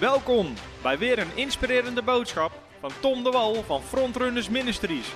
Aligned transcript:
Welkom 0.00 0.54
bij 0.82 0.98
weer 0.98 1.18
een 1.18 1.36
inspirerende 1.36 2.02
boodschap 2.02 2.52
van 2.80 2.90
Tom 3.00 3.22
de 3.22 3.30
Wal 3.30 3.62
van 3.62 3.82
Frontrunners 3.82 4.48
Ministries. 4.48 5.08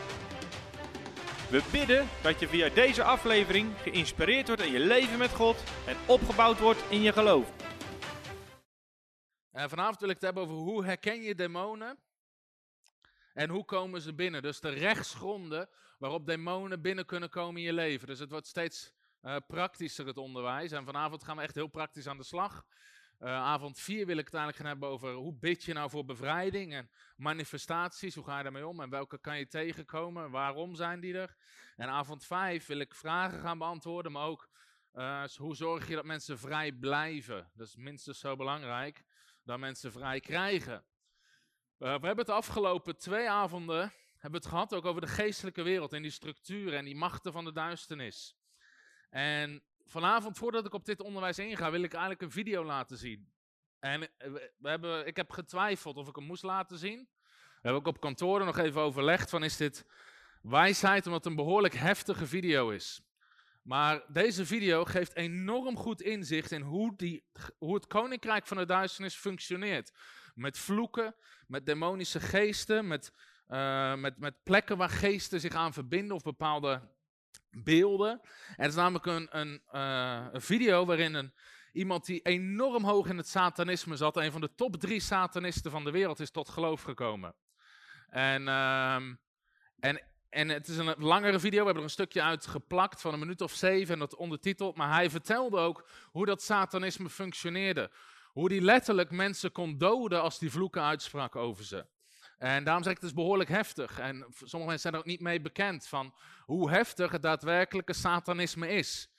We 1.51 1.69
bidden 1.73 2.09
dat 2.23 2.41
je 2.41 2.49
via 2.49 2.69
deze 2.69 3.03
aflevering 3.03 3.79
geïnspireerd 3.79 4.47
wordt 4.47 4.63
in 4.63 4.73
je 4.73 4.79
leven 4.79 5.19
met 5.19 5.31
God 5.31 5.63
en 5.87 5.97
opgebouwd 6.07 6.59
wordt 6.59 6.91
in 6.91 7.03
je 7.03 7.13
geloof. 7.13 7.53
En 9.51 9.69
vanavond 9.69 10.01
wil 10.01 10.09
ik 10.09 10.15
het 10.15 10.25
hebben 10.25 10.43
over 10.43 10.55
hoe 10.55 10.85
herken 10.85 11.23
je 11.23 11.35
demonen 11.35 11.99
en 13.35 13.51
hoe 13.51 13.65
komen 13.65 14.01
ze 14.01 14.15
binnen. 14.15 14.43
Dus 14.43 14.61
de 14.61 14.71
rechtsgronden 14.71 15.69
waarop 15.99 16.27
demonen 16.27 16.81
binnen 16.81 17.07
kunnen 17.07 17.29
komen 17.29 17.61
in 17.61 17.67
je 17.67 17.73
leven. 17.73 18.07
Dus 18.07 18.19
het 18.19 18.31
wordt 18.31 18.47
steeds 18.47 18.93
uh, 19.23 19.37
praktischer 19.47 20.07
het 20.07 20.19
onderwijs. 20.19 20.73
En 20.73 20.85
vanavond 20.85 21.25
gaan 21.25 21.37
we 21.37 21.43
echt 21.43 21.55
heel 21.55 21.67
praktisch 21.67 22.07
aan 22.07 22.17
de 22.17 22.25
slag. 22.25 22.65
Uh, 23.23 23.29
avond 23.29 23.81
4 23.81 24.07
wil 24.07 24.17
ik 24.17 24.25
het 24.25 24.35
eigenlijk 24.35 24.57
gaan 24.57 24.67
hebben 24.67 24.89
over 24.89 25.13
hoe 25.13 25.35
bid 25.35 25.65
je 25.65 25.73
nou 25.73 25.91
voor 25.91 26.05
bevrijding 26.05 26.75
en 26.75 26.91
manifestaties. 27.17 28.15
Hoe 28.15 28.25
ga 28.25 28.37
je 28.37 28.43
daarmee 28.43 28.67
om 28.67 28.81
en 28.81 28.91
welke 28.91 29.19
kan 29.19 29.39
je 29.39 29.47
tegenkomen? 29.47 30.31
Waarom 30.31 30.75
zijn 30.75 31.01
die 31.01 31.15
er? 31.15 31.37
En 31.77 31.89
avond 31.89 32.25
5 32.25 32.67
wil 32.67 32.79
ik 32.79 32.95
vragen 32.95 33.41
gaan 33.41 33.59
beantwoorden, 33.59 34.13
maar 34.13 34.27
ook 34.27 34.49
uh, 34.95 35.25
hoe 35.37 35.57
zorg 35.57 35.89
je 35.89 35.95
dat 35.95 36.05
mensen 36.05 36.39
vrij 36.39 36.73
blijven? 36.73 37.51
Dat 37.55 37.67
is 37.67 37.77
minstens 37.77 38.19
zo 38.19 38.37
belangrijk 38.37 39.05
dan 39.45 39.61
mensen 39.61 39.93
vrij 39.93 40.21
krijgen. 40.21 40.75
Uh, 40.75 40.83
we 41.79 41.87
hebben 41.87 42.17
het 42.17 42.27
de 42.27 42.33
afgelopen 42.33 42.97
twee 42.97 43.31
avonden 43.31 43.93
hebben 44.23 44.41
het 44.41 44.49
gehad 44.49 44.75
ook 44.75 44.85
over 44.85 45.01
de 45.01 45.07
geestelijke 45.07 45.63
wereld 45.63 45.93
en 45.93 46.03
die 46.03 46.11
structuren 46.11 46.79
en 46.79 46.85
die 46.85 46.97
machten 46.97 47.33
van 47.33 47.45
de 47.45 47.53
duisternis. 47.53 48.37
En 49.11 49.63
vanavond, 49.93 50.39
voordat 50.39 50.67
ik 50.67 50.75
op 50.75 50.85
dit 50.85 51.01
onderwijs 51.01 51.39
inga, 51.39 51.71
wil 51.71 51.83
ik 51.83 51.93
eigenlijk 51.93 52.23
een 52.23 52.31
video 52.31 52.65
laten 52.65 52.97
zien. 52.97 53.33
En 53.79 54.03
eh, 54.03 54.33
we 54.59 54.69
hebben, 54.69 55.07
ik 55.07 55.17
heb 55.17 55.31
getwijfeld 55.31 55.97
of 55.97 56.09
ik 56.09 56.17
hem 56.17 56.25
moest 56.25 56.43
laten 56.43 56.79
zien. 56.79 57.09
We 57.31 57.69
hebben 57.69 57.81
ook 57.81 57.95
op 57.95 58.01
kantoor 58.01 58.45
nog 58.45 58.59
even 58.59 58.81
overlegd 58.81 59.31
van 59.31 59.45
is 59.45 59.57
dit 59.57 59.87
wijsheid, 60.43 61.07
omdat 61.07 61.25
het 61.25 61.33
een 61.33 61.45
behoorlijk 61.45 61.75
heftige 61.75 62.27
video 62.27 62.71
is. 62.71 63.03
Maar 63.63 64.05
deze 64.09 64.47
video 64.47 64.85
geeft 64.85 65.17
enorm 65.17 65.77
goed 65.77 66.01
inzicht 66.01 66.53
in 66.53 66.63
hoe, 66.63 66.97
die, 66.97 67.25
hoe 67.59 67.75
het 67.75 67.87
koninkrijk 67.87 68.47
van 68.47 68.57
de 68.57 68.65
duisternis 68.65 69.15
functioneert. 69.15 69.93
Met 70.35 70.59
vloeken, 70.59 71.15
met 71.47 71.67
demonische 71.67 72.21
geesten, 72.21 72.87
met, 72.87 73.13
uh, 73.49 73.95
met, 73.95 74.19
met 74.19 74.43
plekken 74.43 74.77
waar 74.77 74.91
geesten 74.91 75.41
zich 75.41 75.55
aan 75.55 75.73
verbinden 75.73 76.17
of 76.17 76.23
bepaalde 76.23 76.89
beelden. 77.57 78.11
En 78.11 78.57
het 78.57 78.71
is 78.71 78.75
namelijk 78.75 79.07
een, 79.07 79.29
een, 79.31 79.63
uh, 79.73 80.27
een 80.33 80.41
video 80.41 80.85
waarin 80.85 81.15
een, 81.15 81.35
iemand 81.73 82.07
die 82.07 82.21
enorm 82.23 82.85
hoog 82.85 83.09
in 83.09 83.17
het 83.17 83.29
satanisme 83.29 83.97
zat, 83.97 84.17
een 84.17 84.33
van 84.33 84.41
de 84.41 84.55
top 84.55 84.77
drie 84.77 85.01
satanisten 85.01 85.71
van 85.71 85.85
de 85.85 85.91
wereld, 85.91 86.21
is 86.21 86.31
tot 86.31 86.49
geloof 86.49 86.83
gekomen. 86.83 87.35
En, 88.09 88.43
uh, 88.43 88.95
en, 89.79 90.03
en 90.29 90.49
het 90.49 90.69
is 90.69 90.77
een 90.77 90.95
langere 90.99 91.41
video, 91.41 91.59
we 91.59 91.65
hebben 91.65 91.77
er 91.77 91.83
een 91.83 91.91
stukje 91.91 92.23
uit 92.23 92.47
geplakt 92.47 93.01
van 93.01 93.13
een 93.13 93.19
minuut 93.19 93.41
of 93.41 93.53
zeven 93.53 93.95
en 93.95 94.01
dat 94.01 94.17
ondertiteld. 94.17 94.77
Maar 94.77 94.93
hij 94.93 95.11
vertelde 95.11 95.57
ook 95.57 95.89
hoe 96.11 96.27
dat 96.27 96.43
satanisme 96.43 97.11
functioneerde. 97.11 97.91
Hoe 98.33 98.49
die 98.49 98.61
letterlijk 98.61 99.11
mensen 99.11 99.53
kon 99.53 99.79
doden 99.79 100.23
als 100.23 100.39
die 100.39 100.51
vloeken 100.51 100.83
uitsprak 100.83 101.37
over 101.37 101.65
ze. 101.65 101.87
En 102.43 102.65
daarom 102.65 102.83
zeg 102.83 102.93
ik 102.93 102.99
het 103.01 103.09
is 103.09 103.15
behoorlijk 103.15 103.51
heftig. 103.51 103.99
En 103.99 104.27
sommige 104.29 104.57
mensen 104.57 104.79
zijn 104.79 104.95
er 104.95 104.99
ook 104.99 105.07
niet 105.07 105.21
mee 105.21 105.41
bekend 105.41 105.87
van 105.87 106.15
hoe 106.45 106.71
heftig 106.71 107.13
het 107.13 107.23
daadwerkelijke 107.23 107.93
satanisme 107.93 108.69
is. 108.69 109.11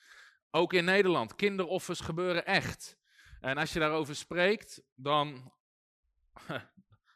Ook 0.51 0.73
in 0.73 0.85
Nederland. 0.85 1.35
Kinderoffers 1.35 1.99
gebeuren 1.99 2.45
echt. 2.45 2.97
En 3.41 3.57
als 3.57 3.73
je 3.73 3.79
daarover 3.79 4.15
spreekt, 4.15 4.81
dan, 4.95 5.51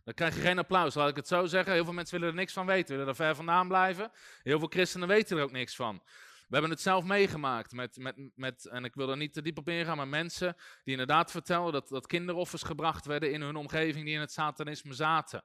dan 0.05 0.13
krijg 0.13 0.35
je 0.35 0.41
geen 0.41 0.59
applaus, 0.59 0.94
laat 0.94 1.09
ik 1.09 1.16
het 1.16 1.28
zo 1.28 1.45
zeggen. 1.45 1.73
Heel 1.73 1.84
veel 1.84 1.94
mensen 1.94 2.19
willen 2.19 2.34
er 2.34 2.40
niks 2.40 2.53
van 2.53 2.66
weten, 2.66 2.91
willen 2.91 3.09
er 3.09 3.16
ver 3.16 3.35
vandaan 3.35 3.67
blijven. 3.67 4.12
Heel 4.44 4.59
veel 4.59 4.67
christenen 4.67 5.07
weten 5.07 5.38
er 5.38 5.44
ook 5.44 5.51
niks 5.51 5.75
van. 5.75 6.01
We 6.47 6.53
hebben 6.53 6.72
het 6.72 6.81
zelf 6.81 7.03
meegemaakt 7.03 7.72
met, 7.72 7.97
met, 8.35 8.66
en 8.66 8.84
ik 8.84 8.96
wil 8.96 9.09
er 9.09 9.17
niet 9.17 9.34
te 9.34 9.41
diep 9.41 9.57
op 9.57 9.69
ingaan, 9.69 9.97
maar 9.97 10.07
mensen 10.07 10.56
die 10.84 10.91
inderdaad 10.91 11.31
vertelden 11.31 11.73
dat, 11.73 11.88
dat 11.88 12.07
kinderoffers 12.07 12.63
gebracht 12.63 13.06
werden 13.06 13.31
in 13.31 13.41
hun 13.41 13.56
omgeving 13.56 14.06
die 14.06 14.13
in 14.13 14.19
het 14.19 14.31
satanisme 14.31 14.94
zaten. 14.94 15.44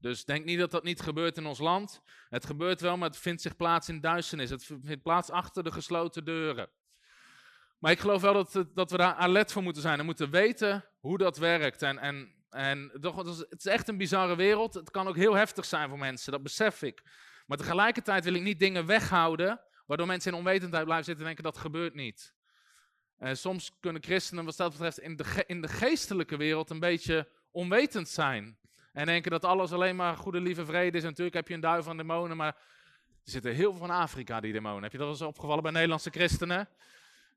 Dus 0.00 0.24
denk 0.24 0.44
niet 0.44 0.58
dat 0.58 0.70
dat 0.70 0.84
niet 0.84 1.00
gebeurt 1.00 1.36
in 1.36 1.46
ons 1.46 1.58
land. 1.58 2.02
Het 2.28 2.46
gebeurt 2.46 2.80
wel, 2.80 2.96
maar 2.96 3.08
het 3.08 3.18
vindt 3.18 3.42
zich 3.42 3.56
plaats 3.56 3.88
in 3.88 4.00
duisternis. 4.00 4.50
Het 4.50 4.64
vindt 4.64 5.02
plaats 5.02 5.30
achter 5.30 5.64
de 5.64 5.72
gesloten 5.72 6.24
deuren. 6.24 6.68
Maar 7.78 7.90
ik 7.90 7.98
geloof 7.98 8.20
wel 8.20 8.32
dat, 8.32 8.66
dat 8.74 8.90
we 8.90 8.96
daar 8.96 9.14
alert 9.14 9.52
voor 9.52 9.62
moeten 9.62 9.82
zijn 9.82 9.98
en 9.98 10.04
moeten 10.04 10.30
weten 10.30 10.84
hoe 11.00 11.18
dat 11.18 11.36
werkt. 11.36 11.82
En, 11.82 11.98
en, 11.98 12.44
en 12.50 12.90
het 12.92 13.46
is 13.58 13.66
echt 13.66 13.88
een 13.88 13.96
bizarre 13.96 14.36
wereld. 14.36 14.74
Het 14.74 14.90
kan 14.90 15.08
ook 15.08 15.16
heel 15.16 15.34
heftig 15.34 15.64
zijn 15.64 15.88
voor 15.88 15.98
mensen, 15.98 16.32
dat 16.32 16.42
besef 16.42 16.82
ik. 16.82 17.02
Maar 17.46 17.58
tegelijkertijd 17.58 18.24
wil 18.24 18.34
ik 18.34 18.42
niet 18.42 18.58
dingen 18.58 18.86
weghouden, 18.86 19.60
waardoor 19.86 20.06
mensen 20.06 20.32
in 20.32 20.38
onwetendheid 20.38 20.84
blijven 20.84 21.04
zitten 21.04 21.26
en 21.26 21.34
denken 21.34 21.52
dat 21.52 21.62
gebeurt 21.62 21.94
niet. 21.94 22.34
En 23.18 23.36
soms 23.36 23.72
kunnen 23.80 24.02
christenen, 24.02 24.44
wat 24.44 24.56
dat 24.56 24.70
betreft, 24.70 24.98
in 24.98 25.16
de, 25.16 25.44
in 25.46 25.60
de 25.60 25.68
geestelijke 25.68 26.36
wereld 26.36 26.70
een 26.70 26.80
beetje 26.80 27.28
onwetend 27.50 28.08
zijn. 28.08 28.58
En 28.96 29.06
denken 29.06 29.30
dat 29.30 29.44
alles 29.44 29.72
alleen 29.72 29.96
maar 29.96 30.16
goede, 30.16 30.40
lieve 30.40 30.64
vrede 30.64 30.96
is. 30.96 31.02
En 31.02 31.08
natuurlijk 31.08 31.36
heb 31.36 31.48
je 31.48 31.54
een 31.54 31.60
duif 31.60 31.84
van 31.84 31.96
demonen, 31.96 32.36
maar 32.36 32.56
er 33.24 33.30
zitten 33.30 33.54
heel 33.54 33.70
veel 33.70 33.86
van 33.86 33.90
Afrika, 33.90 34.40
die 34.40 34.52
demonen. 34.52 34.82
Heb 34.82 34.92
je 34.92 34.98
dat 34.98 35.08
eens 35.08 35.22
opgevallen 35.22 35.62
bij 35.62 35.72
Nederlandse 35.72 36.10
christenen? 36.10 36.68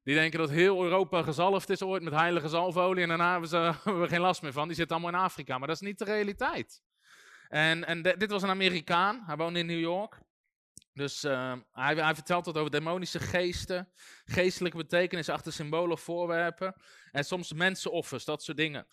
Die 0.04 0.16
denken 0.16 0.40
dat 0.40 0.50
heel 0.50 0.84
Europa 0.84 1.22
gezalfd 1.22 1.70
is 1.70 1.82
ooit 1.82 2.04
met 2.04 2.14
heilige 2.14 2.48
zalfolie 2.48 3.02
en 3.02 3.08
daarna 3.10 3.32
hebben, 3.32 3.50
ze, 3.50 3.74
geen 4.10 4.20
last 4.20 4.42
meer 4.42 4.54
van. 4.54 4.68
Die 4.68 4.76
zitten 4.76 4.96
allemaal 4.96 5.20
in 5.20 5.26
Afrika, 5.26 5.58
maar 5.58 5.68
dat 5.68 5.82
is 5.82 5.88
niet 5.88 5.98
de 5.98 6.06
realiteit. 6.06 6.82
En, 7.48 7.86
en 7.86 8.02
dit 8.02 8.32
was 8.32 8.44
een 8.44 8.50
Amerikaan, 8.50 9.24
hij 9.26 9.36
woonde 9.36 9.60
in 9.60 9.66
New 9.66 9.80
York. 9.80 10.20
Dus 10.94 11.22
hij, 11.22 11.64
hij, 11.72 12.16
vertelt 12.16 12.46
wat 12.46 12.58
over 12.58 12.72
demonische 12.72 13.20
geesten, 13.20 13.90
geestelijke 14.26 14.78
betekenis 14.78 15.30
achter 15.30 15.54
symbolen 15.54 15.92
of 15.92 16.02
voorwerpen. 16.02 16.74
En 17.12 17.26
soms 17.26 17.54
mensenoffers, 17.54 18.26
dat 18.26 18.44
soort 18.44 18.58
dingen. 18.58 18.88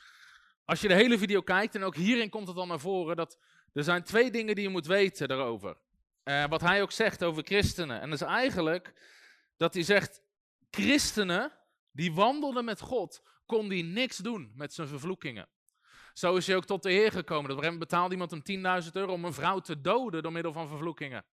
Als 0.67 0.81
je 0.81 0.89
de 0.89 0.95
hele 0.95 1.19
video 1.19 1.41
kijkt, 1.41 1.75
en 1.75 1.83
ook 1.83 1.97
hierin 1.97 2.31
komt 2.31 2.49
het 2.49 2.57
al 2.57 2.67
naar 2.67 2.81
voren, 2.81 3.17
dat 3.17 3.39
er 3.73 3.85
zijn 3.85 4.03
twee 4.03 4.31
dingen 4.31 4.55
die 4.55 4.65
je 4.65 4.71
moet 4.71 4.87
weten 4.87 5.29
daarover. 5.29 5.77
Uh, 6.25 6.45
wat 6.49 6.61
hij 6.61 6.83
ook 6.83 6.93
zegt 6.93 7.25
over 7.25 7.43
christenen. 7.43 8.01
En 8.01 8.11
dat 8.11 8.21
is 8.21 8.27
eigenlijk 8.27 8.93
dat 9.57 9.75
hij 9.75 9.83
zegt, 9.83 10.23
christenen 10.71 11.53
die 11.93 12.13
wandelden 12.13 12.65
met 12.65 12.81
God, 12.81 13.23
kon 13.47 13.69
die 13.69 13.85
niks 13.85 14.17
doen 14.17 14.53
met 14.55 14.75
zijn 14.75 14.89
vervloekingen. 14.89 15.49
Zo 16.13 16.37
is 16.37 16.47
hij 16.47 16.57
ook 16.57 16.65
tot 16.65 16.83
de 16.83 16.91
Heer 16.91 17.13
gekomen. 17.13 17.57
Dat 17.57 17.79
betaalde 17.79 18.13
iemand 18.13 18.31
hem 18.31 18.83
10.000 18.85 18.91
euro 18.93 19.13
om 19.13 19.25
een 19.25 19.33
vrouw 19.33 19.61
te 19.61 19.81
doden 19.81 20.23
door 20.23 20.33
middel 20.33 20.53
van 20.53 20.69
vervloekingen. 20.69 21.25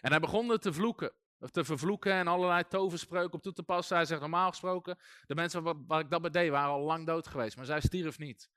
En 0.00 0.10
hij 0.10 0.20
begon 0.20 0.58
te 0.58 0.72
vloeken, 0.72 1.12
of 1.40 1.50
te 1.50 1.64
vervloeken 1.64 2.12
en 2.12 2.26
allerlei 2.26 2.64
toverspreuken 2.68 3.34
op 3.34 3.42
toe 3.42 3.52
te 3.52 3.62
passen. 3.62 3.96
Hij 3.96 4.04
zegt 4.04 4.20
normaal 4.20 4.48
gesproken, 4.48 4.98
de 5.26 5.34
mensen 5.34 5.86
waar, 5.86 6.00
ik 6.00 6.10
dat 6.10 6.22
bij 6.22 6.30
deed 6.30 6.50
waren 6.50 6.70
al 6.70 6.80
lang 6.80 7.06
dood 7.06 7.26
geweest, 7.26 7.56
maar 7.56 7.66
zij 7.66 7.80
stierf 7.80 8.18
niet. 8.18 8.50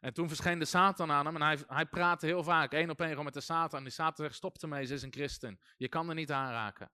En 0.00 0.14
toen 0.14 0.28
verscheen 0.28 0.58
de 0.58 0.64
Satan 0.64 1.10
aan 1.10 1.26
hem 1.26 1.34
en 1.34 1.42
hij, 1.42 1.58
hij 1.66 1.86
praatte 1.86 2.26
heel 2.26 2.42
vaak, 2.42 2.72
één 2.72 2.90
op 2.90 3.00
één 3.00 3.08
gewoon 3.08 3.24
met 3.24 3.34
de 3.34 3.40
Satan. 3.40 3.78
En 3.78 3.84
die 3.84 3.92
Satan 3.92 4.24
zegt, 4.24 4.34
stop 4.36 4.62
ermee, 4.62 4.86
ze 4.86 4.94
is 4.94 5.02
een 5.02 5.12
christen. 5.12 5.60
Je 5.76 5.88
kan 5.88 6.08
er 6.08 6.14
niet 6.14 6.32
aanraken. 6.32 6.90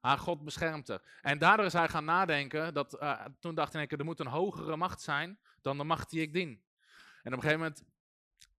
Haar 0.00 0.18
God 0.18 0.44
beschermt 0.44 0.88
haar. 0.88 1.02
En 1.20 1.38
daardoor 1.38 1.66
is 1.66 1.72
hij 1.72 1.88
gaan 1.88 2.04
nadenken, 2.04 2.74
dat, 2.74 3.02
uh, 3.02 3.24
toen 3.40 3.54
dacht 3.54 3.72
hij, 3.72 3.86
er 3.86 4.04
moet 4.04 4.20
een 4.20 4.26
hogere 4.26 4.76
macht 4.76 5.00
zijn 5.00 5.38
dan 5.62 5.78
de 5.78 5.84
macht 5.84 6.10
die 6.10 6.20
ik 6.20 6.32
dien. 6.32 6.62
En 7.22 7.32
op 7.32 7.42
een 7.42 7.48
gegeven 7.48 7.58
moment, 7.58 7.84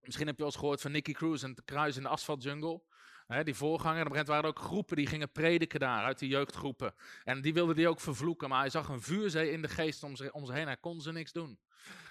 misschien 0.01 0.27
heb 0.27 0.35
je 0.35 0.43
wel 0.43 0.51
eens 0.51 0.59
gehoord 0.59 0.81
van 0.81 0.91
Nicky 0.91 1.11
Cruz 1.11 1.43
en 1.43 1.49
het 1.49 1.65
kruis 1.65 1.97
in 1.97 2.03
de 2.03 2.09
asfaltjungle. 2.09 2.81
Hè, 3.27 3.43
die 3.43 3.55
voorganger. 3.55 4.05
Op 4.05 4.27
waren 4.27 4.43
er 4.43 4.49
ook 4.49 4.59
groepen 4.59 4.95
die 4.95 5.07
gingen 5.07 5.31
prediken 5.31 5.79
daar, 5.79 6.03
uit 6.03 6.19
de 6.19 6.27
jeugdgroepen. 6.27 6.93
En 7.23 7.41
die 7.41 7.53
wilden 7.53 7.75
die 7.75 7.87
ook 7.87 7.99
vervloeken, 7.99 8.49
maar 8.49 8.59
hij 8.59 8.69
zag 8.69 8.89
een 8.89 9.01
vuurzee 9.01 9.51
in 9.51 9.61
de 9.61 9.67
geest 9.67 10.03
om 10.03 10.15
zich, 10.15 10.31
om 10.31 10.45
zich 10.45 10.55
heen. 10.55 10.65
Hij 10.65 10.77
kon 10.77 11.01
ze 11.01 11.11
niks 11.11 11.31
doen. 11.31 11.59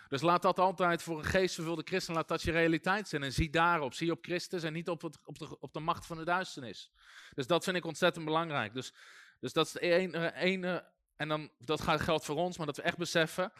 Dus 0.09 0.21
laat 0.21 0.43
dat 0.43 0.59
altijd 0.59 1.03
voor 1.03 1.19
een 1.19 1.25
geestvervulde 1.25 1.83
christen, 1.85 2.15
laat 2.15 2.29
dat 2.29 2.43
je 2.43 2.51
realiteit 2.51 3.09
zijn. 3.09 3.23
En 3.23 3.33
zie 3.33 3.51
daarop, 3.51 3.95
zie 3.95 4.11
op 4.11 4.25
Christus 4.25 4.63
en 4.63 4.73
niet 4.73 4.89
op, 4.89 5.05
op, 5.25 5.39
de, 5.39 5.61
op 5.61 5.73
de 5.73 5.81
macht 5.81 6.07
van 6.07 6.17
de 6.17 6.25
duisternis. 6.25 6.91
Dus 7.35 7.47
dat 7.47 7.65
vind 7.65 7.77
ik 7.77 7.85
ontzettend 7.85 8.25
belangrijk. 8.25 8.75
Dus, 8.75 8.93
dus 9.41 9.53
dat 9.53 9.67
is 9.67 9.73
de 9.73 9.81
ene, 9.81 10.35
ene, 10.35 10.85
en 11.17 11.29
dan, 11.29 11.51
dat 11.59 11.81
geldt 11.81 12.25
voor 12.25 12.37
ons, 12.37 12.57
maar 12.57 12.67
dat 12.67 12.77
we 12.77 12.83
echt 12.83 12.99
beseffen, 12.99 13.53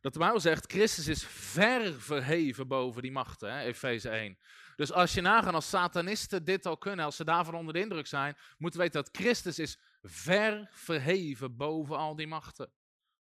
dat 0.00 0.12
de 0.12 0.18
Bijbel 0.18 0.40
zegt, 0.40 0.72
Christus 0.72 1.08
is 1.08 1.24
ver 1.24 2.00
verheven 2.00 2.68
boven 2.68 3.02
die 3.02 3.12
machten, 3.12 3.58
Efeze 3.58 4.08
1. 4.08 4.38
Dus 4.80 4.92
als 4.92 5.14
je 5.14 5.20
nagaan 5.20 5.54
als 5.54 5.68
satanisten 5.68 6.44
dit 6.44 6.66
al 6.66 6.76
kunnen, 6.76 7.04
als 7.04 7.16
ze 7.16 7.24
daarvan 7.24 7.54
onder 7.54 7.74
de 7.74 7.80
indruk 7.80 8.06
zijn, 8.06 8.36
moeten 8.58 8.80
we 8.80 8.86
weten 8.86 9.02
dat 9.02 9.16
Christus 9.16 9.58
is 9.58 9.78
ver 10.02 10.68
verheven 10.72 11.56
boven 11.56 11.96
al 11.96 12.16
die 12.16 12.26
machten. 12.26 12.72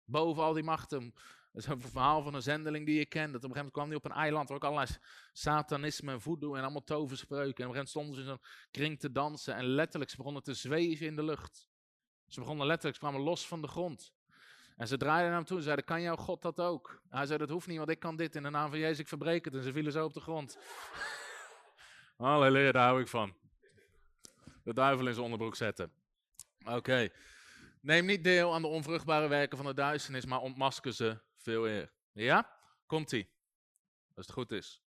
Boven 0.04 0.42
al 0.42 0.52
die 0.52 0.62
machten. 0.62 1.14
Dat 1.52 1.62
is 1.62 1.66
een 1.66 1.80
verhaal 1.80 2.22
van 2.22 2.34
een 2.34 2.42
zendeling 2.42 2.86
die 2.86 2.98
je 2.98 3.06
kent. 3.06 3.32
Dat 3.32 3.44
op 3.44 3.50
een 3.50 3.56
gegeven 3.56 3.72
moment 3.72 3.72
kwam 3.72 3.86
hij 3.86 3.96
op 3.96 4.04
een 4.04 4.22
eiland 4.22 4.48
waar 4.48 4.56
ook 4.56 4.64
allerlei 4.64 4.98
satanisme 5.32 6.12
en 6.12 6.20
voodoo 6.20 6.54
en 6.54 6.62
allemaal 6.62 6.84
toverspreuken. 6.84 7.64
En 7.64 7.70
op 7.70 7.74
een 7.74 7.82
gegeven 7.82 8.00
moment 8.02 8.14
stonden 8.14 8.14
ze 8.14 8.20
in 8.20 8.26
zo'n 8.26 8.70
kring 8.70 9.00
te 9.00 9.12
dansen 9.12 9.54
en 9.54 9.64
letterlijk 9.64 10.10
ze 10.10 10.16
begonnen 10.16 10.42
te 10.42 10.54
zweven 10.54 11.06
in 11.06 11.16
de 11.16 11.24
lucht. 11.24 11.68
Ze 12.28 12.40
begonnen 12.40 12.66
letterlijk, 12.66 12.96
ze 12.96 13.06
kwamen 13.06 13.20
los 13.20 13.46
van 13.46 13.60
de 13.60 13.68
grond. 13.68 14.12
En 14.76 14.88
ze 14.88 14.96
draaiden 14.96 15.26
naar 15.28 15.36
hem 15.36 15.46
toe 15.46 15.56
en 15.56 15.62
zeiden, 15.62 15.84
kan 15.84 16.02
jouw 16.02 16.16
God 16.16 16.42
dat 16.42 16.60
ook? 16.60 17.02
Hij 17.08 17.26
zei, 17.26 17.38
dat 17.38 17.48
hoeft 17.48 17.66
niet, 17.66 17.78
want 17.78 17.90
ik 17.90 17.98
kan 17.98 18.16
dit 18.16 18.34
in 18.34 18.42
de 18.42 18.50
naam 18.50 18.70
van 18.70 18.78
Jezus, 18.78 18.98
ik 18.98 19.08
verbreek 19.08 19.44
het. 19.44 19.54
En 19.54 19.62
ze 19.62 19.72
vielen 19.72 19.92
zo 19.92 20.04
op 20.04 20.12
de 20.12 20.20
grond. 20.20 20.58
Halleluja, 22.16 22.72
daar 22.72 22.86
hou 22.86 23.00
ik 23.00 23.08
van. 23.08 23.36
De 24.62 24.74
duivel 24.74 25.06
in 25.06 25.12
zijn 25.12 25.24
onderbroek 25.24 25.56
zetten. 25.56 25.92
Oké. 26.66 27.08
Neem 27.80 28.06
niet 28.06 28.24
deel 28.24 28.54
aan 28.54 28.62
de 28.62 28.68
onvruchtbare 28.68 29.28
werken 29.28 29.56
van 29.56 29.66
de 29.66 29.74
duisternis, 29.74 30.24
maar 30.24 30.40
ontmasker 30.40 30.92
ze 30.92 31.20
veel 31.36 31.68
eer. 31.68 31.92
Ja? 32.12 32.58
Komt-ie. 32.86 33.28
Als 34.14 34.26
het 34.26 34.34
goed 34.34 34.52
is. 34.52 34.83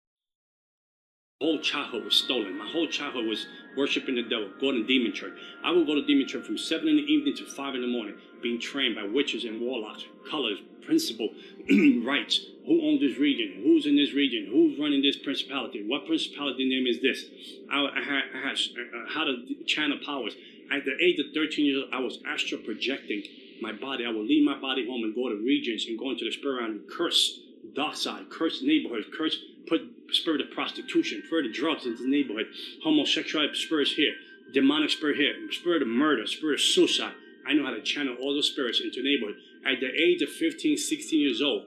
Whole 1.44 1.58
childhood 1.58 2.04
was 2.04 2.16
stolen. 2.16 2.56
My 2.56 2.66
whole 2.66 2.88
childhood 2.88 3.26
was 3.26 3.46
worshiping 3.76 4.14
the 4.14 4.22
devil, 4.22 4.48
going 4.58 4.76
to 4.76 4.86
demon 4.86 5.12
church. 5.12 5.34
I 5.62 5.72
would 5.72 5.86
go 5.86 5.94
to 5.94 6.06
demon 6.06 6.26
church 6.26 6.46
from 6.46 6.56
7 6.56 6.88
in 6.88 6.96
the 6.96 7.02
evening 7.02 7.36
to 7.36 7.44
5 7.44 7.74
in 7.74 7.82
the 7.82 7.86
morning, 7.86 8.14
being 8.42 8.58
trained 8.58 8.96
by 8.96 9.04
witches 9.04 9.44
and 9.44 9.60
warlocks, 9.60 10.04
colors, 10.30 10.58
principle, 10.86 11.28
rights. 12.02 12.40
Who 12.66 12.80
owns 12.88 13.00
this 13.00 13.18
region? 13.18 13.60
Who's 13.62 13.84
in 13.84 13.94
this 13.94 14.14
region? 14.14 14.48
Who's 14.50 14.78
running 14.78 15.02
this 15.02 15.18
principality? 15.18 15.84
What 15.86 16.06
principality 16.06 16.66
name 16.66 16.86
is 16.86 17.02
this? 17.02 17.26
I, 17.70 17.88
I 17.94 18.00
had, 18.00 18.22
I 18.34 18.48
had 18.48 18.56
uh, 18.56 19.12
how 19.12 19.24
to 19.24 19.64
channel 19.66 19.98
powers. 20.04 20.32
At 20.72 20.86
the 20.86 20.96
age 20.98 21.20
of 21.20 21.26
13 21.34 21.66
years 21.66 21.84
old, 21.84 21.92
I 21.92 22.00
was 22.00 22.20
astral 22.26 22.62
projecting 22.62 23.22
my 23.60 23.72
body. 23.72 24.06
I 24.06 24.08
would 24.08 24.26
leave 24.26 24.46
my 24.46 24.58
body 24.58 24.86
home 24.86 25.04
and 25.04 25.14
go 25.14 25.28
to 25.28 25.36
regions 25.36 25.84
and 25.86 25.98
go 25.98 26.10
into 26.10 26.24
the 26.24 26.32
spirit 26.32 26.60
realm 26.60 26.70
and 26.70 26.90
curse 26.90 27.40
dark 27.74 27.96
side, 27.96 28.30
curse 28.30 28.62
neighborhoods, 28.62 29.06
curse, 29.16 29.36
put 29.68 29.80
spirit 30.12 30.40
of 30.40 30.50
prostitution, 30.50 31.22
spirit 31.26 31.46
of 31.46 31.52
drugs 31.52 31.86
into 31.86 32.02
the 32.02 32.08
neighborhood, 32.08 32.46
homosexuality 32.82 33.54
spirits 33.54 33.92
here, 33.92 34.14
demonic 34.52 34.90
spirit 34.90 35.16
here, 35.16 35.34
spirit 35.50 35.82
of 35.82 35.88
murder, 35.88 36.26
spirit 36.26 36.54
of 36.54 36.60
suicide. 36.60 37.14
I 37.46 37.52
know 37.52 37.64
how 37.64 37.72
to 37.72 37.82
channel 37.82 38.16
all 38.20 38.34
those 38.34 38.48
spirits 38.48 38.80
into 38.80 39.02
the 39.02 39.08
neighborhood. 39.08 39.36
At 39.66 39.80
the 39.80 39.90
age 39.92 40.22
of 40.22 40.30
15, 40.30 40.76
16 40.76 41.20
years 41.20 41.42
old, 41.42 41.66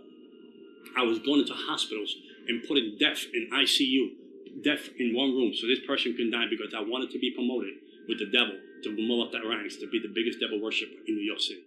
I 0.98 1.04
was 1.04 1.20
going 1.20 1.42
into 1.42 1.54
hospitals 1.54 2.16
and 2.48 2.64
putting 2.68 2.98
death 3.00 3.26
in 3.34 3.50
ICU, 3.54 4.64
death 4.64 4.90
in 4.98 5.16
one 5.16 5.32
room, 5.32 5.54
so 5.54 5.68
this 5.68 5.80
person 5.86 6.16
can 6.16 6.32
die 6.32 6.46
because 6.50 6.74
I 6.74 6.82
wanted 6.82 7.12
to 7.12 7.20
be 7.20 7.32
promoted 7.32 7.76
with 8.08 8.20
the 8.20 8.26
devil 8.26 8.56
to 8.84 8.96
move 8.96 9.28
up 9.28 9.32
that 9.34 9.48
ranks 9.48 9.76
to 9.78 9.88
be 9.88 10.00
the 10.00 10.08
biggest 10.08 10.40
devil 10.40 10.62
worshiper 10.62 10.96
in 11.08 11.16
New 11.16 11.24
York 11.24 11.42
City. 11.42 11.62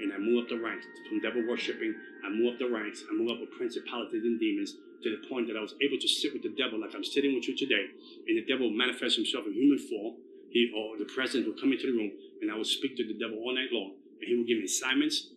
And 0.00 0.12
I 0.12 0.18
move 0.18 0.44
up 0.44 0.48
the 0.48 0.58
ranks 0.58 0.86
from 1.08 1.20
devil 1.20 1.42
worshipping. 1.46 1.94
I 2.24 2.30
move 2.30 2.54
up 2.54 2.58
the 2.58 2.70
ranks. 2.70 3.04
I 3.10 3.14
move 3.14 3.30
up 3.32 3.40
with 3.40 3.50
principalities 3.52 4.22
and 4.22 4.38
demons 4.38 4.76
to 5.02 5.10
the 5.10 5.28
point 5.28 5.46
that 5.48 5.56
I 5.56 5.60
was 5.60 5.74
able 5.80 5.98
to 5.98 6.08
sit 6.08 6.32
with 6.32 6.42
the 6.42 6.54
devil 6.54 6.80
like 6.80 6.94
I'm 6.94 7.04
sitting 7.04 7.34
with 7.34 7.48
you 7.48 7.56
today. 7.56 7.90
And 8.26 8.38
the 8.38 8.46
devil 8.46 8.70
manifests 8.70 9.16
himself 9.16 9.46
in 9.46 9.54
human 9.54 9.78
form. 9.78 10.14
He 10.50 10.72
or 10.74 10.96
the 10.96 11.04
president 11.04 11.46
will 11.46 11.60
come 11.60 11.72
into 11.72 11.86
the 11.86 11.96
room 11.96 12.12
and 12.40 12.50
I 12.50 12.56
would 12.56 12.66
speak 12.66 12.96
to 12.96 13.06
the 13.06 13.14
devil 13.14 13.38
all 13.38 13.54
night 13.54 13.70
long. 13.72 13.94
And 14.20 14.28
he 14.28 14.36
would 14.36 14.46
give 14.46 14.58
me 14.58 14.64
assignments. 14.64 15.30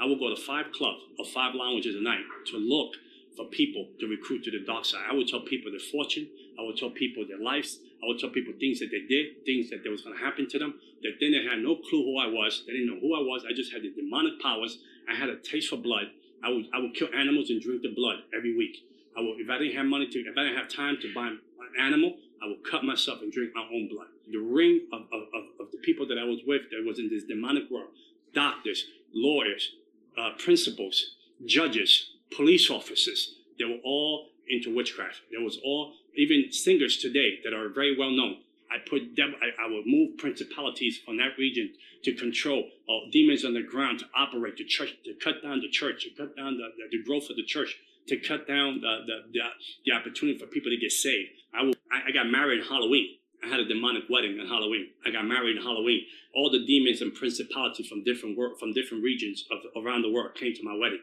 I 0.00 0.04
would 0.04 0.18
go 0.18 0.28
to 0.28 0.40
five 0.40 0.72
clubs 0.72 1.02
or 1.18 1.24
five 1.24 1.54
lounges 1.54 1.96
a 1.96 2.02
night 2.02 2.24
to 2.52 2.58
look 2.58 2.94
for 3.36 3.46
people 3.46 3.88
to 4.00 4.06
recruit 4.06 4.44
to 4.44 4.50
the 4.50 4.64
dark 4.64 4.84
side. 4.84 5.04
I 5.10 5.14
would 5.14 5.28
tell 5.28 5.40
people 5.40 5.70
their 5.70 5.80
fortune. 5.80 6.28
I 6.58 6.62
would 6.62 6.76
tell 6.76 6.90
people 6.90 7.24
their 7.26 7.38
lives. 7.38 7.78
I 8.02 8.06
would 8.08 8.18
tell 8.18 8.30
people 8.30 8.54
things 8.58 8.80
that 8.80 8.90
they 8.90 9.04
did, 9.08 9.44
things 9.44 9.70
that 9.70 9.84
was 9.88 10.02
going 10.02 10.16
to 10.16 10.22
happen 10.22 10.48
to 10.48 10.58
them. 10.58 10.80
That 11.02 11.20
then 11.20 11.32
they 11.32 11.44
had 11.44 11.60
no 11.62 11.76
clue 11.76 12.04
who 12.04 12.18
I 12.18 12.26
was. 12.26 12.64
They 12.66 12.72
didn't 12.72 12.88
know 12.88 13.00
who 13.00 13.14
I 13.14 13.20
was. 13.20 13.44
I 13.48 13.52
just 13.52 13.72
had 13.72 13.82
the 13.82 13.92
demonic 13.92 14.40
powers. 14.40 14.78
I 15.08 15.14
had 15.14 15.28
a 15.28 15.36
taste 15.36 15.68
for 15.68 15.76
blood. 15.76 16.10
I 16.42 16.50
would 16.50 16.66
I 16.74 16.78
would 16.78 16.94
kill 16.94 17.08
animals 17.14 17.50
and 17.50 17.60
drink 17.60 17.82
the 17.82 17.94
blood 17.94 18.24
every 18.36 18.56
week. 18.56 18.76
I 19.16 19.20
would 19.20 19.40
if 19.40 19.48
I 19.50 19.58
didn't 19.58 19.76
have 19.76 19.86
money 19.86 20.08
to 20.08 20.18
if 20.18 20.36
I 20.36 20.42
didn't 20.44 20.58
have 20.58 20.68
time 20.68 20.96
to 21.02 21.14
buy 21.14 21.28
an 21.28 21.38
animal, 21.80 22.16
I 22.42 22.48
would 22.48 22.64
cut 22.64 22.84
myself 22.84 23.22
and 23.22 23.32
drink 23.32 23.52
my 23.54 23.62
own 23.62 23.88
blood. 23.88 24.08
The 24.30 24.38
ring 24.38 24.86
of, 24.92 25.02
of, 25.12 25.22
of, 25.34 25.66
of 25.66 25.72
the 25.72 25.78
people 25.78 26.06
that 26.08 26.18
I 26.18 26.24
was 26.24 26.40
with 26.46 26.62
that 26.70 26.84
was 26.86 26.98
in 26.98 27.08
this 27.08 27.24
demonic 27.24 27.70
world, 27.70 27.90
doctors, 28.34 28.84
lawyers, 29.12 29.72
uh, 30.18 30.30
principals, 30.38 31.16
judges, 31.44 32.10
police 32.34 32.70
officers, 32.70 33.36
they 33.58 33.64
were 33.64 33.80
all 33.84 34.28
into 34.48 34.74
witchcraft. 34.74 35.20
There 35.30 35.42
was 35.42 35.58
all 35.64 35.94
even 36.16 36.50
singers 36.50 36.96
today 36.98 37.40
that 37.44 37.52
are 37.52 37.68
very 37.68 37.96
well 37.96 38.10
known. 38.10 38.38
I 38.70 38.78
put 38.88 39.02
I, 39.18 39.64
I 39.64 39.70
would 39.70 39.86
move 39.86 40.18
principalities 40.18 40.98
from 41.04 41.18
that 41.18 41.38
region 41.38 41.72
to 42.04 42.14
control 42.14 42.64
uh, 42.88 43.10
demons 43.12 43.44
on 43.44 43.54
the 43.54 43.62
ground 43.62 44.00
to 44.00 44.06
operate 44.16 44.56
the 44.56 44.64
church, 44.64 44.94
to 45.04 45.14
cut 45.14 45.42
down 45.42 45.60
the 45.60 45.68
church, 45.70 46.04
to 46.04 46.10
cut 46.10 46.36
down 46.36 46.56
the, 46.56 46.68
the, 46.76 46.98
the 46.98 47.02
growth 47.04 47.30
of 47.30 47.36
the 47.36 47.44
church, 47.44 47.78
to 48.08 48.16
cut 48.16 48.46
down 48.46 48.80
the, 48.80 49.04
the, 49.06 49.16
the, 49.32 49.40
the 49.84 49.92
opportunity 49.92 50.38
for 50.38 50.46
people 50.46 50.70
to 50.70 50.76
get 50.76 50.92
saved. 50.92 51.30
I, 51.54 51.62
will, 51.62 51.74
I, 51.90 52.08
I 52.08 52.10
got 52.12 52.26
married 52.26 52.60
on 52.62 52.66
Halloween. 52.66 53.16
I 53.44 53.48
had 53.48 53.60
a 53.60 53.68
demonic 53.68 54.04
wedding 54.08 54.38
on 54.40 54.46
Halloween. 54.46 54.90
I 55.04 55.10
got 55.10 55.24
married 55.24 55.58
on 55.58 55.62
Halloween. 55.62 56.02
All 56.34 56.50
the 56.50 56.64
demons 56.64 57.02
and 57.02 57.14
principalities 57.14 57.86
from 57.86 58.02
different 58.04 58.36
world, 58.36 58.58
from 58.58 58.72
different 58.72 59.04
regions 59.04 59.44
of 59.50 59.84
around 59.84 60.02
the 60.02 60.10
world 60.10 60.34
came 60.34 60.54
to 60.54 60.62
my 60.62 60.74
wedding. 60.74 61.00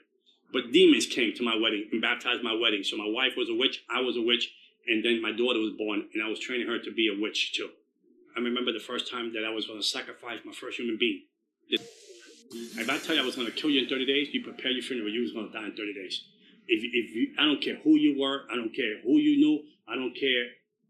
But 0.52 0.72
demons 0.72 1.06
came 1.06 1.34
to 1.34 1.44
my 1.44 1.56
wedding 1.56 1.90
and 1.92 2.02
baptized 2.02 2.44
my 2.44 2.54
wedding. 2.54 2.84
So 2.84 2.98
my 2.98 3.08
wife 3.08 3.34
was 3.36 3.50
a 3.50 3.56
witch, 3.56 3.84
I 3.90 4.02
was 4.02 4.18
a 4.18 4.22
witch, 4.22 4.54
and 4.88 5.04
then 5.04 5.22
my 5.22 5.32
daughter 5.32 5.60
was 5.60 5.74
born, 5.78 6.06
and 6.14 6.24
I 6.24 6.30
was 6.30 6.40
training 6.40 6.68
her 6.68 6.80
to 6.80 6.92
be 6.92 7.08
a 7.08 7.22
witch 7.22 7.54
too. 7.54 7.70
I 8.36 8.40
remember 8.40 8.74
the 8.74 8.80
first 8.80 9.12
time 9.12 9.34
that 9.34 9.46
I 9.46 9.50
was 9.50 9.68
going 9.68 9.80
to 9.80 9.86
sacrifice 9.86 10.40
my 10.44 10.54
first 10.54 10.80
human 10.80 10.98
being. 11.00 11.22
If 11.70 12.90
I 12.90 12.98
tell 12.98 13.16
you 13.16 13.22
I 13.22 13.26
was 13.26 13.36
going 13.36 13.48
to 13.48 13.54
kill 13.54 13.70
you 13.70 13.82
in 13.82 13.90
30 13.90 14.06
days, 14.06 14.30
you 14.34 14.44
prepare 14.44 14.72
your 14.72 14.84
funeral, 14.84 15.10
you 15.10 15.22
was 15.22 15.32
going 15.32 15.52
to 15.52 15.54
die 15.54 15.66
in 15.66 15.72
30 15.72 15.94
days. 15.94 16.24
If, 16.68 16.84
if 16.84 17.16
you, 17.16 17.34
I 17.40 17.46
don't 17.46 17.62
care 17.62 17.78
who 17.84 17.96
you 17.96 18.20
were, 18.20 18.44
I 18.52 18.56
don't 18.56 18.74
care 18.74 19.02
who 19.04 19.18
you 19.18 19.38
knew, 19.38 19.64
I 19.88 19.96
don't 19.96 20.16
care 20.16 20.46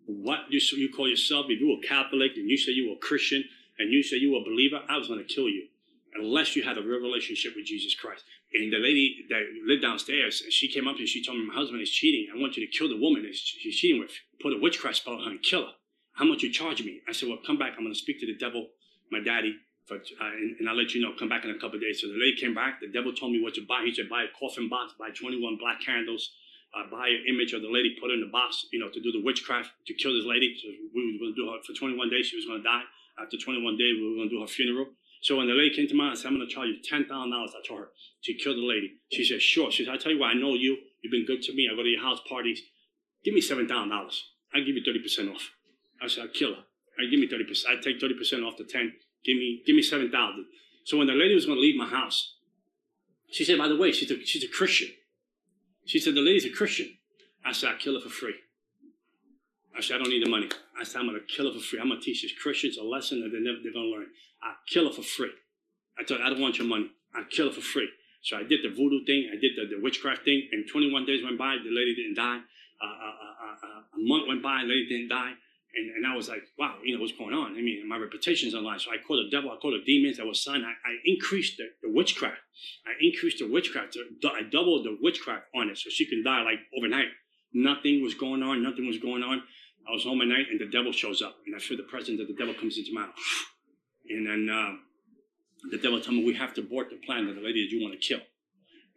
what 0.05 0.39
you, 0.49 0.59
you 0.77 0.91
call 0.93 1.07
yourself. 1.07 1.47
If 1.49 1.59
you 1.59 1.69
were 1.69 1.87
Catholic 1.87 2.31
and 2.35 2.49
you 2.49 2.57
say 2.57 2.71
you 2.71 2.89
were 2.89 2.97
Christian 2.97 3.43
and 3.79 3.91
you 3.91 4.03
say 4.03 4.17
you 4.17 4.33
were 4.33 4.39
a 4.39 4.43
believer, 4.43 4.81
I 4.89 4.97
was 4.97 5.07
going 5.07 5.25
to 5.25 5.33
kill 5.33 5.49
you 5.49 5.67
unless 6.15 6.55
you 6.55 6.63
had 6.63 6.77
a 6.77 6.81
real 6.81 6.99
relationship 6.99 7.53
with 7.55 7.65
Jesus 7.65 7.95
Christ. 7.95 8.23
And 8.53 8.71
the 8.71 8.77
lady 8.77 9.25
that 9.29 9.41
lived 9.65 9.81
downstairs, 9.81 10.43
she 10.49 10.67
came 10.67 10.87
up 10.87 10.95
to 10.95 11.01
and 11.01 11.09
she 11.09 11.23
told 11.23 11.39
me, 11.39 11.45
My 11.45 11.55
husband 11.55 11.81
is 11.81 11.89
cheating. 11.89 12.27
I 12.33 12.39
want 12.39 12.55
you 12.55 12.65
to 12.65 12.71
kill 12.71 12.89
the 12.89 12.99
woman 12.99 13.23
that 13.23 13.35
she's 13.35 13.75
cheating 13.75 13.99
with. 13.99 14.11
Put 14.41 14.53
a 14.53 14.59
witchcraft 14.61 14.97
spell 14.97 15.15
on 15.15 15.23
her 15.23 15.31
and 15.31 15.41
kill 15.41 15.61
her. 15.61 15.73
How 16.13 16.25
much 16.25 16.43
you 16.43 16.51
charge 16.51 16.83
me? 16.83 17.01
I 17.09 17.13
said, 17.13 17.29
Well, 17.29 17.39
come 17.45 17.57
back. 17.57 17.73
I'm 17.77 17.83
going 17.83 17.93
to 17.93 17.99
speak 17.99 18.19
to 18.19 18.27
the 18.27 18.37
devil, 18.37 18.69
my 19.11 19.19
daddy, 19.19 19.55
for, 19.87 19.97
uh, 19.97 20.33
and, 20.37 20.55
and, 20.59 20.69
I'll 20.69 20.77
let 20.77 20.93
you 20.93 21.01
know. 21.01 21.13
Come 21.17 21.29
back 21.29 21.43
in 21.43 21.49
a 21.49 21.57
couple 21.57 21.79
days. 21.79 22.01
So 22.01 22.07
the 22.07 22.19
lady 22.19 22.37
came 22.39 22.53
back. 22.53 22.79
The 22.79 22.93
devil 22.93 23.11
told 23.11 23.31
me 23.31 23.41
what 23.41 23.55
to 23.55 23.65
buy. 23.65 23.81
He 23.85 23.93
said, 23.93 24.07
Buy 24.09 24.23
a 24.23 24.31
coffin 24.37 24.69
box, 24.69 24.93
buy 24.99 25.09
21 25.09 25.57
black 25.57 25.81
candles, 25.81 26.29
uh, 26.77 26.85
buy 26.91 27.09
an 27.09 27.25
image 27.27 27.53
of 27.53 27.61
the 27.61 27.71
lady, 27.73 27.97
put 27.99 28.11
in 28.11 28.21
the 28.21 28.29
box, 28.29 28.67
you 28.71 28.79
know, 28.79 28.89
to 28.89 29.01
do 29.01 29.11
the 29.11 29.23
witchcraft, 29.25 29.71
to 29.87 29.93
kill 29.93 30.13
this 30.13 30.25
lady. 30.25 30.53
So 30.61 30.69
we 30.93 31.01
were 31.09 31.19
going 31.19 31.33
to 31.33 31.41
do 31.41 31.49
her 31.49 31.57
for 31.65 31.73
21 31.73 32.09
days. 32.09 32.27
She 32.27 32.37
was 32.37 32.45
going 32.45 32.61
to 32.61 32.67
die. 32.67 32.85
After 33.17 33.37
21 33.37 33.77
days, 33.77 33.97
we 33.97 34.09
were 34.09 34.15
going 34.21 34.29
to 34.29 34.35
do 34.37 34.41
her 34.41 34.47
funeral. 34.47 34.93
So 35.23 35.37
when 35.37 35.47
the 35.47 35.53
lady 35.53 35.73
came 35.73 35.87
to 35.87 35.95
me, 35.95 36.03
I 36.03 36.15
said, 36.15 36.27
I'm 36.27 36.35
going 36.35 36.47
to 36.47 36.53
charge 36.53 36.67
you 36.67 36.83
$10,000. 36.83 37.07
I 37.07 37.47
told 37.65 37.79
her 37.79 37.87
to 38.23 38.33
kill 38.33 38.55
the 38.55 38.67
lady. 38.67 38.99
She 39.09 39.23
said, 39.23 39.41
sure. 39.41 39.71
She 39.71 39.85
said, 39.85 39.93
I 39.93 39.97
tell 39.97 40.11
you 40.11 40.19
what, 40.19 40.31
I 40.31 40.33
know 40.33 40.53
you. 40.53 40.77
You've 41.01 41.11
been 41.11 41.25
good 41.25 41.41
to 41.43 41.55
me. 41.55 41.69
I 41.71 41.75
go 41.75 41.81
to 41.81 41.87
your 41.87 42.01
house 42.01 42.19
parties. 42.27 42.61
Give 43.23 43.33
me 43.33 43.39
$7,000. 43.39 43.69
I'll 43.71 44.65
give 44.65 44.75
you 44.75 44.83
30% 44.83 45.33
off. 45.33 45.49
I 46.01 46.07
said, 46.07 46.23
I'll 46.23 46.27
kill 46.27 46.55
her. 46.55 46.63
I 46.99 47.09
give 47.09 47.21
me 47.21 47.29
30%. 47.29 47.65
I 47.67 47.81
take 47.81 48.01
30% 48.01 48.45
off 48.45 48.57
the 48.57 48.65
10. 48.65 48.91
Give 49.23 49.37
me, 49.37 49.63
give 49.65 49.77
me 49.77 49.81
7,000. 49.81 50.45
So 50.83 50.97
when 50.97 51.07
the 51.07 51.13
lady 51.13 51.35
was 51.35 51.45
going 51.45 51.57
to 51.57 51.61
leave 51.61 51.77
my 51.77 51.87
house, 51.87 52.35
she 53.31 53.45
said, 53.45 53.57
by 53.57 53.69
the 53.69 53.77
way, 53.77 53.93
she's 53.93 54.11
a, 54.11 54.25
she's 54.25 54.43
a 54.43 54.49
Christian. 54.49 54.89
She 55.85 55.99
said, 55.99 56.15
the 56.15 56.21
lady's 56.21 56.45
a 56.45 56.51
Christian. 56.51 56.97
I 57.45 57.53
said, 57.53 57.69
I'll 57.69 57.77
kill 57.77 57.93
her 57.95 58.01
for 58.01 58.09
free. 58.09 58.35
I 59.75 59.81
said, 59.81 59.95
I 59.95 59.99
don't 59.99 60.09
need 60.09 60.25
the 60.25 60.29
money. 60.29 60.49
I 60.79 60.83
said, 60.83 60.99
I'm 60.99 61.07
going 61.07 61.19
to 61.19 61.25
kill 61.25 61.47
her 61.47 61.53
for 61.53 61.63
free. 61.63 61.79
I'm 61.79 61.89
going 61.89 61.99
to 61.99 62.05
teach 62.05 62.21
these 62.21 62.33
Christians 62.41 62.77
a 62.77 62.83
lesson 62.83 63.21
that 63.21 63.29
they're 63.31 63.41
never 63.41 63.57
they're 63.63 63.73
going 63.73 63.89
to 63.89 63.97
learn. 63.97 64.07
I'll 64.43 64.55
kill 64.67 64.87
her 64.87 64.93
for 64.93 65.01
free. 65.01 65.31
I 65.97 66.03
told 66.03 66.19
her, 66.19 66.25
I 66.25 66.29
don't 66.29 66.41
want 66.41 66.57
your 66.57 66.67
money. 66.67 66.89
I'll 67.15 67.25
kill 67.25 67.47
her 67.47 67.53
for 67.53 67.61
free. 67.61 67.89
So 68.21 68.37
I 68.37 68.43
did 68.43 68.61
the 68.63 68.69
voodoo 68.69 69.03
thing. 69.05 69.29
I 69.31 69.35
did 69.35 69.51
the, 69.55 69.75
the 69.75 69.81
witchcraft 69.81 70.23
thing. 70.25 70.47
And 70.51 70.65
21 70.71 71.05
days 71.05 71.23
went 71.23 71.37
by. 71.37 71.57
The 71.63 71.71
lady 71.71 71.95
didn't 71.95 72.15
die. 72.15 72.39
Uh, 72.81 72.85
uh, 72.85 73.67
uh, 73.67 73.97
a 73.97 73.99
month 73.99 74.27
went 74.27 74.41
by. 74.41 74.61
The 74.61 74.69
lady 74.69 74.87
didn't 74.87 75.09
die. 75.09 75.33
And, 75.75 75.89
and 75.97 76.07
I 76.07 76.15
was 76.15 76.29
like, 76.29 76.43
wow, 76.57 76.75
you 76.83 76.95
know, 76.95 77.01
what's 77.01 77.17
going 77.17 77.33
on? 77.33 77.57
I 77.57 77.61
mean, 77.61 77.87
my 77.89 77.97
reputation's 77.97 78.53
online. 78.53 78.79
So 78.79 78.91
I 78.91 78.97
called 78.97 79.25
the 79.25 79.29
devil. 79.31 79.51
I 79.51 79.57
called 79.57 79.73
the 79.73 79.83
demons 79.83 80.19
I 80.19 80.23
was 80.23 80.43
signed. 80.43 80.63
I, 80.63 80.69
I 80.69 80.93
increased 81.05 81.57
the, 81.57 81.65
the 81.81 81.91
witchcraft. 81.91 82.37
I 82.85 82.93
increased 83.01 83.39
the 83.39 83.49
witchcraft. 83.49 83.97
I 84.25 84.43
doubled 84.43 84.85
the 84.85 84.97
witchcraft 85.01 85.45
on 85.55 85.69
it 85.69 85.77
so 85.77 85.89
she 85.89 86.05
can 86.05 86.23
die 86.23 86.43
like 86.43 86.59
overnight. 86.77 87.07
Nothing 87.53 88.03
was 88.03 88.13
going 88.13 88.43
on. 88.43 88.61
Nothing 88.61 88.87
was 88.87 88.99
going 88.99 89.23
on. 89.23 89.43
I 89.87 89.91
was 89.91 90.03
home 90.03 90.21
at 90.21 90.27
night 90.27 90.47
and 90.49 90.59
the 90.59 90.71
devil 90.71 90.91
shows 90.91 91.21
up. 91.21 91.35
And 91.45 91.55
I 91.55 91.59
feel 91.59 91.77
the 91.77 91.83
presence 91.83 92.21
of 92.21 92.27
the 92.27 92.33
devil 92.33 92.53
comes 92.53 92.77
into 92.77 92.93
my 92.93 93.01
house. 93.01 93.45
And 94.09 94.27
then 94.27 94.49
uh, 94.49 94.73
the 95.71 95.77
devil 95.77 95.99
told 96.01 96.17
me, 96.17 96.23
we 96.23 96.35
have 96.35 96.53
to 96.55 96.61
abort 96.61 96.89
the 96.89 96.97
plan 97.05 97.27
of 97.27 97.35
the 97.35 97.41
lady 97.41 97.65
that 97.65 97.71
you 97.75 97.81
want 97.81 97.99
to 97.99 98.07
kill. 98.07 98.21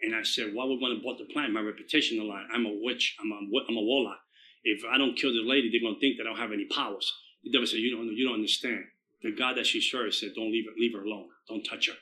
And 0.03 0.15
I 0.15 0.23
said, 0.23 0.53
why 0.53 0.65
would 0.65 0.77
we 0.77 0.83
want 0.83 0.95
to 0.95 1.01
abort 1.01 1.19
the 1.19 1.33
plan? 1.33 1.53
My 1.53 1.61
reputation 1.61 2.21
on 2.21 2.27
the 2.27 2.33
line. 2.33 2.47
I'm 2.53 2.67
a 2.67 2.75
witch. 2.83 3.17
I'm 3.21 3.33
a, 3.33 3.37
I'm 3.69 3.77
a 3.77 3.83
warlock. 3.83 4.19
If 4.65 4.83
I 4.85 4.99
don't 4.99 5.17
kill 5.17 5.33
the 5.33 5.43
lady, 5.43 5.71
they're 5.71 5.81
going 5.81 5.95
to 5.95 6.01
think 6.01 6.19
that 6.19 6.27
I 6.27 6.31
don't 6.31 6.39
have 6.39 6.53
any 6.53 6.67
powers. 6.67 7.11
The 7.45 7.53
devil 7.53 7.67
said, 7.67 7.79
you 7.79 7.95
don't, 7.97 8.07
you 8.15 8.27
don't 8.27 8.35
understand. 8.35 8.85
The 9.23 9.33
God 9.33 9.57
that 9.57 9.67
she 9.67 9.81
serves 9.81 10.21
said, 10.21 10.33
don't 10.35 10.51
leave 10.51 10.67
her, 10.67 10.73
leave 10.77 10.93
her 10.93 11.05
alone. 11.05 11.29
Don't 11.49 11.63
touch 11.63 11.89
her. 11.89 11.95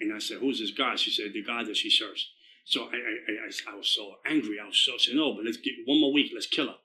And 0.00 0.12
I 0.12 0.18
said, 0.18 0.38
who's 0.38 0.58
this 0.58 0.72
God? 0.72 0.98
She 0.98 1.10
said, 1.10 1.32
the 1.32 1.42
God 1.42 1.66
that 1.66 1.76
she 1.76 1.90
serves. 1.90 2.28
So 2.64 2.84
I, 2.84 2.96
I, 2.96 3.70
I, 3.70 3.74
I 3.74 3.76
was 3.76 3.88
so 3.88 4.14
angry. 4.26 4.56
I 4.58 4.66
was 4.66 4.78
so, 4.78 4.94
I 4.94 4.96
said, 4.98 5.14
no, 5.14 5.34
but 5.34 5.44
let's 5.44 5.58
get 5.58 5.74
one 5.84 6.00
more 6.00 6.12
week. 6.12 6.32
Let's 6.34 6.46
kill 6.46 6.66
her. 6.66 6.76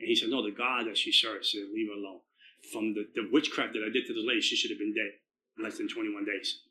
And 0.00 0.08
he 0.08 0.14
said, 0.14 0.28
no, 0.28 0.42
the 0.42 0.52
God 0.52 0.86
that 0.86 0.98
she 0.98 1.12
serves 1.12 1.52
said, 1.52 1.62
leave 1.72 1.88
her 1.88 1.96
alone. 1.96 2.20
From 2.72 2.94
the, 2.94 3.06
the 3.14 3.28
witchcraft 3.32 3.72
that 3.74 3.84
I 3.86 3.90
did 3.92 4.06
to 4.06 4.14
the 4.14 4.26
lady, 4.26 4.40
she 4.40 4.56
should 4.56 4.70
have 4.70 4.78
been 4.78 4.94
dead. 4.94 5.12
in 5.56 5.64
less 5.64 5.78
than 5.78 5.88
21 5.88 6.24
days. 6.24 6.62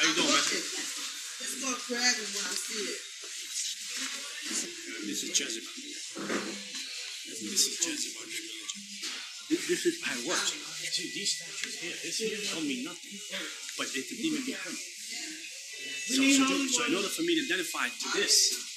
How 0.00 0.08
you 0.08 0.14
doing, 0.16 0.32
man? 0.32 0.40
It's 0.40 1.60
going 1.60 1.76
crazy 1.76 2.24
when 2.32 2.44
I 2.48 2.56
see 2.56 2.84
it. 2.88 3.00
This 5.04 5.20
is 5.24 5.30
Jezebel. 5.36 5.72
This 7.28 7.64
is 7.68 7.76
Jezebel. 7.84 8.24
This, 9.50 9.66
this 9.68 9.82
is 9.84 10.00
how 10.04 10.16
it 10.16 10.24
works. 10.24 10.56
See, 10.90 11.10
these 11.12 11.36
statues 11.36 11.76
here, 11.80 11.96
this 12.00 12.18
here 12.18 12.38
don't 12.54 12.66
mean 12.66 12.84
nothing. 12.84 13.18
But 13.76 13.92
it's 13.92 14.12
a 14.12 14.16
demon 14.16 14.42
behind 14.46 14.72
it. 14.72 14.90
So, 16.10 16.22
so, 16.22 16.44
so 16.66 16.80
in 16.86 16.94
order 16.94 17.08
for 17.08 17.22
me 17.22 17.34
to 17.36 17.42
identify 17.46 17.88
to 17.88 18.08
this, 18.16 18.69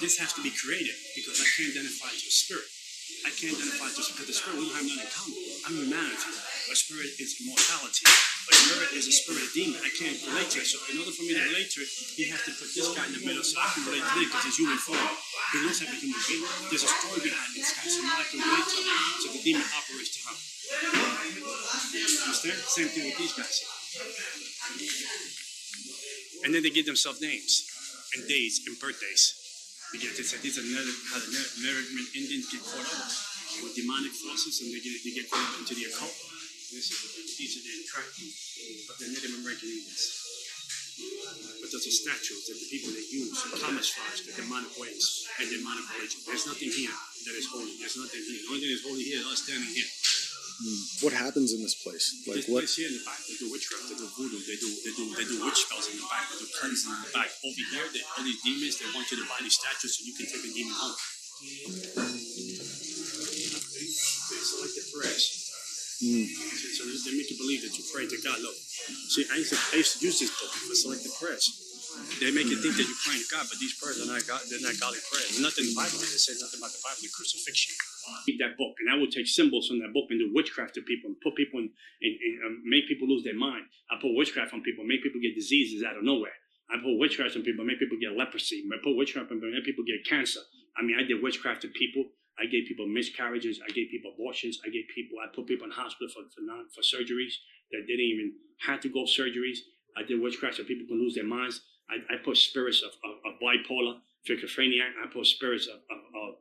this 0.00 0.18
has 0.18 0.32
to 0.34 0.42
be 0.42 0.50
created 0.50 0.94
because 1.14 1.40
I 1.40 1.46
can't 1.56 1.70
identify 1.74 2.10
to 2.10 2.26
a 2.26 2.34
spirit. 2.34 2.66
I 3.24 3.32
can't 3.32 3.56
identify 3.56 3.88
just 3.92 4.12
because 4.12 4.28
the 4.28 4.36
spirit 4.36 4.60
we 4.60 4.68
don't 4.68 4.76
have 4.76 4.84
nothing 4.84 5.04
in 5.04 5.12
common. 5.12 5.36
I'm 5.64 5.76
humanity. 5.80 6.32
A 6.72 6.76
spirit 6.76 7.12
is 7.20 7.36
immortality. 7.40 8.04
A 8.04 8.54
spirit 8.56 8.90
is 8.96 9.08
a 9.08 9.14
spirit 9.16 9.44
demon. 9.52 9.80
I 9.80 9.92
can't 9.92 10.16
relate 10.28 10.48
to 10.56 10.60
it. 10.60 10.68
So 10.68 10.80
in 10.92 11.00
order 11.00 11.12
for 11.12 11.24
me 11.24 11.36
to 11.36 11.44
relate 11.52 11.68
to 11.72 11.84
it, 11.84 11.90
he 12.16 12.28
has 12.32 12.40
to 12.48 12.52
put 12.56 12.68
this 12.72 12.88
guy 12.96 13.04
in 13.08 13.16
the 13.16 13.24
middle 13.24 13.44
so 13.44 13.60
I 13.60 13.68
can 13.76 13.84
relate 13.88 14.04
to 14.04 14.16
it 14.20 14.28
because 14.28 14.44
he's 14.48 14.60
human 14.60 14.80
form. 14.80 15.08
He 15.52 15.58
looks 15.64 15.84
like 15.84 15.92
a 15.92 16.00
human 16.00 16.20
being. 16.24 16.44
There's 16.72 16.84
a 16.84 16.92
story 16.92 17.20
behind 17.28 17.50
this 17.56 17.72
guy, 17.76 17.84
so 17.88 18.00
now 18.04 18.16
I 18.16 18.24
can 18.28 18.40
relate 18.40 18.68
to 18.72 18.78
him. 18.80 19.00
So 19.20 19.26
the 19.36 19.42
demon 19.44 19.68
operates 19.68 20.10
to 20.16 20.20
him. 20.24 20.36
Understand? 22.24 22.58
Same 22.72 22.88
thing 22.88 23.04
with 23.08 23.18
these 23.20 23.36
guys. 23.36 23.56
And 26.44 26.52
then 26.52 26.64
they 26.64 26.72
give 26.72 26.88
themselves 26.88 27.20
names 27.20 27.68
and 28.16 28.24
days 28.28 28.64
and 28.64 28.76
birthdays. 28.80 29.43
They 29.92 30.24
say, 30.24 30.40
these 30.40 30.56
are 30.58 30.64
how 30.64 31.20
the 31.20 31.30
American 31.60 32.00
Indians 32.16 32.48
get 32.50 32.62
caught 32.64 32.88
up 32.88 33.10
with 33.62 33.76
demonic 33.76 34.10
forces 34.10 34.64
and 34.64 34.72
they 34.72 34.80
get, 34.82 34.96
they 35.04 35.14
get 35.14 35.30
caught 35.30 35.44
up 35.54 35.60
into 35.60 35.74
the 35.74 35.86
occult. 35.86 36.14
This 36.74 36.90
is, 36.90 36.98
these 37.38 37.54
are 37.54 37.62
the 37.62 37.74
tribe, 37.86 38.10
but 38.90 38.96
the 38.98 39.06
Native 39.14 39.38
American 39.38 39.70
Indians. 39.70 40.24
But 41.62 41.70
those 41.70 41.86
are 41.86 41.94
statues 41.94 42.46
that 42.50 42.58
the 42.58 42.68
people 42.70 42.90
that 42.94 43.06
use 43.06 43.34
to 43.34 43.54
camouflage 43.58 44.26
the 44.26 44.34
demonic 44.34 44.74
ways 44.78 45.26
and 45.38 45.46
demonic 45.50 45.86
religion. 45.94 46.22
There's 46.26 46.46
nothing 46.46 46.70
here 46.70 46.90
that 46.90 47.34
is 47.34 47.46
holy. 47.50 47.74
There's 47.78 47.98
nothing 47.98 48.22
here. 48.22 48.42
The 48.42 48.50
only 48.50 48.60
thing 48.62 48.70
that's 48.74 48.86
holy 48.86 49.06
here 49.06 49.22
is 49.22 49.26
us 49.26 49.42
standing 49.46 49.70
here. 49.70 49.90
What 51.02 51.12
happens 51.12 51.52
in 51.52 51.60
this 51.62 51.74
place? 51.74 52.14
Like 52.26 52.36
This 52.38 52.48
what? 52.48 52.62
place 52.62 52.76
here 52.78 52.86
in 52.86 52.94
the 52.94 53.02
back, 53.02 53.18
they 53.26 53.34
do 53.36 53.50
witchcraft, 53.50 53.90
they 53.90 53.98
do 53.98 54.06
voodoo, 54.14 54.38
they 54.38 54.54
do 54.54 54.70
they 54.86 54.94
do 54.94 55.04
they 55.18 55.26
do 55.26 55.42
witch 55.42 55.66
spells 55.66 55.90
in 55.90 55.98
the 55.98 56.06
back, 56.06 56.30
they 56.30 56.38
do 56.38 56.46
cleansing 56.54 56.94
in 56.94 57.00
the 57.02 57.10
back. 57.10 57.30
Over 57.42 57.62
here, 57.74 57.86
they, 57.90 58.02
all 58.14 58.22
these 58.22 58.38
demons, 58.46 58.78
they 58.78 58.86
want 58.94 59.10
you 59.10 59.18
to 59.18 59.26
buy 59.26 59.42
these 59.42 59.58
statues 59.58 59.98
so 59.98 60.06
you 60.06 60.14
can 60.14 60.30
take 60.30 60.46
a 60.46 60.52
demon 60.54 60.74
home. 60.78 60.94
They 61.42 61.50
select 64.46 64.74
the 64.78 64.84
prayers. 64.94 65.24
Hmm. 65.98 66.26
So 66.78 66.86
they 66.86 66.96
they 67.02 67.14
make 67.18 67.30
you 67.30 67.38
believe 67.38 67.66
that 67.66 67.74
you 67.74 67.84
pray 67.90 68.06
to 68.06 68.18
God. 68.22 68.38
Look, 68.38 68.54
see, 69.10 69.26
I 69.30 69.42
used 69.42 69.50
to, 69.52 69.58
I 69.74 69.82
used 69.82 69.98
to 69.98 70.06
use 70.06 70.22
this 70.22 70.30
book 70.38 70.50
for 70.54 70.74
selected 70.78 71.10
prayers. 71.18 71.44
They 72.18 72.30
make 72.34 72.46
you 72.50 72.58
think 72.58 72.74
that 72.74 72.86
you're 72.86 73.02
praying 73.06 73.22
to 73.22 73.30
God, 73.30 73.46
but 73.46 73.58
these 73.58 73.74
prayers 73.78 74.02
are 74.02 74.10
not 74.10 74.26
God, 74.26 74.42
they're 74.50 74.62
not 74.62 74.78
godly 74.78 74.98
prayers. 75.10 75.34
There's 75.34 75.42
nothing 75.42 75.70
in 75.70 75.74
the 75.74 75.78
Bible. 75.78 75.98
They 75.98 76.18
say 76.18 76.34
nothing 76.38 76.58
about 76.58 76.74
the 76.74 76.82
Bible, 76.82 76.98
the 77.02 77.10
crucifixion. 77.14 77.74
Read 78.26 78.40
that 78.40 78.56
book, 78.56 78.74
and 78.80 78.90
I 78.90 78.96
will 78.96 79.10
take 79.10 79.26
symbols 79.26 79.68
from 79.68 79.80
that 79.80 79.92
book 79.92 80.06
and 80.10 80.18
do 80.18 80.30
witchcraft 80.34 80.74
to 80.74 80.82
people 80.82 81.10
and 81.12 81.16
put 81.22 81.34
people 81.36 81.60
in, 81.60 81.70
um, 82.44 82.62
make 82.64 82.88
people 82.88 83.08
lose 83.08 83.24
their 83.24 83.36
mind. 83.36 83.64
I 83.90 83.96
put 84.00 84.14
witchcraft 84.14 84.52
on 84.52 84.62
people, 84.62 84.84
make 84.84 85.02
people 85.02 85.20
get 85.20 85.34
diseases 85.34 85.84
out 85.84 85.96
of 85.96 86.04
nowhere. 86.04 86.34
I 86.70 86.80
put 86.80 86.96
witchcraft 86.96 87.36
on 87.36 87.42
people, 87.42 87.64
make 87.64 87.78
people 87.78 87.98
get 88.00 88.16
leprosy. 88.16 88.64
I 88.66 88.80
put 88.82 88.96
witchcraft 88.96 89.30
on 89.30 89.38
people, 89.38 89.52
make 89.52 89.64
people 89.64 89.84
get 89.84 90.04
cancer. 90.08 90.40
I 90.76 90.82
mean, 90.82 90.96
I 90.98 91.04
did 91.04 91.22
witchcraft 91.22 91.62
to 91.62 91.68
people. 91.68 92.08
I 92.38 92.46
gave 92.46 92.66
people 92.66 92.86
miscarriages. 92.88 93.60
I 93.62 93.70
gave 93.70 93.90
people 93.90 94.12
abortions. 94.14 94.58
I 94.64 94.68
gave 94.70 94.90
people. 94.94 95.18
I 95.22 95.30
put 95.30 95.46
people 95.46 95.66
in 95.66 95.72
hospital 95.72 96.08
for 96.08 96.26
for, 96.34 96.42
non, 96.42 96.66
for 96.74 96.82
surgeries 96.82 97.38
that 97.70 97.86
didn't 97.86 98.08
even 98.10 98.34
have 98.66 98.80
to 98.80 98.88
go 98.88 99.04
surgeries. 99.04 99.62
I 99.96 100.02
did 100.02 100.20
witchcraft 100.20 100.56
so 100.56 100.64
people 100.64 100.86
can 100.88 100.98
lose 100.98 101.14
their 101.14 101.26
minds. 101.26 101.62
I, 101.88 102.02
I 102.12 102.16
put 102.24 102.36
spirits 102.36 102.82
of, 102.82 102.90
of, 103.04 103.14
of 103.22 103.32
bipolar, 103.38 104.00
schizophrenia. 104.26 104.88
I 105.02 105.06
put 105.12 105.26
spirits 105.26 105.66
of, 105.66 105.76
of, 105.76 106.00
of, 106.14 106.34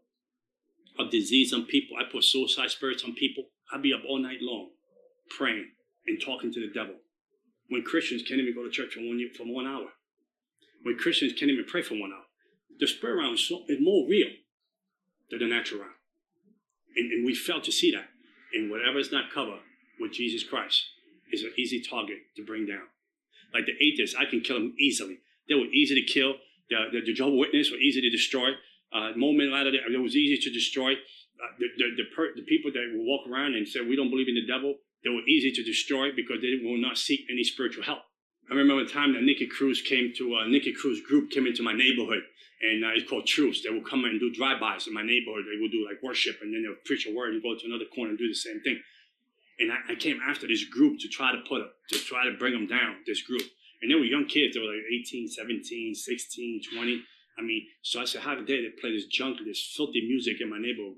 of 1.00 1.12
disease 1.12 1.54
on 1.54 1.66
people. 1.66 1.98
I 1.98 2.12
put 2.12 2.24
suicide 2.24 2.70
spirits 2.70 3.04
on 3.04 3.14
people. 3.14 3.46
I'd 3.74 3.82
be 3.82 3.94
up 3.94 4.02
all 4.08 4.20
night 4.20 4.40
long 4.42 4.70
praying 5.38 5.68
and 6.08 6.22
talking 6.22 6.52
to 6.54 6.60
the 6.60 6.74
devil. 6.74 6.96
When 7.70 7.84
Christians 7.84 8.24
can't 8.28 8.40
even 8.40 8.54
go 8.54 8.64
to 8.64 8.70
church 8.70 8.94
for 8.94 9.00
one, 9.00 9.20
year, 9.20 9.30
for 9.36 9.44
one 9.44 9.66
hour. 9.66 9.88
When 10.84 10.98
Christians 10.98 11.34
can't 11.34 11.52
even 11.52 11.66
pray 11.66 11.82
for 11.82 11.96
one 11.96 12.12
hour. 12.12 12.26
The 12.80 12.88
spirit 12.88 13.20
realm 13.20 13.34
is, 13.34 13.48
so, 13.48 13.64
is 13.68 13.80
more 13.82 14.08
real 14.08 14.30
than 15.32 15.40
the 15.40 15.48
natural 15.48 15.82
realm. 15.82 15.94
And, 16.96 17.12
and 17.12 17.26
we 17.26 17.34
fail 17.34 17.62
to 17.62 17.72
see 17.72 17.92
that. 17.92 18.10
And 18.54 18.70
whatever 18.70 19.00
is 19.00 19.12
not 19.12 19.32
covered 19.34 19.62
with 20.00 20.12
Jesus 20.12 20.44
Christ 20.44 20.84
is 21.32 21.44
an 21.44 21.54
easy 21.58 21.82
target 21.82 22.18
to 22.36 22.46
bring 22.46 22.66
down. 22.66 22.88
Like 23.54 23.66
the 23.66 23.74
atheists, 23.82 24.16
I 24.16 24.26
can 24.26 24.42
kill 24.42 24.58
them 24.58 24.76
easily. 24.80 25.20
They 25.48 25.56
were 25.56 25.72
easy 25.74 25.96
to 25.96 26.06
kill. 26.06 26.36
The, 26.70 26.86
the, 26.92 27.02
the 27.06 27.14
Jehovah 27.14 27.38
Witness 27.38 27.72
were 27.72 27.78
easy 27.78 28.02
to 28.02 28.10
destroy. 28.10 28.52
Uh, 28.94 29.12
moment 29.16 29.52
later, 29.52 29.72
it 29.74 30.02
was 30.02 30.16
easy 30.16 30.38
to 30.38 30.54
destroy. 30.54 30.94
Uh, 30.94 31.52
the, 31.60 31.68
the, 31.78 31.86
the, 31.98 32.04
per, 32.16 32.30
the 32.36 32.44
people 32.44 32.72
that 32.72 32.86
will 32.94 33.06
walk 33.06 33.28
around 33.28 33.56
and 33.56 33.68
say, 33.68 33.82
we 33.82 33.96
don't 33.96 34.12
believe 34.12 34.30
in 34.30 34.36
the 34.36 34.46
devil, 34.46 34.76
they 35.04 35.10
were 35.10 35.26
easy 35.28 35.52
to 35.52 35.64
destroy 35.64 36.12
because 36.16 36.40
they 36.42 36.62
will 36.64 36.78
not 36.78 36.98
seek 36.98 37.26
any 37.30 37.44
spiritual 37.44 37.84
help. 37.84 38.00
I 38.50 38.56
remember 38.56 38.84
a 38.84 38.88
time 38.88 39.14
that 39.14 39.24
Nikki 39.24 39.48
Cruz 39.48 39.82
came 39.82 40.14
to, 40.18 40.36
uh, 40.36 40.48
Nikki 40.48 40.74
Cruz 40.74 41.02
group 41.02 41.32
came 41.32 41.48
into 41.48 41.64
my 41.64 41.74
neighborhood 41.74 42.24
and 42.62 42.86
uh, 42.86 42.96
it's 42.96 43.10
called 43.10 43.26
Truce. 43.26 43.64
They 43.64 43.70
will 43.70 43.84
come 43.84 44.06
and 44.06 44.20
do 44.20 44.32
drive-bys 44.32 44.88
in 44.88 44.94
my 44.94 45.04
neighborhood. 45.04 45.46
They 45.48 45.60
will 45.60 45.70
do 45.70 45.86
like 45.86 46.04
worship 46.04 46.38
and 46.42 46.54
then 46.54 46.64
they'll 46.64 46.80
preach 46.86 47.08
a 47.08 47.16
word 47.16 47.34
and 47.34 47.42
go 47.42 47.56
to 47.56 47.66
another 47.66 47.86
corner 47.94 48.12
and 48.12 48.20
do 48.20 48.28
the 48.28 48.36
same 48.36 48.62
thing. 48.62 48.80
And 49.60 49.72
I, 49.72 49.94
I 49.94 49.96
came 49.96 50.20
after 50.22 50.48
this 50.48 50.66
group 50.66 51.00
to 51.00 51.08
try 51.08 51.32
to 51.32 51.42
put 51.48 51.62
a, 51.62 51.68
to 51.90 52.00
try 52.00 52.26
to 52.26 52.38
bring 52.38 52.54
them 52.54 52.68
down, 52.68 52.98
this 53.06 53.22
group. 53.22 53.44
And 53.82 53.92
they 53.92 53.96
were 53.96 54.06
young 54.06 54.26
kids. 54.26 54.56
They 54.56 54.62
were 54.62 54.68
like 54.68 54.88
18, 54.88 55.28
17, 55.28 55.96
16, 55.96 56.62
20. 56.74 57.04
I 57.38 57.42
mean, 57.42 57.66
so 57.82 58.02
I 58.02 58.06
said, 58.06 58.22
how 58.22 58.36
dare 58.36 58.62
they 58.62 58.70
play 58.80 58.92
this 58.92 59.06
junk, 59.08 59.40
this 59.46 59.74
filthy 59.76 60.06
music 60.08 60.42
in 60.42 60.50
my 60.50 60.60
neighborhood, 60.60 60.96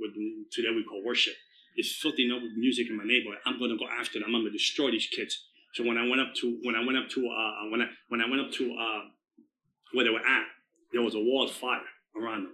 today 0.52 0.70
we 0.76 0.84
call 0.84 1.04
worship. 1.04 1.34
This 1.78 1.96
filthy 1.96 2.28
music 2.56 2.90
in 2.90 2.98
my 2.98 3.04
neighborhood. 3.04 3.40
I'm 3.46 3.60
going 3.60 3.72
to 3.72 3.78
go 3.78 3.88
after 3.88 4.20
them. 4.20 4.28
I'm 4.28 4.44
going 4.44 4.46
to 4.46 4.52
destroy 4.52 4.92
these 4.92 5.08
kids. 5.08 5.46
So 5.74 5.84
when 5.84 5.98
I 5.98 6.08
went 6.08 6.22
up 6.22 6.34
to, 6.42 6.60
when 6.64 6.76
I 6.76 6.86
went 6.86 6.98
up 6.98 7.10
to, 7.10 7.28
uh, 7.28 7.70
when 7.70 7.82
I, 7.82 7.88
when 8.08 8.22
I 8.22 8.30
went 8.30 8.42
up 8.42 8.52
to, 8.54 8.76
uh, 8.80 9.02
where 9.94 10.06
they 10.06 10.12
were 10.12 10.20
at, 10.20 10.46
there 10.94 11.02
was 11.02 11.16
a 11.16 11.20
wall 11.20 11.46
of 11.46 11.52
fire 11.52 11.82
around 12.16 12.44
them. 12.44 12.54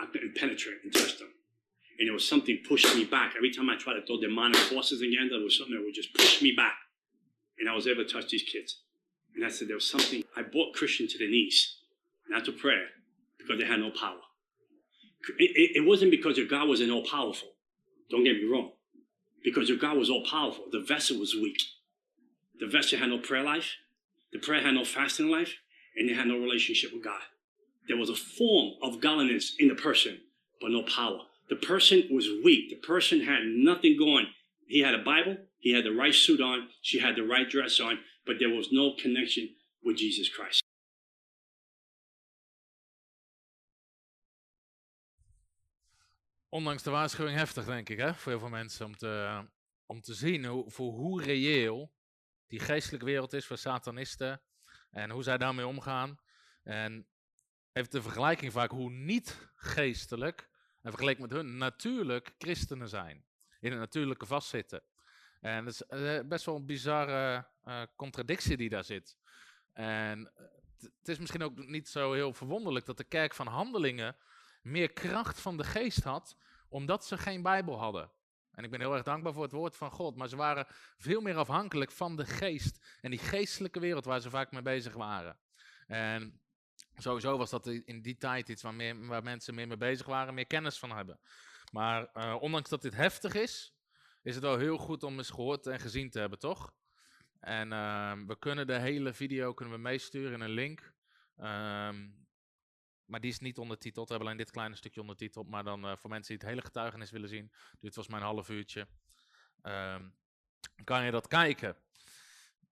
I 0.00 0.06
couldn't 0.06 0.36
penetrate 0.36 0.76
and 0.84 0.92
touch 0.92 1.18
them. 1.18 1.28
And 1.98 2.08
there 2.08 2.14
was 2.14 2.28
something 2.28 2.58
pushing 2.66 2.96
me 2.96 3.04
back. 3.04 3.34
Every 3.36 3.50
time 3.50 3.68
I 3.68 3.76
tried 3.76 3.94
to 3.94 4.06
throw 4.06 4.20
demonic 4.20 4.56
forces 4.56 5.00
them, 5.00 5.10
there 5.10 5.40
was 5.40 5.58
something 5.58 5.74
that 5.74 5.82
would 5.84 5.94
just 5.94 6.14
push 6.14 6.40
me 6.40 6.52
back. 6.52 6.76
And 7.58 7.68
I 7.68 7.74
was 7.74 7.86
able 7.86 8.04
to 8.04 8.10
touch 8.10 8.30
these 8.30 8.44
kids. 8.44 8.80
And 9.34 9.44
I 9.44 9.50
said, 9.50 9.68
there 9.68 9.76
was 9.76 9.88
something. 9.88 10.22
I 10.36 10.42
brought 10.42 10.74
Christian 10.74 11.08
to 11.08 11.18
their 11.18 11.28
knees, 11.28 11.78
not 12.28 12.44
to 12.44 12.52
prayer, 12.52 12.86
because 13.48 13.60
they 13.60 13.66
had 13.66 13.80
no 13.80 13.90
power. 13.90 14.18
It, 15.38 15.50
it, 15.56 15.76
it 15.82 15.86
wasn't 15.86 16.10
because 16.10 16.36
your 16.36 16.46
God 16.46 16.68
wasn't 16.68 16.90
all 16.90 17.04
powerful. 17.04 17.48
Don't 18.10 18.24
get 18.24 18.36
me 18.36 18.48
wrong. 18.50 18.72
Because 19.42 19.68
your 19.68 19.78
God 19.78 19.96
was 19.96 20.10
all 20.10 20.24
powerful. 20.28 20.64
The 20.70 20.84
vessel 20.86 21.18
was 21.18 21.34
weak. 21.34 21.62
The 22.60 22.66
vessel 22.66 22.98
had 22.98 23.08
no 23.08 23.18
prayer 23.18 23.42
life. 23.42 23.76
The 24.32 24.38
prayer 24.38 24.62
had 24.62 24.74
no 24.74 24.84
fasting 24.84 25.28
life. 25.28 25.54
And 25.96 26.08
they 26.08 26.14
had 26.14 26.26
no 26.26 26.38
relationship 26.38 26.92
with 26.92 27.04
God. 27.04 27.20
There 27.88 27.96
was 27.96 28.10
a 28.10 28.14
form 28.14 28.74
of 28.82 29.00
godliness 29.00 29.54
in 29.58 29.68
the 29.68 29.74
person, 29.74 30.18
but 30.60 30.70
no 30.70 30.82
power. 30.82 31.20
The 31.48 31.56
person 31.56 32.04
was 32.10 32.28
weak. 32.44 32.68
The 32.68 32.86
person 32.86 33.22
had 33.22 33.40
nothing 33.44 33.96
going. 33.98 34.26
He 34.66 34.80
had 34.80 34.94
a 34.94 35.02
Bible. 35.02 35.38
He 35.58 35.72
had 35.72 35.84
the 35.84 35.90
right 35.94 36.14
suit 36.14 36.40
on. 36.40 36.68
She 36.82 36.98
had 36.98 37.16
the 37.16 37.22
right 37.22 37.48
dress 37.48 37.80
on, 37.80 37.98
but 38.26 38.36
there 38.38 38.50
was 38.50 38.68
no 38.70 38.92
connection 39.00 39.48
with 39.82 39.96
Jesus 39.96 40.28
Christ. 40.28 40.62
Ondanks 46.48 46.82
de 46.82 46.90
waarschuwing 46.90 47.36
heftig, 47.36 47.64
denk 47.64 47.88
ik, 47.88 47.98
hè, 47.98 48.14
voor 48.14 48.32
heel 48.32 48.40
veel 48.40 48.48
mensen 48.48 48.86
om 48.86 48.96
te, 48.96 49.44
om 49.86 50.00
te 50.00 50.14
zien 50.14 50.44
hoe, 50.44 50.70
voor 50.70 50.92
hoe 50.92 51.22
reëel 51.22 51.92
die 52.46 52.60
geestelijke 52.60 53.06
wereld 53.06 53.32
is 53.32 53.46
voor 53.46 53.58
satanisten 53.58 54.42
en 54.90 55.10
hoe 55.10 55.22
zij 55.22 55.38
daarmee 55.38 55.66
omgaan. 55.66 56.18
En 56.62 57.08
heeft 57.72 57.92
de 57.92 58.02
vergelijking 58.02 58.52
vaak 58.52 58.70
hoe 58.70 58.90
niet 58.90 59.50
geestelijk, 59.54 60.48
en 60.82 60.90
vergeleken 60.90 61.22
met 61.22 61.30
hun, 61.30 61.56
natuurlijk 61.56 62.34
christenen 62.38 62.88
zijn. 62.88 63.24
In 63.60 63.70
het 63.70 63.80
natuurlijke 63.80 64.26
vastzitten. 64.26 64.82
En 65.40 65.64
dat 65.64 65.72
is 65.72 65.82
uh, 65.88 66.20
best 66.28 66.44
wel 66.44 66.56
een 66.56 66.66
bizarre 66.66 67.48
uh, 67.64 67.82
contradictie 67.96 68.56
die 68.56 68.68
daar 68.68 68.84
zit. 68.84 69.16
En 69.72 70.32
het 70.76 71.08
is 71.08 71.18
misschien 71.18 71.42
ook 71.42 71.66
niet 71.66 71.88
zo 71.88 72.12
heel 72.12 72.32
verwonderlijk 72.32 72.86
dat 72.86 72.96
de 72.96 73.04
kerk 73.04 73.34
van 73.34 73.46
handelingen 73.46 74.16
meer 74.70 74.92
kracht 74.92 75.40
van 75.40 75.56
de 75.56 75.64
geest 75.64 76.02
had, 76.02 76.36
omdat 76.68 77.06
ze 77.06 77.18
geen 77.18 77.42
Bijbel 77.42 77.78
hadden. 77.78 78.10
En 78.50 78.64
ik 78.64 78.70
ben 78.70 78.80
heel 78.80 78.94
erg 78.94 79.02
dankbaar 79.02 79.32
voor 79.32 79.42
het 79.42 79.52
woord 79.52 79.76
van 79.76 79.90
God, 79.90 80.16
maar 80.16 80.28
ze 80.28 80.36
waren 80.36 80.66
veel 80.96 81.20
meer 81.20 81.36
afhankelijk 81.36 81.90
van 81.90 82.16
de 82.16 82.26
geest 82.26 82.98
en 83.00 83.10
die 83.10 83.18
geestelijke 83.18 83.80
wereld 83.80 84.04
waar 84.04 84.20
ze 84.20 84.30
vaak 84.30 84.52
mee 84.52 84.62
bezig 84.62 84.94
waren. 84.94 85.38
En 85.86 86.40
sowieso 86.96 87.36
was 87.36 87.50
dat 87.50 87.66
in 87.66 88.02
die 88.02 88.16
tijd 88.16 88.48
iets 88.48 88.62
waar, 88.62 89.06
waar 89.06 89.22
mensen 89.22 89.54
meer 89.54 89.68
mee 89.68 89.76
bezig 89.76 90.06
waren, 90.06 90.34
meer 90.34 90.46
kennis 90.46 90.78
van 90.78 90.90
hebben. 90.90 91.20
Maar 91.72 92.10
uh, 92.14 92.36
ondanks 92.40 92.68
dat 92.68 92.82
dit 92.82 92.94
heftig 92.94 93.34
is, 93.34 93.74
is 94.22 94.34
het 94.34 94.44
wel 94.44 94.58
heel 94.58 94.76
goed 94.76 95.02
om 95.02 95.16
eens 95.16 95.30
gehoord 95.30 95.66
en 95.66 95.80
gezien 95.80 96.10
te 96.10 96.18
hebben, 96.18 96.38
toch? 96.38 96.72
En 97.40 97.72
ehm, 97.72 98.26
we 98.26 98.38
kunnen 98.38 98.66
de 98.66 98.78
hele 98.78 99.12
video 99.12 99.54
kunnen 99.54 99.74
we 99.74 99.80
meesturen 99.80 100.32
in 100.32 100.40
een 100.40 100.50
link. 100.50 100.92
Ehm, 101.36 102.08
maar 103.08 103.20
die 103.20 103.30
is 103.30 103.38
niet 103.38 103.58
ondertiteld. 103.58 104.06
We 104.08 104.14
hebben 104.14 104.30
alleen 104.30 104.44
dit 104.44 104.54
kleine 104.54 104.76
stukje 104.76 105.00
ondertiteld. 105.00 105.48
Maar 105.48 105.64
dan 105.64 105.84
eh, 105.84 105.96
voor 105.96 106.10
mensen 106.10 106.28
die 106.28 106.36
het 106.36 106.54
hele 106.54 106.66
getuigenis 106.66 107.10
willen 107.10 107.28
zien, 107.28 107.52
duurt 107.80 107.94
volgens 107.94 108.08
mij 108.08 108.18
een 108.18 108.34
half 108.34 108.48
uurtje. 108.48 108.88
Ehm, 109.62 110.08
kan 110.84 111.04
je 111.04 111.10
dat 111.10 111.26
kijken. 111.26 111.76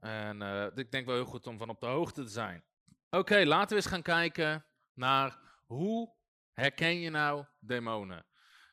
En 0.00 0.42
eh, 0.42 0.66
ik 0.74 0.90
denk 0.90 1.06
wel 1.06 1.14
heel 1.14 1.24
goed 1.24 1.46
om 1.46 1.58
van 1.58 1.68
op 1.68 1.80
de 1.80 1.86
hoogte 1.86 2.22
te 2.22 2.30
zijn. 2.30 2.64
Oké, 3.10 3.44
laten 3.44 3.68
we 3.68 3.74
eens 3.74 3.92
gaan 3.92 4.02
kijken 4.02 4.66
naar 4.92 5.38
hoe 5.66 6.14
herken 6.52 7.00
je 7.00 7.10
nou 7.10 7.44
demonen? 7.58 8.26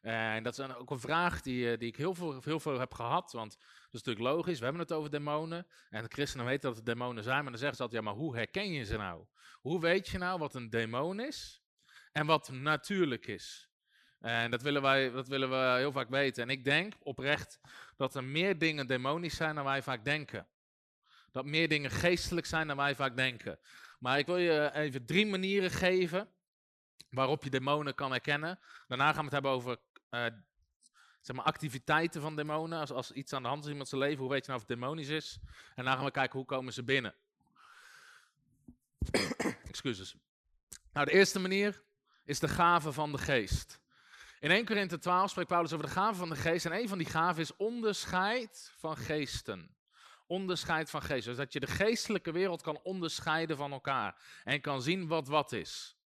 En 0.03 0.43
dat 0.43 0.51
is 0.51 0.57
dan 0.57 0.75
ook 0.75 0.91
een 0.91 0.99
vraag 0.99 1.41
die, 1.41 1.71
eh, 1.71 1.77
die 1.77 1.87
ik 1.87 1.95
heel 1.95 2.13
veel, 2.13 2.41
heel 2.43 2.59
veel 2.59 2.79
heb 2.79 2.93
gehad. 2.93 3.31
Want 3.31 3.51
dat 3.51 3.93
is 3.93 4.03
natuurlijk 4.03 4.35
logisch, 4.35 4.57
we 4.57 4.63
hebben 4.63 4.81
het 4.81 4.91
over 4.91 5.09
demonen. 5.09 5.67
En 5.89 6.03
de 6.03 6.09
christenen 6.09 6.45
weten 6.45 6.67
dat 6.67 6.75
het 6.75 6.85
demonen 6.85 7.23
zijn, 7.23 7.41
maar 7.41 7.51
dan 7.51 7.57
zeggen 7.57 7.77
ze 7.77 7.83
altijd, 7.83 8.03
ja, 8.03 8.09
maar 8.09 8.19
hoe 8.19 8.35
herken 8.35 8.71
je 8.71 8.83
ze 8.83 8.97
nou? 8.97 9.25
Hoe 9.61 9.79
weet 9.79 10.07
je 10.07 10.17
nou 10.17 10.39
wat 10.39 10.55
een 10.55 10.69
demon 10.69 11.19
is 11.19 11.63
en 12.11 12.25
wat 12.25 12.49
natuurlijk 12.51 13.27
is? 13.27 13.69
En 14.19 14.51
dat 14.51 14.61
willen, 14.61 14.81
wij, 14.81 15.11
dat 15.11 15.27
willen 15.27 15.49
we 15.49 15.77
heel 15.77 15.91
vaak 15.91 16.09
weten. 16.09 16.43
En 16.43 16.49
ik 16.49 16.63
denk 16.63 16.93
oprecht 16.99 17.59
dat 17.95 18.15
er 18.15 18.23
meer 18.23 18.57
dingen 18.57 18.87
demonisch 18.87 19.35
zijn 19.35 19.55
dan 19.55 19.63
wij 19.63 19.81
vaak 19.81 20.05
denken. 20.05 20.47
Dat 21.31 21.45
meer 21.45 21.67
dingen 21.67 21.91
geestelijk 21.91 22.45
zijn 22.45 22.67
dan 22.67 22.77
wij 22.77 22.95
vaak 22.95 23.15
denken. 23.15 23.59
Maar 23.99 24.19
ik 24.19 24.25
wil 24.25 24.37
je 24.37 24.71
even 24.73 25.05
drie 25.05 25.25
manieren 25.25 25.71
geven 25.71 26.29
waarop 27.09 27.43
je 27.43 27.49
demonen 27.49 27.95
kan 27.95 28.11
herkennen. 28.11 28.59
Daarna 28.87 29.05
gaan 29.05 29.17
we 29.17 29.23
het 29.23 29.31
hebben 29.33 29.51
over 29.51 29.77
uh, 30.13 30.25
zeg 31.21 31.35
maar 31.35 31.45
activiteiten 31.45 32.21
van 32.21 32.35
demonen. 32.35 32.79
Als, 32.79 32.91
als 32.91 33.11
iets 33.11 33.33
aan 33.33 33.41
de 33.41 33.47
hand 33.47 33.59
is 33.59 33.65
in 33.65 33.71
iemand 33.71 33.89
zijn 33.89 34.01
leven, 34.01 34.19
hoe 34.19 34.29
weet 34.29 34.45
je 34.45 34.51
nou 34.51 34.61
of 34.61 34.67
het 34.67 34.79
demonisch 34.79 35.07
is? 35.07 35.39
En 35.45 35.51
daarna 35.75 35.95
gaan 35.95 36.05
we 36.05 36.11
kijken 36.11 36.37
hoe 36.37 36.47
komen 36.47 36.73
ze 36.73 36.83
binnen. 36.83 37.15
Excuses. 39.67 40.15
Nou, 40.93 41.05
de 41.05 41.11
eerste 41.11 41.39
manier 41.39 41.83
is 42.25 42.39
de 42.39 42.47
gave 42.47 42.91
van 42.91 43.11
de 43.11 43.17
geest. 43.17 43.81
In 44.39 44.51
1 44.51 44.65
Korinthe 44.65 44.97
12 44.97 45.29
spreekt 45.29 45.47
Paulus 45.47 45.73
over 45.73 45.85
de 45.85 45.91
gave 45.91 46.15
van 46.15 46.29
de 46.29 46.35
geest. 46.35 46.65
En 46.65 46.73
een 46.73 46.87
van 46.87 46.97
die 46.97 47.07
gaven 47.07 47.41
is 47.41 47.55
onderscheid 47.55 48.71
van 48.77 48.97
geesten. 48.97 49.75
Onderscheid 50.27 50.89
van 50.89 51.01
geesten. 51.01 51.29
Dus 51.29 51.43
dat 51.43 51.53
je 51.53 51.59
de 51.59 51.67
geestelijke 51.67 52.31
wereld 52.31 52.61
kan 52.61 52.79
onderscheiden 52.83 53.57
van 53.57 53.71
elkaar. 53.71 54.21
En 54.43 54.61
kan 54.61 54.81
zien 54.81 55.07
wat 55.07 55.27
wat 55.27 55.51
is. 55.51 55.97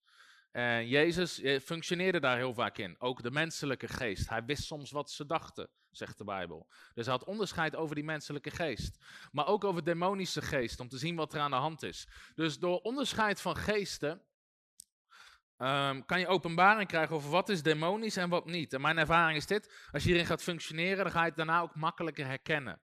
En 0.56 0.88
Jezus 0.88 1.40
eh, 1.40 1.60
functioneerde 1.60 2.20
daar 2.20 2.36
heel 2.36 2.54
vaak 2.54 2.78
in. 2.78 2.96
Ook 2.98 3.22
de 3.22 3.30
menselijke 3.30 3.88
geest. 3.88 4.28
Hij 4.28 4.44
wist 4.44 4.64
soms 4.64 4.90
wat 4.90 5.10
ze 5.10 5.26
dachten, 5.26 5.68
zegt 5.90 6.18
de 6.18 6.24
Bijbel. 6.24 6.68
Dus 6.94 7.06
hij 7.06 7.14
had 7.14 7.24
onderscheid 7.24 7.76
over 7.76 7.94
die 7.94 8.04
menselijke 8.04 8.50
geest. 8.50 9.04
Maar 9.32 9.46
ook 9.46 9.64
over 9.64 9.84
demonische 9.84 10.42
geest, 10.42 10.80
om 10.80 10.88
te 10.88 10.98
zien 10.98 11.16
wat 11.16 11.34
er 11.34 11.40
aan 11.40 11.50
de 11.50 11.56
hand 11.56 11.82
is. 11.82 12.08
Dus 12.34 12.58
door 12.58 12.80
onderscheid 12.80 13.40
van 13.40 13.56
geesten 13.56 14.10
um, 15.58 16.04
kan 16.04 16.20
je 16.20 16.26
openbaring 16.26 16.88
krijgen 16.88 17.16
over 17.16 17.30
wat 17.30 17.48
is 17.48 17.62
demonisch 17.62 18.16
en 18.16 18.28
wat 18.28 18.46
niet. 18.46 18.72
En 18.72 18.80
mijn 18.80 18.98
ervaring 18.98 19.38
is 19.38 19.46
dit, 19.46 19.88
als 19.90 20.02
je 20.02 20.08
hierin 20.08 20.26
gaat 20.26 20.42
functioneren, 20.42 21.04
dan 21.04 21.12
ga 21.12 21.20
je 21.20 21.26
het 21.26 21.36
daarna 21.36 21.60
ook 21.60 21.74
makkelijker 21.74 22.26
herkennen. 22.26 22.80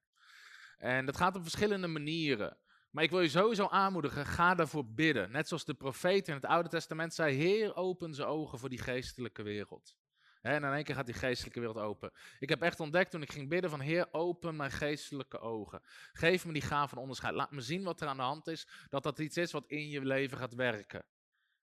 En 0.78 1.06
dat 1.06 1.18
gaat 1.18 1.36
op 1.36 1.42
verschillende 1.42 1.88
manieren. 1.88 2.58
Maar 2.94 3.04
ik 3.04 3.10
wil 3.10 3.22
je 3.22 3.30
sowieso 3.30 3.68
aanmoedigen, 3.68 4.26
ga 4.26 4.56
daarvoor 4.56 4.86
bidden. 4.86 5.32
Net 5.32 5.48
zoals 5.48 5.66
de 5.66 5.74
profeet 5.74 6.28
in 6.28 6.34
het 6.34 6.46
Oude 6.46 6.70
Testament 6.70 7.14
zei, 7.14 7.36
Heer, 7.36 7.76
open 7.76 8.14
zijn 8.14 8.28
ogen 8.28 8.60
voor 8.60 8.70
die 8.70 8.82
geestelijke 8.82 9.44
wereld. 9.44 9.96
en 10.42 10.64
in 10.64 10.74
één 10.74 10.84
keer 10.84 10.96
gaat 10.96 11.06
die 11.06 11.16
geestelijke 11.16 11.60
wereld 11.60 11.78
open. 11.78 12.12
Ik 12.40 12.50
heb 12.50 12.62
echt 12.62 12.80
ontdekt 12.80 13.12
toen 13.12 13.22
ik 13.22 13.32
ging 13.32 13.50
bidden 13.50 13.70
van 13.70 13.80
Heer, 13.80 14.08
open 14.12 14.56
mijn 14.56 14.72
geestelijke 14.72 15.40
ogen. 15.40 15.82
Geef 16.12 16.46
me 16.46 16.54
die 16.54 16.62
gave 16.62 16.88
van 16.88 16.98
onderscheid. 16.98 17.34
Laat 17.34 17.52
me 17.52 17.62
zien 17.62 17.84
wat 17.84 18.02
er 18.02 18.08
aan 18.08 18.18
de 18.18 18.24
hand 18.24 18.48
is. 18.48 18.68
Dat 18.90 19.04
dat 19.04 19.20
iets 19.20 19.38
is 19.38 19.52
wat 19.52 19.68
in 19.68 19.90
je 19.90 20.06
leven 20.06 20.38
gaat 20.38 20.54
werken. 20.54 21.06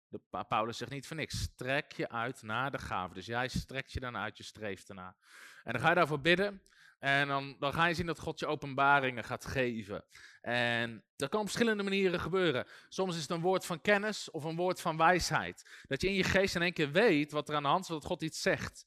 De, 0.09 0.20
Paulus 0.48 0.76
zegt 0.76 0.90
niet 0.90 1.07
voor 1.07 1.16
niks. 1.16 1.40
Strek 1.40 1.92
je 1.92 2.09
uit 2.09 2.42
naar 2.42 2.70
de 2.70 2.78
gave. 2.78 3.14
Dus 3.14 3.26
jij 3.26 3.48
strekt 3.48 3.92
je 3.92 4.00
dan 4.00 4.16
uit, 4.16 4.37
je 4.37 4.42
streeft 4.42 4.88
ernaar. 4.88 5.16
En 5.64 5.72
dan 5.72 5.81
ga 5.81 5.88
je 5.88 5.94
daarvoor 5.94 6.20
bidden. 6.20 6.62
En 7.00 7.28
dan, 7.28 7.56
dan 7.58 7.72
ga 7.72 7.86
je 7.86 7.94
zien 7.94 8.06
dat 8.06 8.18
God 8.18 8.38
je 8.38 8.46
openbaringen 8.46 9.24
gaat 9.24 9.44
geven. 9.44 10.04
En 10.40 11.04
dat 11.16 11.28
kan 11.28 11.40
op 11.40 11.46
verschillende 11.46 11.82
manieren 11.82 12.20
gebeuren. 12.20 12.66
Soms 12.88 13.16
is 13.16 13.22
het 13.22 13.30
een 13.30 13.40
woord 13.40 13.66
van 13.66 13.80
kennis 13.80 14.30
of 14.30 14.44
een 14.44 14.56
woord 14.56 14.80
van 14.80 14.96
wijsheid. 14.96 15.82
Dat 15.88 16.00
je 16.00 16.08
in 16.08 16.14
je 16.14 16.24
geest 16.24 16.54
in 16.54 16.62
één 16.62 16.72
keer 16.72 16.90
weet 16.90 17.32
wat 17.32 17.48
er 17.48 17.54
aan 17.54 17.62
de 17.62 17.68
hand 17.68 17.82
is, 17.82 17.88
dat 17.88 18.04
God 18.04 18.22
iets 18.22 18.42
zegt. 18.42 18.86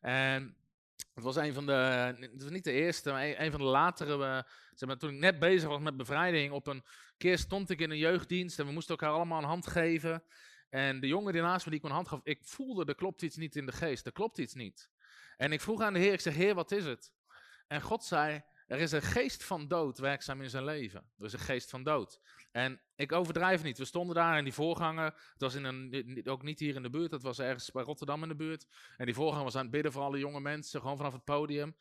En 0.00 0.56
het 1.14 1.24
was 1.24 1.36
een 1.36 1.54
van 1.54 1.66
de, 1.66 1.72
het 2.20 2.42
was 2.42 2.50
niet 2.50 2.64
de 2.64 2.72
eerste, 2.72 3.10
maar 3.10 3.40
een, 3.40 3.50
van 3.50 3.60
de 3.60 3.66
latere, 3.66 4.16
uh, 4.18 4.42
zeg 4.74 4.88
maar, 4.88 4.98
toen 4.98 5.14
ik 5.14 5.18
net 5.18 5.38
bezig 5.38 5.68
was 5.68 5.80
met 5.80 5.96
bevrijding, 5.96 6.52
op 6.52 6.66
een 6.66 6.84
keer 7.16 7.38
stond 7.38 7.70
ik 7.70 7.80
in 7.80 7.90
een 7.90 7.98
jeugddienst 7.98 8.58
en 8.58 8.66
we 8.66 8.72
moesten 8.72 8.96
elkaar 8.96 9.14
allemaal 9.14 9.38
een 9.38 9.48
hand 9.48 9.66
geven. 9.66 10.24
En 10.68 11.00
de 11.00 11.06
jongen 11.06 11.32
die 11.32 11.42
naast 11.42 11.64
me 11.64 11.70
die 11.70 11.80
ik 11.80 11.86
een 11.86 11.94
hand 11.94 12.08
gaf, 12.08 12.20
ik 12.22 12.38
voelde 12.42 12.84
er 12.84 12.94
klopt 12.94 13.22
iets 13.22 13.36
niet 13.36 13.56
in 13.56 13.66
de 13.66 13.72
geest, 13.72 14.06
er 14.06 14.12
klopt 14.12 14.38
iets 14.38 14.54
niet. 14.54 14.90
En 15.36 15.52
ik 15.52 15.60
vroeg 15.60 15.80
aan 15.80 15.92
de 15.92 15.98
Heer, 15.98 16.12
ik 16.12 16.20
zeg, 16.20 16.34
Heer, 16.34 16.54
wat 16.54 16.72
is 16.72 16.84
het? 16.84 17.12
En 17.68 17.82
God 17.82 18.04
zei, 18.04 18.42
er 18.66 18.78
is 18.78 18.92
een 18.92 19.02
geest 19.02 19.44
van 19.44 19.68
dood 19.68 19.98
werkzaam 19.98 20.42
in 20.42 20.50
zijn 20.50 20.64
leven. 20.64 21.10
Er 21.18 21.24
is 21.24 21.32
een 21.32 21.38
geest 21.38 21.70
van 21.70 21.82
dood. 21.82 22.20
En 22.52 22.80
ik 22.96 23.12
overdrijf 23.12 23.62
niet. 23.62 23.78
We 23.78 23.84
stonden 23.84 24.14
daar 24.14 24.36
en 24.36 24.44
die 24.44 24.52
voorganger, 24.52 25.04
het 25.04 25.40
was 25.40 25.54
in 25.54 25.64
een, 25.64 26.20
ook 26.24 26.42
niet 26.42 26.58
hier 26.58 26.74
in 26.74 26.82
de 26.82 26.90
buurt, 26.90 27.10
het 27.10 27.22
was 27.22 27.38
ergens 27.38 27.70
bij 27.70 27.82
Rotterdam 27.82 28.22
in 28.22 28.28
de 28.28 28.36
buurt. 28.36 28.66
En 28.96 29.06
die 29.06 29.14
voorganger 29.14 29.44
was 29.44 29.56
aan 29.56 29.62
het 29.62 29.70
bidden 29.70 29.92
voor 29.92 30.02
alle 30.02 30.18
jonge 30.18 30.40
mensen, 30.40 30.80
gewoon 30.80 30.96
vanaf 30.96 31.12
het 31.12 31.24
podium. 31.24 31.76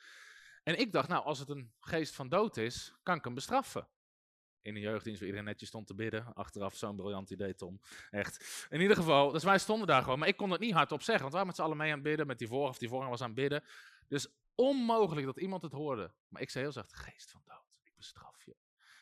En 0.64 0.80
ik 0.80 0.92
dacht, 0.92 1.08
nou, 1.08 1.24
als 1.24 1.40
het 1.40 1.50
een 1.50 1.74
geest 1.80 2.16
van 2.16 2.30
dood 2.30 2.58
is, 2.58 2.94
kan 3.04 3.18
ik 3.18 3.24
hem 3.24 3.34
bestraffen. 3.34 3.88
In 4.68 4.76
een 4.76 4.82
jeugddienst 4.82 5.20
waar 5.20 5.30
iedereen 5.30 5.50
netjes 5.50 5.70
stond 5.70 5.88
te 5.88 5.96
bidden. 5.96 6.34
Achteraf 6.34 6.76
zo'n 6.76 6.96
briljant 6.96 7.30
idee, 7.30 7.56
Tom. 7.56 7.82
Echt. 8.10 8.68
In 8.70 8.82
ieder 8.82 8.96
geval, 8.96 9.32
dus 9.32 9.44
wij 9.44 9.58
stonden 9.58 9.88
daar 9.88 10.04
gewoon. 10.04 10.20
Maar 10.20 10.28
ik 10.28 10.38
kon 10.38 10.52
het 10.52 10.60
niet 10.60 10.74
hardop 10.74 11.02
zeggen, 11.02 11.22
want 11.22 11.34
we 11.34 11.40
waren 11.40 11.48
met 11.48 11.56
z'n 11.56 11.62
allen 11.62 11.78
mee 11.78 11.88
aan 11.88 12.00
het 12.00 12.04
bidden. 12.04 12.28
Met 12.28 12.38
die 12.38 12.48
voorganger, 12.48 12.74
of 12.74 12.78
die 12.78 12.88
voorganger 12.88 13.12
was 13.12 13.22
aan 13.22 13.32
het 13.32 13.40
bidden. 13.40 13.64
Dus 14.08 14.28
onmogelijk 14.56 15.26
dat 15.26 15.38
iemand 15.38 15.62
het 15.62 15.72
hoorde. 15.72 16.12
Maar 16.28 16.42
ik 16.42 16.50
zei 16.50 16.64
heel 16.64 16.74
zacht, 16.74 16.94
geest 16.94 17.32
van 17.32 17.42
dood, 17.46 17.80
ik 17.84 17.92
bestraf 17.96 18.44
je. 18.46 18.56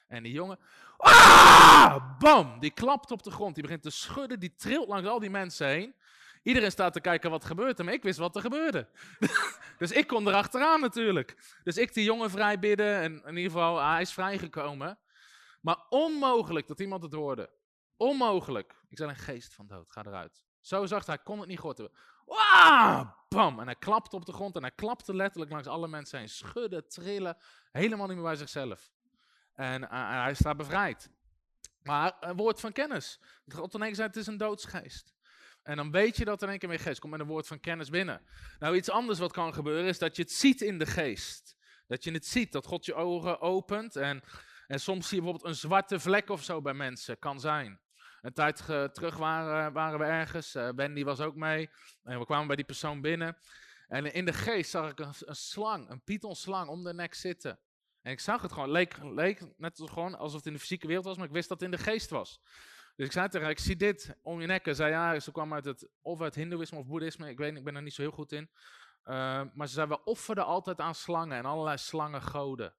En 0.07 0.23
die 0.23 0.31
jongen, 0.31 0.59
ah, 0.97 2.17
bam, 2.19 2.59
die 2.59 2.71
klapt 2.71 3.11
op 3.11 3.23
de 3.23 3.31
grond. 3.31 3.53
Die 3.53 3.63
begint 3.63 3.81
te 3.81 3.89
schudden, 3.89 4.39
die 4.39 4.55
trilt 4.55 4.87
langs 4.87 5.09
al 5.09 5.19
die 5.19 5.29
mensen 5.29 5.67
heen. 5.67 5.95
Iedereen 6.43 6.71
staat 6.71 6.93
te 6.93 7.01
kijken 7.01 7.29
wat 7.29 7.45
gebeurt 7.45 7.79
er, 7.79 7.85
maar 7.85 7.93
ik 7.93 8.03
wist 8.03 8.19
wat 8.19 8.35
er 8.35 8.41
gebeurde. 8.41 8.87
dus 9.77 9.91
ik 9.91 10.07
kon 10.07 10.27
erachteraan 10.27 10.81
natuurlijk. 10.81 11.59
Dus 11.63 11.77
ik 11.77 11.93
die 11.93 12.03
jongen 12.03 12.29
vrij 12.29 12.59
bidden 12.59 13.01
en 13.01 13.21
in 13.25 13.37
ieder 13.37 13.51
geval, 13.51 13.83
hij 13.83 14.01
is 14.01 14.13
vrijgekomen. 14.13 14.97
Maar 15.65 15.85
onmogelijk 15.89 16.67
dat 16.67 16.79
iemand 16.79 17.03
het 17.03 17.13
hoorde. 17.13 17.49
Onmogelijk. 17.97 18.75
Ik 18.89 18.97
zei 18.97 19.09
een 19.09 19.15
geest 19.15 19.53
van 19.53 19.67
dood, 19.67 19.91
ga 19.91 20.03
eruit. 20.05 20.43
Zo 20.61 20.85
zacht 20.85 21.07
hij, 21.07 21.17
kon 21.17 21.39
het 21.39 21.47
niet 21.47 21.59
gehoord 21.59 21.77
hebben. 21.77 21.97
Waaah, 22.25 23.09
bam. 23.29 23.59
En 23.59 23.65
hij 23.65 23.75
klapte 23.75 24.15
op 24.15 24.25
de 24.25 24.33
grond 24.33 24.55
en 24.55 24.61
hij 24.61 24.71
klapte 24.71 25.15
letterlijk 25.15 25.51
langs 25.51 25.67
alle 25.67 25.87
mensen 25.87 26.19
heen. 26.19 26.29
Schudden, 26.29 26.87
trillen, 26.87 27.37
helemaal 27.71 28.07
niet 28.07 28.15
meer 28.15 28.25
bij 28.25 28.35
zichzelf. 28.35 28.91
En 29.53 29.81
uh, 29.81 29.89
hij 30.21 30.33
staat 30.33 30.57
bevrijd. 30.57 31.09
Maar 31.81 32.17
een 32.19 32.35
woord 32.35 32.59
van 32.59 32.71
kennis. 32.71 33.19
God 33.47 33.73
in 33.73 33.83
één 33.83 33.95
zei, 33.95 34.07
het 34.07 34.17
is 34.17 34.27
een 34.27 34.37
doodsgeest. 34.37 35.13
En 35.63 35.77
dan 35.77 35.91
weet 35.91 36.17
je 36.17 36.25
dat 36.25 36.37
er 36.37 36.43
in 36.43 36.49
één 36.49 36.59
keer 36.59 36.69
meer 36.69 36.79
geest 36.79 36.99
komt 36.99 37.11
met 37.11 37.21
een 37.21 37.27
woord 37.27 37.47
van 37.47 37.59
kennis 37.59 37.89
binnen. 37.89 38.21
Nou, 38.59 38.75
iets 38.75 38.89
anders 38.89 39.19
wat 39.19 39.31
kan 39.31 39.53
gebeuren 39.53 39.85
is 39.85 39.99
dat 39.99 40.15
je 40.15 40.21
het 40.21 40.31
ziet 40.31 40.61
in 40.61 40.77
de 40.77 40.85
geest. 40.85 41.55
Dat 41.87 42.03
je 42.03 42.11
het 42.11 42.25
ziet, 42.25 42.51
dat 42.51 42.65
God 42.65 42.85
je 42.85 42.93
ogen 42.93 43.41
opent. 43.41 43.95
En, 43.95 44.23
en 44.67 44.79
soms 44.79 45.07
zie 45.07 45.17
je 45.17 45.23
bijvoorbeeld 45.23 45.53
een 45.53 45.59
zwarte 45.59 45.99
vlek 45.99 46.29
of 46.29 46.43
zo 46.43 46.61
bij 46.61 46.73
mensen, 46.73 47.19
kan 47.19 47.39
zijn. 47.39 47.79
Een 48.21 48.33
tijd 48.33 48.65
terug 48.93 49.17
waren, 49.17 49.73
waren 49.73 49.99
we 49.99 50.05
ergens. 50.05 50.53
Wendy 50.53 51.03
was 51.03 51.19
ook 51.19 51.35
mee. 51.35 51.69
En 52.03 52.19
we 52.19 52.25
kwamen 52.25 52.47
bij 52.47 52.55
die 52.55 52.65
persoon 52.65 53.01
binnen. 53.01 53.37
En 53.87 54.13
in 54.13 54.25
de 54.25 54.33
geest 54.33 54.69
zag 54.69 54.91
ik 54.91 54.99
een, 54.99 55.35
slang, 55.35 55.89
een 55.89 56.03
pythonslang 56.03 56.69
om 56.69 56.83
de 56.83 56.93
nek 56.93 57.13
zitten. 57.13 57.59
En 58.01 58.11
ik 58.11 58.19
zag 58.19 58.41
het 58.41 58.51
gewoon. 58.51 58.71
Leek, 58.71 58.97
leek 59.01 59.57
net 59.57 59.81
gewoon 59.85 60.17
alsof 60.17 60.37
het 60.37 60.45
in 60.45 60.53
de 60.53 60.59
fysieke 60.59 60.87
wereld 60.87 61.05
was, 61.05 61.17
maar 61.17 61.25
ik 61.25 61.31
wist 61.31 61.49
dat 61.49 61.59
het 61.59 61.71
in 61.71 61.77
de 61.77 61.83
geest 61.83 62.09
was. 62.09 62.41
Dus 62.95 63.05
ik 63.05 63.11
zei 63.11 63.25
tegen 63.25 63.41
haar, 63.41 63.55
ik 63.55 63.59
zie 63.59 63.75
dit 63.75 64.15
om 64.21 64.41
je 64.41 64.47
nek. 64.47 64.65
Ze 64.65 64.73
zei 64.73 64.91
ja, 64.91 65.19
ze 65.19 65.31
kwam 65.31 65.53
uit 65.53 65.65
het, 65.65 65.89
of 66.01 66.21
uit 66.21 66.35
hindoeïsme 66.35 66.77
of 66.77 66.85
boeddhisme. 66.85 67.29
Ik 67.29 67.37
weet 67.37 67.49
niet, 67.49 67.59
ik 67.59 67.65
ben 67.65 67.75
er 67.75 67.81
niet 67.81 67.93
zo 67.93 68.01
heel 68.01 68.11
goed 68.11 68.31
in. 68.31 68.49
Uh, 69.03 69.41
maar 69.53 69.67
ze 69.67 69.73
zei, 69.73 69.87
we 69.87 70.03
offerden 70.03 70.45
altijd 70.45 70.79
aan 70.79 70.95
slangen 70.95 71.37
en 71.37 71.45
allerlei 71.45 71.77
slangengoden. 71.77 72.75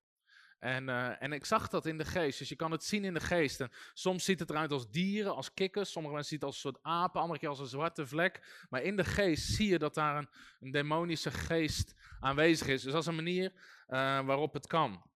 En, 0.59 0.89
uh, 0.89 1.23
en 1.23 1.33
ik 1.33 1.45
zag 1.45 1.69
dat 1.69 1.87
in 1.87 1.99
de 1.99 2.05
geest. 2.05 2.39
Dus 2.39 2.49
je 2.49 2.57
kan 2.57 2.71
het 2.71 2.85
zien 2.85 3.05
in 3.05 3.15
de 3.15 3.21
geest. 3.21 3.61
En 3.61 3.71
soms 3.95 4.25
ziet 4.25 4.41
het 4.41 4.51
eruit 4.51 4.73
als 4.73 4.91
dieren, 4.91 5.35
als 5.35 5.55
kikkers. 5.55 5.93
Sommige 5.93 6.15
mensen 6.15 6.31
zien 6.31 6.39
het 6.39 6.49
als 6.49 6.65
een 6.65 6.71
soort 6.71 6.85
apen, 6.85 7.21
andere 7.21 7.39
keer 7.39 7.49
als 7.49 7.59
een 7.59 7.67
zwarte 7.67 8.07
vlek. 8.07 8.67
Maar 8.71 8.83
in 8.83 8.97
de 8.97 9.05
geest 9.05 9.55
zie 9.55 9.69
je 9.69 9.79
dat 9.79 9.95
daar 9.95 10.17
een, 10.17 10.29
een 10.61 10.71
demonische 10.71 11.31
geest 11.31 11.95
aanwezig 12.21 12.67
is. 12.67 12.83
Dus 12.83 12.93
dat 12.93 13.01
is 13.01 13.09
een 13.09 13.15
manier 13.15 13.53
uh, 13.53 14.21
waarop 14.21 14.53
het 14.53 14.67
kan. 14.67 15.11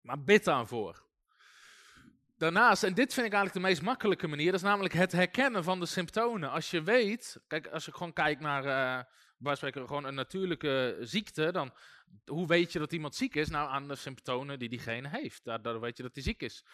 Maar 0.00 0.22
bid 0.22 0.44
daarvoor. 0.44 1.08
Daarnaast, 2.36 2.82
en 2.82 2.94
dit 2.94 3.14
vind 3.14 3.26
ik 3.26 3.32
eigenlijk 3.32 3.64
de 3.64 3.70
meest 3.70 3.82
makkelijke 3.82 4.26
manier, 4.26 4.46
dat 4.46 4.60
is 4.60 4.66
namelijk 4.66 4.94
het 4.94 5.12
herkennen 5.12 5.64
van 5.64 5.80
de 5.80 5.86
symptomen. 5.86 6.50
Als 6.50 6.70
je 6.70 6.82
weet, 6.82 7.40
kijk, 7.46 7.66
als 7.66 7.84
je 7.84 7.92
gewoon 7.92 8.12
kijkt 8.12 8.40
naar, 8.40 8.64
uh, 8.64 9.04
bij 9.40 9.54
spreken 9.54 9.86
gewoon 9.86 10.04
een 10.04 10.14
natuurlijke 10.14 10.96
ziekte, 11.00 11.52
dan 11.52 11.72
hoe 12.24 12.46
weet 12.46 12.72
je 12.72 12.78
dat 12.78 12.92
iemand 12.92 13.14
ziek 13.14 13.34
is? 13.34 13.48
Nou, 13.48 13.70
aan 13.70 13.88
de 13.88 13.94
symptomen 13.94 14.58
die 14.58 14.68
diegene 14.68 15.08
heeft. 15.08 15.44
Daardoor 15.44 15.80
weet 15.80 15.96
je 15.96 16.02
dat 16.02 16.14
hij 16.14 16.22
ziek 16.22 16.42
is. 16.42 16.64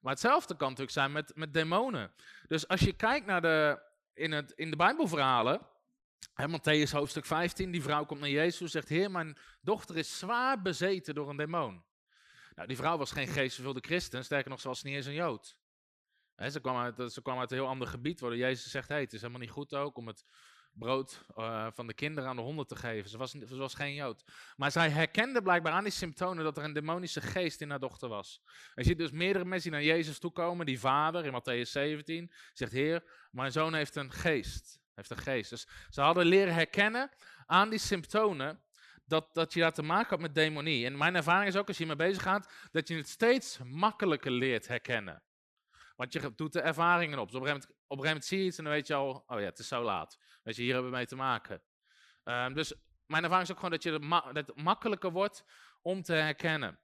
Maar 0.00 0.12
hetzelfde 0.12 0.56
kan 0.56 0.68
natuurlijk 0.68 0.96
zijn 0.96 1.12
met, 1.12 1.32
met 1.34 1.52
demonen. 1.52 2.12
Dus 2.46 2.68
als 2.68 2.80
je 2.80 2.92
kijkt 2.92 3.26
naar 3.26 3.40
de, 3.40 3.82
in, 4.14 4.32
het, 4.32 4.50
in 4.50 4.70
de 4.70 4.76
Bijbelverhalen, 4.76 5.66
hè, 6.34 6.46
Matthäus 6.48 6.90
hoofdstuk 6.90 7.24
15, 7.24 7.70
die 7.70 7.82
vrouw 7.82 8.04
komt 8.04 8.20
naar 8.20 8.28
Jezus 8.28 8.60
en 8.60 8.68
zegt, 8.68 8.88
Heer, 8.88 9.10
mijn 9.10 9.36
dochter 9.60 9.96
is 9.96 10.18
zwaar 10.18 10.62
bezeten 10.62 11.14
door 11.14 11.30
een 11.30 11.36
demon. 11.36 11.84
Nou, 12.54 12.68
die 12.68 12.76
vrouw 12.76 12.98
was 12.98 13.12
geen 13.12 13.28
geestvervulde 13.28 13.80
christen, 13.80 14.24
sterker 14.24 14.50
nog, 14.50 14.60
ze 14.60 14.68
was 14.68 14.82
niet 14.82 14.94
eens 14.94 15.06
een 15.06 15.14
Jood. 15.14 15.58
Ze, 16.36 16.60
kwam 16.60 16.76
uit, 16.76 17.12
ze 17.12 17.22
kwam 17.22 17.38
uit 17.38 17.50
een 17.50 17.56
heel 17.56 17.66
ander 17.66 17.88
gebied, 17.88 18.20
waar 18.20 18.36
Jezus 18.36 18.70
zegt, 18.70 18.88
hey, 18.88 19.00
het 19.00 19.12
is 19.12 19.20
helemaal 19.20 19.40
niet 19.40 19.50
goed 19.50 19.74
ook 19.74 19.96
om 19.96 20.06
het 20.06 20.24
brood 20.78 21.24
uh, 21.36 21.66
van 21.72 21.86
de 21.86 21.94
kinderen 21.94 22.28
aan 22.30 22.36
de 22.36 22.42
honden 22.42 22.66
te 22.66 22.76
geven. 22.76 23.10
Ze 23.10 23.18
was, 23.18 23.30
ze 23.30 23.56
was 23.56 23.74
geen 23.74 23.94
Jood. 23.94 24.24
Maar 24.56 24.70
zij 24.70 24.90
herkende 24.90 25.42
blijkbaar 25.42 25.72
aan 25.72 25.84
die 25.84 25.92
symptomen 25.92 26.44
dat 26.44 26.56
er 26.56 26.64
een 26.64 26.72
demonische 26.72 27.20
geest 27.20 27.60
in 27.60 27.70
haar 27.70 27.80
dochter 27.80 28.08
was. 28.08 28.42
Je 28.74 28.84
ziet 28.84 28.98
dus 28.98 29.10
meerdere 29.10 29.44
mensen 29.44 29.70
die 29.70 29.80
naar 29.80 29.96
Jezus 29.96 30.18
toe 30.18 30.32
komen. 30.32 30.66
Die 30.66 30.80
vader 30.80 31.24
in 31.24 31.32
Matthäus 31.32 31.70
17 31.70 32.32
zegt, 32.52 32.72
Heer, 32.72 33.04
mijn 33.30 33.52
zoon 33.52 33.74
heeft 33.74 33.96
een 33.96 34.12
geest. 34.12 34.80
Heeft 34.94 35.10
een 35.10 35.18
geest. 35.18 35.50
Dus 35.50 35.68
ze 35.90 36.00
hadden 36.00 36.26
leren 36.26 36.54
herkennen 36.54 37.10
aan 37.46 37.70
die 37.70 37.78
symptomen 37.78 38.62
dat, 39.06 39.34
dat 39.34 39.52
je 39.52 39.60
daar 39.60 39.72
te 39.72 39.82
maken 39.82 40.08
had 40.08 40.20
met 40.20 40.34
demonie. 40.34 40.86
En 40.86 40.96
mijn 40.96 41.14
ervaring 41.14 41.48
is 41.48 41.56
ook, 41.56 41.68
als 41.68 41.78
je 41.78 41.84
hiermee 41.84 42.08
bezig 42.08 42.22
gaat, 42.22 42.52
dat 42.72 42.88
je 42.88 42.96
het 42.96 43.08
steeds 43.08 43.58
makkelijker 43.64 44.30
leert 44.30 44.68
herkennen. 44.68 45.22
Want 45.94 46.12
je 46.12 46.34
doet 46.34 46.52
de 46.52 46.60
ervaringen 46.60 47.18
op. 47.18 47.26
Dus 47.26 47.40
op 47.40 47.46
een, 47.46 47.50
gegeven 47.50 47.72
moment, 47.88 48.24
zie 48.24 48.38
je 48.38 48.44
iets 48.44 48.58
en 48.58 48.64
dan 48.64 48.72
weet 48.72 48.86
je 48.86 48.94
al, 48.94 49.24
oh 49.26 49.38
ja, 49.38 49.44
het 49.44 49.58
is 49.58 49.68
zo 49.68 49.82
laat. 49.82 50.18
Weet 50.42 50.56
je, 50.56 50.62
hier 50.62 50.72
hebben 50.72 50.90
we 50.90 50.96
mee 50.96 51.06
te 51.06 51.16
maken. 51.16 51.62
Um, 52.24 52.54
dus 52.54 52.74
mijn 53.06 53.22
ervaring 53.22 53.48
is 53.48 53.50
ook 53.50 53.60
gewoon 53.60 53.70
dat, 53.70 53.82
je 53.82 53.92
het, 53.92 54.46
dat 54.46 54.56
makkelijker 54.56 55.10
wordt 55.12 55.44
om 55.82 56.02
te 56.02 56.12
herkennen. 56.12 56.78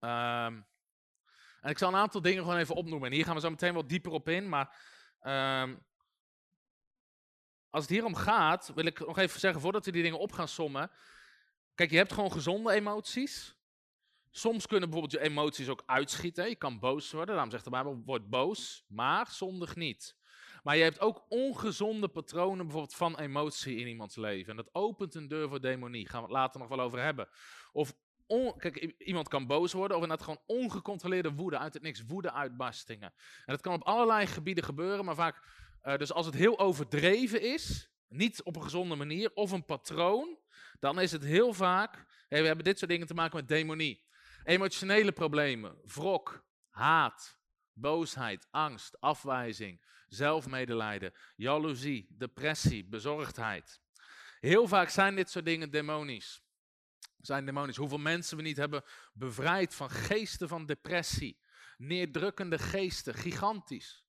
Um, 0.00 0.66
en 1.60 1.70
ik 1.70 1.78
zal 1.78 1.88
een 1.88 2.00
aantal 2.00 2.22
dingen 2.22 2.42
gewoon 2.42 2.58
even 2.58 2.74
opnoemen. 2.74 3.08
En 3.08 3.14
hier 3.14 3.24
gaan 3.24 3.34
we 3.34 3.40
zo 3.40 3.50
meteen 3.50 3.74
wat 3.74 3.88
dieper 3.88 4.12
op 4.12 4.28
in. 4.28 4.48
Maar 4.48 4.76
um, 5.62 5.86
als 7.70 7.82
het 7.82 7.92
hier 7.92 8.04
om 8.04 8.14
gaat, 8.14 8.72
wil 8.74 8.86
ik 8.86 9.06
nog 9.06 9.18
even 9.18 9.40
zeggen, 9.40 9.60
voordat 9.60 9.84
we 9.84 9.92
die 9.92 10.02
dingen 10.02 10.18
op 10.18 10.32
gaan 10.32 10.48
sommen. 10.48 10.90
Kijk, 11.74 11.90
je 11.90 11.96
hebt 11.96 12.12
gewoon 12.12 12.32
gezonde 12.32 12.72
emoties. 12.72 13.57
Soms 14.30 14.66
kunnen 14.66 14.90
bijvoorbeeld 14.90 15.22
je 15.22 15.28
emoties 15.28 15.68
ook 15.68 15.82
uitschieten. 15.86 16.48
Je 16.48 16.56
kan 16.56 16.78
boos 16.78 17.12
worden. 17.12 17.34
Daarom 17.34 17.50
zegt 17.50 17.64
de 17.64 17.70
Bijbel, 17.70 18.02
word 18.04 18.28
boos, 18.28 18.84
maar 18.88 19.26
zondig 19.30 19.76
niet. 19.76 20.16
Maar 20.62 20.76
je 20.76 20.82
hebt 20.82 21.00
ook 21.00 21.24
ongezonde 21.28 22.08
patronen 22.08 22.64
bijvoorbeeld 22.64 22.94
van 22.94 23.18
emotie 23.18 23.76
in 23.76 23.86
iemands 23.86 24.16
leven. 24.16 24.50
En 24.50 24.56
dat 24.56 24.74
opent 24.74 25.14
een 25.14 25.28
deur 25.28 25.48
voor 25.48 25.60
demonie. 25.60 26.08
Gaan 26.08 26.20
we 26.20 26.26
het 26.26 26.36
later 26.36 26.60
nog 26.60 26.68
wel 26.68 26.80
over 26.80 27.02
hebben. 27.02 27.28
Of 27.72 27.94
kijk, 28.56 28.94
iemand 28.98 29.28
kan 29.28 29.46
boos 29.46 29.72
worden 29.72 29.96
of 29.96 30.02
inderdaad 30.02 30.26
gewoon 30.26 30.62
ongecontroleerde 30.62 31.32
woede 31.32 31.58
uit 31.58 31.74
het 31.74 31.82
niks, 31.82 32.04
woede-uitbarstingen. 32.06 33.12
En 33.38 33.54
dat 33.54 33.60
kan 33.60 33.74
op 33.74 33.82
allerlei 33.82 34.26
gebieden 34.26 34.64
gebeuren, 34.64 35.04
maar 35.04 35.14
vaak, 35.14 35.42
uh, 35.82 35.96
dus 35.96 36.12
als 36.12 36.26
het 36.26 36.34
heel 36.34 36.58
overdreven 36.58 37.42
is, 37.42 37.90
niet 38.08 38.42
op 38.42 38.56
een 38.56 38.62
gezonde 38.62 38.94
manier, 38.94 39.30
of 39.34 39.50
een 39.50 39.64
patroon, 39.64 40.38
dan 40.80 41.00
is 41.00 41.12
het 41.12 41.24
heel 41.24 41.52
vaak, 41.52 42.06
hey, 42.28 42.40
we 42.40 42.46
hebben 42.46 42.64
dit 42.64 42.78
soort 42.78 42.90
dingen 42.90 43.06
te 43.06 43.14
maken 43.14 43.36
met 43.36 43.48
demonie. 43.48 44.06
Emotionele 44.48 45.12
problemen, 45.12 45.76
wrok, 45.84 46.44
haat, 46.68 47.38
boosheid, 47.72 48.46
angst, 48.50 49.00
afwijzing, 49.00 49.84
zelfmedelijden, 50.06 51.12
jaloezie, 51.36 52.06
depressie, 52.10 52.84
bezorgdheid. 52.84 53.80
Heel 54.40 54.68
vaak 54.68 54.88
zijn 54.88 55.16
dit 55.16 55.30
soort 55.30 55.44
dingen 55.44 55.70
demonisch. 55.70 56.42
Zijn 57.20 57.46
demonisch. 57.46 57.76
Hoeveel 57.76 57.98
mensen 57.98 58.36
we 58.36 58.42
niet 58.42 58.56
hebben 58.56 58.82
bevrijd 59.12 59.74
van 59.74 59.90
geesten 59.90 60.48
van 60.48 60.66
depressie, 60.66 61.40
neerdrukkende 61.76 62.58
geesten, 62.58 63.14
gigantisch. 63.14 64.06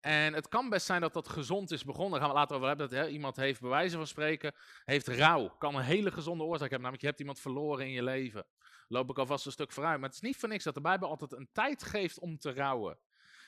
En 0.00 0.34
het 0.34 0.48
kan 0.48 0.68
best 0.68 0.86
zijn 0.86 1.00
dat 1.00 1.12
dat 1.12 1.28
gezond 1.28 1.70
is 1.70 1.84
begonnen. 1.84 2.10
Daar 2.10 2.20
gaan 2.20 2.30
we 2.30 2.36
later 2.36 2.56
over 2.56 2.68
hebben. 2.68 2.88
Dat 2.88 2.98
hè, 2.98 3.08
iemand 3.08 3.36
heeft, 3.36 3.60
bij 3.60 3.70
wijze 3.70 3.96
van 3.96 4.06
spreken, 4.06 4.54
heeft 4.84 5.08
rouw. 5.08 5.48
Kan 5.48 5.74
een 5.74 5.82
hele 5.82 6.10
gezonde 6.10 6.44
oorzaak 6.44 6.70
hebben. 6.70 6.80
Namelijk, 6.80 7.00
je 7.00 7.06
hebt 7.06 7.20
iemand 7.20 7.40
verloren 7.40 7.86
in 7.86 7.92
je 7.92 8.02
leven. 8.02 8.46
Loop 8.88 9.10
ik 9.10 9.18
alvast 9.18 9.46
een 9.46 9.52
stuk 9.52 9.72
vooruit. 9.72 9.98
Maar 9.98 10.08
het 10.08 10.16
is 10.16 10.28
niet 10.28 10.36
voor 10.36 10.48
niks 10.48 10.64
dat 10.64 10.74
de 10.74 10.80
Bijbel 10.80 11.08
altijd 11.08 11.32
een 11.32 11.48
tijd 11.52 11.82
geeft 11.82 12.18
om 12.18 12.38
te 12.38 12.52
rouwen. 12.52 12.98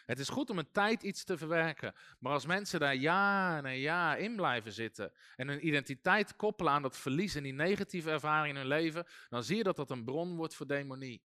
Het 0.07 0.19
is 0.19 0.29
goed 0.29 0.51
om 0.51 0.59
een 0.59 0.73
tijd 0.73 1.03
iets 1.03 1.25
te 1.25 1.39
verwerken. 1.39 1.95
Maar 2.19 2.33
als 2.33 2.47
mensen 2.47 2.81
daar 2.81 2.95
jaar 2.95 3.63
na 3.63 3.73
jaar 3.73 4.19
in 4.19 4.37
blijven 4.37 4.73
zitten 4.73 5.13
en 5.37 5.49
hun 5.49 5.67
identiteit 5.67 6.37
koppelen 6.37 6.73
aan 6.73 6.83
dat 6.83 6.97
verlies 6.97 7.35
en 7.35 7.43
die 7.43 7.53
negatieve 7.53 8.11
ervaring 8.11 8.55
in 8.55 8.61
hun 8.61 8.69
leven, 8.69 9.07
dan 9.29 9.45
zie 9.45 9.57
je 9.57 9.63
dat 9.63 9.77
dat 9.77 9.91
een 9.91 10.05
bron 10.05 10.37
wordt 10.37 10.55
voor 10.55 10.67
demonie. 10.67 11.23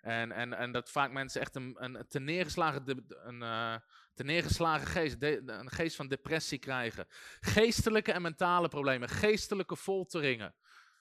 En, 0.00 0.32
en, 0.32 0.52
en 0.52 0.72
dat 0.72 0.90
vaak 0.90 1.12
mensen 1.12 1.40
echt 1.40 1.54
een, 1.54 1.76
een 1.78 2.04
te, 2.08 2.20
neergeslagen, 2.20 3.04
een, 3.06 3.40
uh, 3.42 3.76
te 4.14 4.24
neergeslagen 4.24 4.86
geest, 4.86 5.16
een 5.20 5.70
geest 5.70 5.96
van 5.96 6.08
depressie 6.08 6.58
krijgen. 6.58 7.06
Geestelijke 7.40 8.12
en 8.12 8.22
mentale 8.22 8.68
problemen, 8.68 9.08
geestelijke 9.08 9.76
folteringen. 9.76 10.54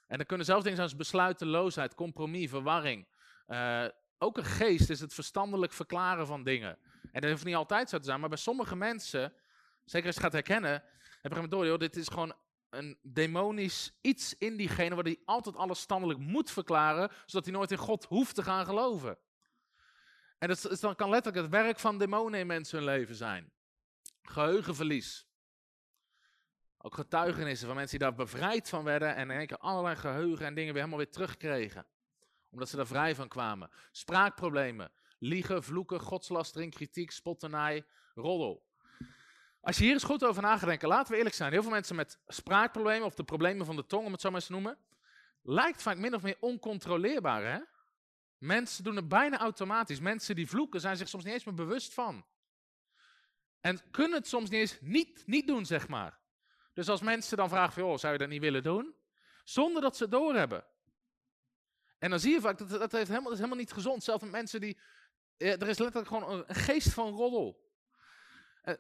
En 0.08 0.18
dan 0.18 0.26
kunnen 0.26 0.46
zelfs 0.46 0.64
dingen 0.64 0.78
zijn 0.78 0.90
als 0.90 0.98
besluiteloosheid, 0.98 1.96
compromis, 1.96 2.50
verwarring. 2.50 3.08
Uh, 3.48 3.86
ook 4.18 4.38
een 4.38 4.46
geest 4.46 4.90
is 4.90 5.00
het 5.00 5.14
verstandelijk 5.14 5.74
verklaren 5.74 6.28
van 6.28 6.44
dingen. 6.44 6.78
En 7.12 7.22
dat 7.22 7.32
hoeft 7.32 7.46
niet 7.46 7.56
altijd 7.56 7.90
zo 7.90 7.98
te 7.98 8.04
zijn, 8.04 8.20
maar 8.20 8.30
bij 8.30 8.38
sommige 8.38 8.76
mensen, 8.76 9.34
zeker 9.86 10.08
als 10.08 10.16
je 10.16 10.22
gaat 10.22 10.34
herkennen, 10.34 10.84
heb 11.22 11.36
je 11.36 11.48
door, 11.48 11.66
joh, 11.66 11.80
dit 11.80 11.96
is 11.96 12.08
gewoon 12.08 12.34
een 12.70 12.98
demonisch 13.02 13.92
iets 14.02 14.38
in 14.38 14.58
diegene 14.58 14.96
waar 14.96 15.04
hij 15.04 15.22
altijd 15.26 15.56
alles 15.56 15.80
standelijk 15.80 16.20
moet 16.20 16.52
verklaren, 16.52 17.12
zodat 17.26 17.46
hij 17.46 17.54
nooit 17.54 17.72
in 17.72 17.78
God 17.78 18.04
hoeft 18.04 18.36
te 18.36 18.44
gaan 18.44 18.66
geloven. 18.66 19.18
En 20.38 20.48
dat, 20.48 20.78
dan 20.80 20.96
kan 20.96 21.10
letterlijk 21.10 21.44
het 21.44 21.54
werk 21.54 21.80
van 21.80 21.98
demonen 21.98 22.40
in 22.40 22.48
mensen 22.48 22.78
hun 22.78 22.88
leven 22.88 23.16
zijn. 23.16 23.52
Geheugenverlies. 24.22 25.28
Ook 26.86 26.96
getuigenissen 26.96 27.68
van 27.68 27.76
mensen 27.76 28.00
die 28.00 28.08
daar 28.08 28.18
bevrijd 28.18 28.70
van 28.70 28.84
werden 28.84 29.16
en 29.16 29.32
in 29.32 29.56
allerlei 29.56 29.96
geheugen 29.96 30.46
en 30.46 30.54
dingen 30.54 30.74
weer 30.74 30.84
helemaal 30.84 31.04
weer 31.04 31.14
terugkregen. 31.14 31.86
Omdat 32.50 32.70
ze 32.70 32.76
daar 32.76 32.88
vrij 32.88 33.16
van 33.16 33.28
kwamen. 33.28 33.70
Spraakproblemen, 33.92 34.92
liegen, 35.20 35.64
vloeken, 35.64 36.00
godslastering, 36.00 36.74
kritiek, 36.74 37.12
spotternij, 37.12 37.86
roddel. 38.14 38.66
Als 39.62 39.78
je 39.78 39.84
hier 39.84 39.94
eens 39.94 40.04
goed 40.04 40.24
over 40.24 40.42
na 40.42 40.58
gaat 40.58 40.70
denken, 40.70 40.88
laten 40.88 41.12
we 41.12 41.18
eerlijk 41.18 41.36
zijn. 41.36 41.52
Heel 41.52 41.62
veel 41.62 41.72
mensen 41.72 41.96
met 41.96 42.20
spraakproblemen 42.28 43.06
of 43.06 43.16
de 43.16 43.24
problemen 43.24 43.66
van 43.66 43.76
de 43.76 43.86
tong, 43.86 44.06
om 44.06 44.12
het 44.12 44.22
zo 44.22 44.28
maar 44.28 44.38
eens 44.38 44.46
te 44.46 44.52
noemen, 44.52 44.78
lijkt 45.42 45.82
vaak 45.82 45.98
min 45.98 46.16
of 46.16 46.22
meer 46.22 46.38
oncontroleerbaar. 46.40 47.44
Hè? 47.44 47.60
Mensen 48.38 48.84
doen 48.84 48.96
het 48.96 49.08
bijna 49.08 49.40
automatisch. 49.40 50.00
Mensen 50.00 50.36
die 50.36 50.50
vloeken 50.50 50.82
zijn 50.82 50.98
zich 50.98 51.08
soms 51.10 51.24
niet 51.24 51.34
eens 51.34 51.44
meer 51.44 51.56
bewust 51.56 51.94
van. 51.94 52.26
En 53.60 53.92
kunnen 53.92 54.18
het 54.18 54.28
soms 54.28 54.50
niet 54.50 54.60
eens 54.60 54.78
niet, 54.82 55.24
niet 55.26 55.48
doen, 55.48 55.66
zeg 55.66 55.88
maar. 55.88 56.22
Dus 56.74 56.90
als 56.90 57.02
mensen 57.02 57.38
dan 57.38 57.50
vragen 57.50 57.74
van, 57.74 57.84
oh, 57.84 57.98
zou 57.98 58.14
je 58.14 58.20
dat 58.20 58.30
niet 58.30 58.42
willen 58.42 58.64
doen? 58.64 58.96
Zonder 59.44 59.82
dat 59.82 59.98
ze 59.98 60.04
het 60.04 60.12
doorhebben. 60.12 60.66
En 61.98 62.10
dan 62.10 62.20
zie 62.20 62.34
je 62.34 62.42
vaak, 62.42 62.58
dat, 62.58 62.70
dat, 62.70 62.92
heeft 62.92 63.08
helemaal, 63.08 63.32
is 63.32 63.38
helemaal 63.38 63.58
niet 63.58 63.72
gezond. 63.72 64.04
Zelfs 64.04 64.24
met 64.24 64.32
mensen 64.32 64.62
die, 64.62 64.80
er 65.38 65.68
is 65.68 65.78
letterlijk 65.78 66.08
gewoon 66.08 66.44
een 66.48 66.56
geest 66.56 66.90
van 66.90 67.14
roddel. 67.14 67.72
En, 68.62 68.80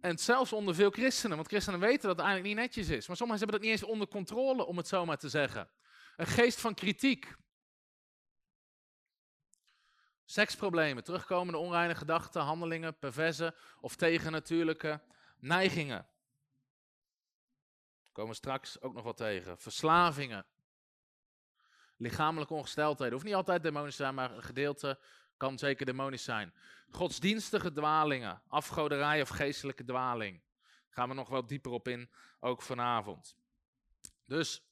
en 0.00 0.18
zelfs 0.18 0.52
onder 0.52 0.74
veel 0.74 0.90
christenen, 0.90 1.36
want 1.36 1.48
christenen 1.48 1.80
weten 1.80 2.08
dat 2.08 2.16
het 2.16 2.26
eigenlijk 2.26 2.46
niet 2.46 2.66
netjes 2.66 2.88
is. 2.88 3.06
Maar 3.06 3.16
sommigen 3.16 3.42
hebben 3.42 3.60
dat 3.60 3.70
niet 3.70 3.80
eens 3.80 3.90
onder 3.90 4.08
controle, 4.08 4.66
om 4.66 4.76
het 4.76 4.88
zo 4.88 5.04
maar 5.04 5.18
te 5.18 5.28
zeggen. 5.28 5.70
Een 6.16 6.26
geest 6.26 6.60
van 6.60 6.74
kritiek. 6.74 7.34
Seksproblemen, 10.24 11.04
terugkomende 11.04 11.58
onreine 11.58 11.94
gedachten, 11.94 12.42
handelingen, 12.42 12.98
perverse 12.98 13.54
of 13.80 13.96
tegennatuurlijke 13.96 15.00
neigingen. 15.38 16.08
Komen 18.12 18.30
we 18.30 18.36
straks 18.36 18.80
ook 18.80 18.94
nog 18.94 19.04
wat 19.04 19.16
tegen. 19.16 19.58
Verslavingen. 19.58 20.46
Lichamelijke 21.96 22.54
ongesteldheden. 22.54 23.12
Hoeft 23.12 23.24
niet 23.24 23.34
altijd 23.34 23.62
demonisch 23.62 23.96
te 23.96 24.02
zijn, 24.02 24.14
maar 24.14 24.30
een 24.30 24.42
gedeelte 24.42 24.98
kan 25.36 25.58
zeker 25.58 25.86
demonisch 25.86 26.24
zijn. 26.24 26.54
Godsdienstige 26.90 27.72
dwalingen, 27.72 28.42
afgoderij 28.48 29.20
of 29.20 29.28
geestelijke 29.28 29.84
dwaling. 29.84 30.42
Gaan 30.90 31.08
we 31.08 31.14
nog 31.14 31.28
wel 31.28 31.46
dieper 31.46 31.70
op 31.70 31.88
in, 31.88 32.10
ook 32.40 32.62
vanavond. 32.62 33.36
Dus, 34.24 34.62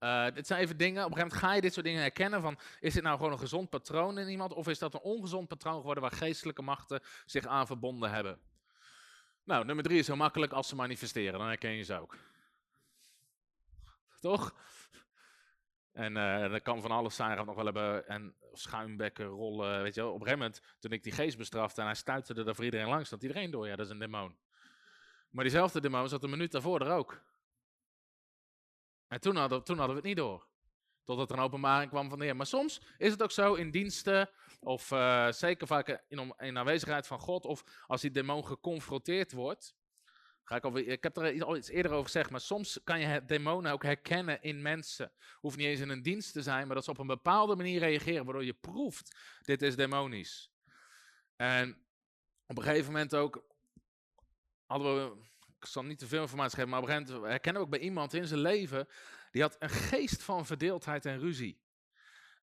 uh, 0.00 0.26
dit 0.34 0.46
zijn 0.46 0.60
even 0.60 0.76
dingen, 0.76 1.04
op 1.04 1.10
een 1.10 1.16
gegeven 1.16 1.36
moment 1.36 1.50
ga 1.50 1.54
je 1.54 1.60
dit 1.60 1.72
soort 1.72 1.86
dingen 1.86 2.00
herkennen 2.00 2.40
van, 2.40 2.58
is 2.80 2.94
dit 2.94 3.02
nou 3.02 3.16
gewoon 3.16 3.32
een 3.32 3.38
gezond 3.38 3.70
patroon 3.70 4.18
in 4.18 4.28
iemand, 4.28 4.52
of 4.52 4.68
is 4.68 4.78
dat 4.78 4.94
een 4.94 5.00
ongezond 5.00 5.48
patroon 5.48 5.76
geworden 5.76 6.02
waar 6.02 6.12
geestelijke 6.12 6.62
machten 6.62 7.00
zich 7.26 7.46
aan 7.46 7.66
verbonden 7.66 8.10
hebben? 8.10 8.40
Nou, 9.44 9.64
nummer 9.64 9.84
drie 9.84 9.98
is 9.98 10.06
zo 10.06 10.16
makkelijk 10.16 10.52
als 10.52 10.68
ze 10.68 10.74
manifesteren, 10.74 11.38
dan 11.38 11.48
herken 11.48 11.70
je 11.70 11.82
ze 11.82 12.00
ook. 12.00 12.16
Toch? 14.28 14.54
En 15.92 16.16
uh, 16.16 16.50
dat 16.50 16.62
kan 16.62 16.82
van 16.82 16.90
alles 16.90 17.16
zijn. 17.16 17.46
Nog 17.46 17.54
wel 17.54 17.64
hebben 17.64 18.08
en 18.08 18.34
schuimbekken, 18.52 19.26
rollen. 19.26 19.82
Weet 19.82 19.94
je 19.94 20.00
wel. 20.00 20.12
Op 20.12 20.26
een 20.26 20.54
toen 20.78 20.92
ik 20.92 21.02
die 21.02 21.12
geest 21.12 21.36
bestrafte 21.36 21.80
en 21.80 21.86
hij 21.86 21.96
stuitte 21.96 22.34
er 22.34 22.54
voor 22.54 22.64
iedereen 22.64 22.88
langs, 22.88 23.10
dat 23.10 23.22
iedereen 23.22 23.50
door. 23.50 23.66
Ja, 23.66 23.76
dat 23.76 23.86
is 23.86 23.92
een 23.92 23.98
demon. 23.98 24.36
Maar 25.30 25.44
diezelfde 25.44 25.80
demon 25.80 26.08
zat 26.08 26.22
een 26.22 26.30
minuut 26.30 26.52
daarvoor 26.52 26.80
er 26.80 26.92
ook. 26.92 27.22
En 29.08 29.20
toen 29.20 29.36
hadden, 29.36 29.64
toen 29.64 29.78
hadden 29.78 29.96
we 29.96 30.00
het 30.00 30.10
niet 30.10 30.16
door. 30.16 30.48
Totdat 31.04 31.30
er 31.30 31.36
een 31.36 31.42
openbaring 31.42 31.90
kwam 31.90 32.08
van 32.08 32.18
de 32.18 32.24
Heer. 32.24 32.36
Maar 32.36 32.46
soms 32.46 32.80
is 32.98 33.10
het 33.10 33.22
ook 33.22 33.30
zo 33.30 33.54
in 33.54 33.70
diensten, 33.70 34.30
of 34.60 34.90
eh, 34.90 35.30
zeker 35.30 35.66
vaak 35.66 36.04
in, 36.08 36.34
in 36.38 36.58
aanwezigheid 36.58 37.06
van 37.06 37.18
God, 37.18 37.44
of 37.44 37.64
als 37.86 38.00
die 38.00 38.10
demon 38.10 38.46
geconfronteerd 38.46 39.32
wordt. 39.32 39.74
Ik, 40.50 41.02
heb 41.02 41.16
er 41.16 41.44
al 41.44 41.56
iets 41.56 41.68
eerder 41.68 41.92
over 41.92 42.04
gezegd, 42.04 42.30
maar 42.30 42.40
soms 42.40 42.80
kan 42.84 43.00
je 43.00 43.24
demonen 43.24 43.72
ook 43.72 43.82
herkennen 43.82 44.42
in 44.42 44.62
mensen. 44.62 45.12
Hoeft 45.40 45.56
niet 45.56 45.66
eens 45.66 45.80
in 45.80 45.88
een 45.88 46.02
dienst 46.02 46.32
te 46.32 46.42
zijn, 46.42 46.66
maar 46.66 46.74
dat 46.74 46.84
ze 46.84 46.90
op 46.90 46.98
een 46.98 47.06
bepaalde 47.06 47.56
manier 47.56 47.78
reageren, 47.78 48.24
waardoor 48.24 48.44
je 48.44 48.54
proeft, 48.54 49.16
dit 49.42 49.62
is 49.62 49.76
demonisch. 49.76 50.50
En 51.36 51.86
op 52.46 52.56
een 52.56 52.62
gegeven 52.62 52.92
moment 52.92 53.14
ook 53.14 53.44
hadden 54.66 54.94
we, 54.94 55.22
ik 55.58 55.66
zal 55.66 55.82
niet 55.82 55.98
te 55.98 56.06
veel 56.06 56.22
informatie 56.22 56.56
geven, 56.56 56.70
maar 56.70 56.80
op 56.80 56.88
een 56.88 56.92
gegeven 56.92 57.12
moment 57.12 57.30
herkennen 57.32 57.62
we 57.62 57.68
ook 57.68 57.74
bij 57.74 57.84
iemand 57.84 58.14
in 58.14 58.26
zijn 58.26 58.40
leven, 58.40 58.88
die 59.30 59.42
had 59.42 59.56
een 59.58 59.70
geest 59.70 60.22
van 60.22 60.46
verdeeldheid 60.46 61.06
en 61.06 61.18
ruzie. 61.18 61.60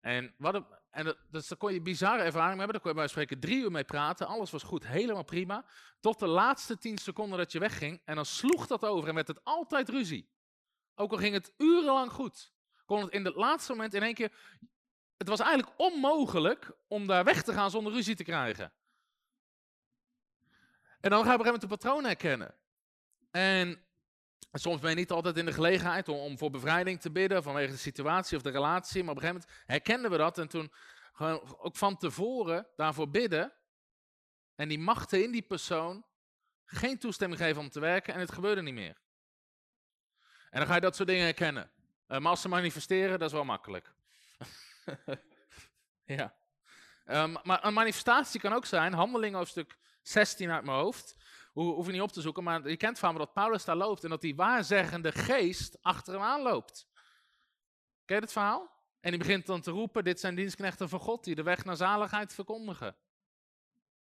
En, 0.07 0.33
wat 0.37 0.63
en 0.89 1.05
dat, 1.05 1.17
daar 1.29 1.57
kon 1.57 1.73
je 1.73 1.81
bizarre 1.81 2.23
ervaring 2.23 2.57
hebben, 2.57 2.73
daar 2.73 2.81
kon 2.81 2.91
je 2.91 2.97
bij 2.97 3.07
spreken 3.07 3.39
drie 3.39 3.61
uur 3.61 3.71
mee 3.71 3.83
praten, 3.83 4.27
alles 4.27 4.51
was 4.51 4.63
goed, 4.63 4.87
helemaal 4.87 5.23
prima, 5.23 5.65
tot 5.99 6.19
de 6.19 6.27
laatste 6.27 6.77
tien 6.77 6.97
seconden 6.97 7.37
dat 7.37 7.51
je 7.51 7.59
wegging, 7.59 8.01
en 8.05 8.15
dan 8.15 8.25
sloeg 8.25 8.67
dat 8.67 8.85
over 8.85 9.09
en 9.09 9.15
werd 9.15 9.27
het 9.27 9.43
altijd 9.43 9.89
ruzie. 9.89 10.29
Ook 10.95 11.11
al 11.11 11.17
ging 11.17 11.33
het 11.33 11.53
urenlang 11.57 12.11
goed, 12.11 12.53
kon 12.85 13.01
het 13.01 13.11
in 13.11 13.25
het 13.25 13.35
laatste 13.35 13.71
moment 13.71 13.93
in 13.93 14.03
één 14.03 14.13
keer, 14.13 14.31
het 15.17 15.27
was 15.27 15.39
eigenlijk 15.39 15.79
onmogelijk 15.79 16.71
om 16.87 17.07
daar 17.07 17.23
weg 17.23 17.43
te 17.43 17.53
gaan 17.53 17.71
zonder 17.71 17.93
ruzie 17.93 18.15
te 18.15 18.23
krijgen. 18.23 18.73
En 20.99 21.09
dan 21.09 21.23
ga 21.23 21.31
je 21.31 21.37
op 21.37 21.45
een 21.45 21.45
gegeven 21.45 21.45
moment 21.45 21.61
de 21.61 21.67
patroon 21.67 22.03
herkennen. 22.03 22.55
En 23.31 23.86
soms 24.59 24.81
ben 24.81 24.89
je 24.89 24.95
niet 24.95 25.11
altijd 25.11 25.37
in 25.37 25.45
de 25.45 25.53
gelegenheid 25.53 26.09
om, 26.09 26.37
voor 26.37 26.49
bevrijding 26.49 27.01
te 27.01 27.11
bidden 27.11 27.43
vanwege 27.43 27.71
de 27.71 27.77
situatie 27.77 28.37
of 28.37 28.43
de 28.43 28.49
relatie. 28.49 29.03
Maar 29.03 29.15
op 29.15 29.21
een 29.21 29.27
gegeven 29.27 29.47
moment 29.47 29.67
herkenden 29.67 30.11
we 30.11 30.17
dat 30.17 30.37
en 30.37 30.47
toen 30.47 30.71
gewoon 31.13 31.57
ook 31.57 31.75
van 31.75 31.97
tevoren 31.97 32.67
daarvoor 32.75 33.09
bidden. 33.09 33.53
En 34.55 34.67
die 34.67 34.79
machten 34.79 35.23
in 35.23 35.31
die 35.31 35.41
persoon 35.41 36.05
geen 36.65 36.97
toestemming 36.97 37.41
geven 37.41 37.61
om 37.61 37.69
te 37.69 37.79
werken 37.79 38.13
en 38.13 38.19
het 38.19 38.31
gebeurde 38.31 38.61
niet 38.61 38.73
meer. 38.73 38.97
En 40.49 40.59
dan 40.59 40.67
ga 40.67 40.75
je 40.75 40.81
dat 40.81 40.95
soort 40.95 41.07
dingen 41.07 41.23
herkennen. 41.23 41.71
Maar 42.07 42.27
als 42.27 42.41
ze 42.41 42.47
manifesteren, 42.47 43.19
dat 43.19 43.27
is 43.27 43.33
wel 43.33 43.45
makkelijk. 43.45 43.93
ja. 46.05 46.35
Ehm, 47.05 47.35
maar 47.43 47.65
een 47.65 47.73
manifestatie 47.73 48.39
kan 48.39 48.53
ook 48.53 48.65
zijn, 48.65 48.93
handeling 48.93 49.35
hoofdstuk 49.35 49.77
16 50.01 50.51
uit 50.51 50.63
mijn 50.63 50.77
hoofd. 50.77 51.16
Ho 51.57 51.73
hoef 51.73 51.85
je 51.85 51.91
niet 51.91 52.01
op 52.01 52.11
te 52.11 52.21
zoeken, 52.21 52.43
maar 52.43 52.69
je 52.69 52.77
kent 52.77 52.99
van 52.99 53.13
me 53.13 53.19
dat 53.19 53.33
Paulus 53.33 53.65
daar 53.65 53.75
loopt 53.75 54.03
en 54.03 54.09
dat 54.09 54.21
die 54.21 54.35
waarzeggende 54.35 55.11
geest 55.11 55.77
achter 55.81 56.13
hem 56.13 56.21
aanloopt. 56.21 56.87
Ken 58.05 58.15
je 58.15 58.21
het 58.21 58.31
verhaal? 58.31 58.71
En 58.99 59.09
die 59.09 59.19
begint 59.19 59.45
dan 59.45 59.61
te 59.61 59.71
roepen, 59.71 60.03
dit 60.03 60.19
zijn 60.19 60.35
dienstknechten 60.35 60.89
van 60.89 60.99
God 60.99 61.23
die 61.23 61.35
de 61.35 61.43
weg 61.43 61.65
naar 61.65 61.75
zaligheid 61.75 62.33
verkondigen. 62.33 62.95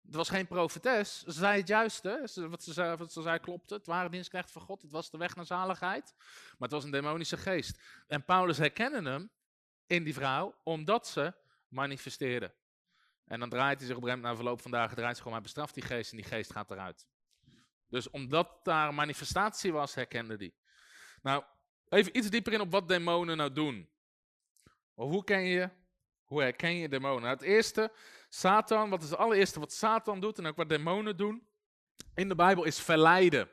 Het 0.05 0.15
was 0.15 0.29
geen 0.29 0.47
profetes, 0.47 1.23
ze 1.23 1.31
zei 1.31 1.57
het 1.57 1.67
juiste, 1.67 2.29
wat 2.49 2.63
ze, 2.63 2.73
zei, 2.73 2.95
wat 2.95 3.39
klopte, 3.39 3.73
het 3.73 3.85
waren 3.85 4.11
dienstknechten 4.11 4.53
van 4.53 4.61
God, 4.61 4.81
het 4.81 4.91
was 4.91 5.09
de 5.09 5.17
weg 5.17 5.35
naar 5.35 5.45
zaligheid. 5.45 6.13
Maar 6.17 6.55
het 6.57 6.71
was 6.71 6.83
een 6.83 6.91
demonische 6.91 7.37
geest. 7.37 7.81
En 8.07 8.25
Paulus 8.25 8.57
herkende 8.57 9.09
hem 9.09 9.29
in 9.87 10.03
die 10.03 10.13
vrouw, 10.13 10.55
omdat 10.63 11.07
ze 11.07 11.33
manifesteerde. 11.67 12.53
En 13.25 13.39
dan 13.39 13.49
draait 13.49 13.77
hij 13.77 13.87
zich 13.87 13.97
op 13.97 14.03
een 14.03 14.19
na 14.19 14.35
verloop 14.35 14.61
van 14.61 14.71
dagen, 14.71 14.95
draait 14.95 15.17
zich 15.17 15.25
om, 15.25 15.31
hij 15.31 15.41
bestraft 15.41 15.73
die 15.73 15.83
geest 15.83 16.11
en 16.11 16.17
die 16.17 16.25
geest 16.25 16.51
gaat 16.51 16.71
eruit. 16.71 17.05
Dus 17.89 18.09
omdat 18.09 18.59
daar 18.63 18.93
manifestatie 18.93 19.71
was, 19.71 19.95
herkende 19.95 20.35
hij. 20.35 20.53
Nou, 21.21 21.43
even 21.89 22.17
iets 22.17 22.29
dieper 22.29 22.53
in 22.53 22.61
op 22.61 22.71
wat 22.71 22.87
demonen 22.87 23.37
nou 23.37 23.51
doen. 23.51 23.89
Hoe 24.93 25.23
ken 25.23 25.43
je, 25.43 25.69
hoe 26.23 26.41
herken 26.41 26.75
je 26.75 26.89
demonen? 26.89 27.21
Nou, 27.21 27.33
het 27.33 27.43
eerste, 27.43 27.91
Satan, 28.29 28.89
wat 28.89 29.03
is 29.03 29.09
het 29.09 29.19
allereerste 29.19 29.59
wat 29.59 29.73
Satan 29.73 30.19
doet 30.19 30.37
en 30.37 30.45
ook 30.45 30.55
wat 30.55 30.69
demonen 30.69 31.17
doen 31.17 31.47
in 32.15 32.27
de 32.27 32.35
Bijbel 32.35 32.63
is 32.63 32.79
verleiden. 32.79 33.49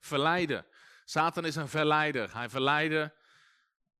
Verleiden. 0.00 0.66
Satan 1.04 1.44
is 1.44 1.56
een 1.56 1.68
verleider. 1.68 2.34
Hij 2.34 2.48
verleidde 2.48 3.14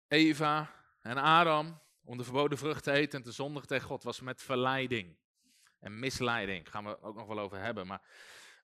Eva 0.08 0.70
en 1.00 1.16
Adam 1.16 1.80
om 2.04 2.16
de 2.16 2.24
verboden 2.24 2.58
vrucht 2.58 2.84
te 2.84 2.92
eten 2.92 3.18
en 3.18 3.24
te 3.24 3.32
zondigen 3.32 3.68
tegen 3.68 3.86
God. 3.86 4.02
was 4.02 4.20
met 4.20 4.42
verleiding 4.42 5.16
en 5.80 5.98
misleiding. 5.98 6.62
Daar 6.64 6.72
gaan 6.72 6.84
we 6.84 7.02
ook 7.02 7.16
nog 7.16 7.26
wel 7.26 7.38
over 7.38 7.58
hebben. 7.58 7.86
Maar, 7.86 8.02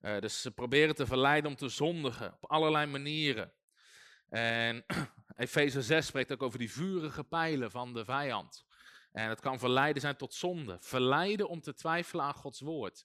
eh, 0.05 0.21
dus 0.21 0.43
ze 0.43 0.51
proberen 0.51 0.95
te 0.95 1.07
verleiden 1.07 1.51
om 1.51 1.57
te 1.57 1.69
zondigen 1.69 2.33
op 2.33 2.51
allerlei 2.51 2.87
manieren. 2.87 3.53
En 4.29 4.85
Efeze 5.37 5.83
6 5.83 6.07
spreekt 6.07 6.33
ook 6.33 6.43
over 6.43 6.59
die 6.59 6.73
vurige 6.73 7.25
pijlen 7.25 7.71
van 7.71 7.93
de 7.93 8.05
vijand. 8.05 8.67
En 9.13 9.29
het 9.29 9.41
kan 9.41 9.59
verleiden 9.59 10.03
zijn 10.03 10.17
tot 10.17 10.35
zonde. 10.35 10.77
Verleiden 10.81 11.49
om 11.49 11.61
te 11.61 11.75
twijfelen 11.75 12.25
aan 12.25 12.35
Gods 12.35 12.61
woord. 12.61 13.05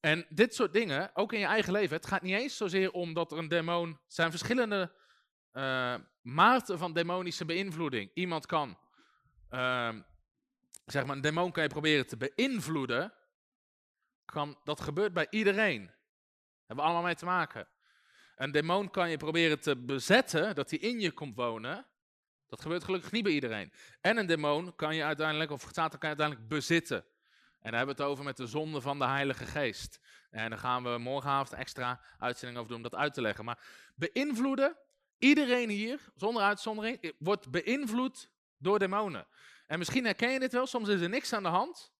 En 0.00 0.26
dit 0.28 0.54
soort 0.54 0.72
dingen, 0.72 1.10
ook 1.14 1.32
in 1.32 1.38
je 1.38 1.46
eigen 1.46 1.72
leven, 1.72 1.96
het 1.96 2.06
gaat 2.06 2.22
niet 2.22 2.34
eens 2.34 2.56
zozeer 2.56 2.90
om 2.90 3.14
dat 3.14 3.32
er 3.32 3.38
een 3.38 3.48
demon. 3.48 3.90
Er 3.90 3.98
zijn 4.06 4.30
verschillende 4.30 4.92
eh, 5.52 5.94
maten 6.20 6.78
van 6.78 6.92
demonische 6.92 7.44
beïnvloeding. 7.44 8.10
Iemand 8.14 8.46
kan, 8.46 8.78
ehm, 9.48 10.02
zeg 10.84 11.06
maar, 11.06 11.16
een 11.16 11.22
demon 11.22 11.52
kan 11.52 11.62
je 11.62 11.68
proberen 11.68 12.06
te 12.06 12.16
beïnvloeden. 12.16 13.14
Dat 14.64 14.80
gebeurt 14.80 15.12
bij 15.12 15.26
iedereen. 15.30 15.95
Hebben 16.66 16.84
we 16.84 16.90
allemaal 16.90 17.02
mee 17.02 17.14
te 17.14 17.24
maken. 17.24 17.68
Een 18.36 18.50
demon 18.50 18.90
kan 18.90 19.10
je 19.10 19.16
proberen 19.16 19.60
te 19.60 19.76
bezetten, 19.76 20.54
dat 20.54 20.70
hij 20.70 20.78
in 20.78 21.00
je 21.00 21.10
komt 21.12 21.36
wonen. 21.36 21.86
Dat 22.46 22.60
gebeurt 22.60 22.84
gelukkig 22.84 23.10
niet 23.10 23.22
bij 23.22 23.32
iedereen. 23.32 23.72
En 24.00 24.16
een 24.16 24.26
demon 24.26 24.74
kan 24.74 24.96
je 24.96 25.04
uiteindelijk, 25.04 25.50
of 25.50 25.60
Satan 25.72 25.98
kan 25.98 26.10
je 26.10 26.16
uiteindelijk 26.16 26.48
bezitten. 26.48 27.04
En 27.60 27.72
daar 27.72 27.80
hebben 27.80 27.96
we 27.96 28.02
het 28.02 28.10
over 28.10 28.24
met 28.24 28.36
de 28.36 28.46
zonde 28.46 28.80
van 28.80 28.98
de 28.98 29.04
Heilige 29.04 29.46
Geest. 29.46 30.00
En 30.30 30.50
daar 30.50 30.58
gaan 30.58 30.82
we 30.82 30.98
morgenavond 30.98 31.52
extra 31.52 32.00
uitzending 32.18 32.58
over 32.58 32.70
doen 32.70 32.84
om 32.84 32.90
dat 32.90 33.00
uit 33.00 33.14
te 33.14 33.20
leggen. 33.20 33.44
Maar 33.44 33.58
beïnvloeden, 33.94 34.76
iedereen 35.18 35.68
hier, 35.68 36.00
zonder 36.14 36.42
uitzondering, 36.42 37.12
wordt 37.18 37.50
beïnvloed 37.50 38.30
door 38.58 38.78
demonen. 38.78 39.26
En 39.66 39.78
misschien 39.78 40.04
herken 40.04 40.30
je 40.30 40.38
dit 40.38 40.52
wel, 40.52 40.66
soms 40.66 40.88
is 40.88 41.00
er 41.00 41.08
niks 41.08 41.32
aan 41.32 41.42
de 41.42 41.48
hand. 41.48 41.92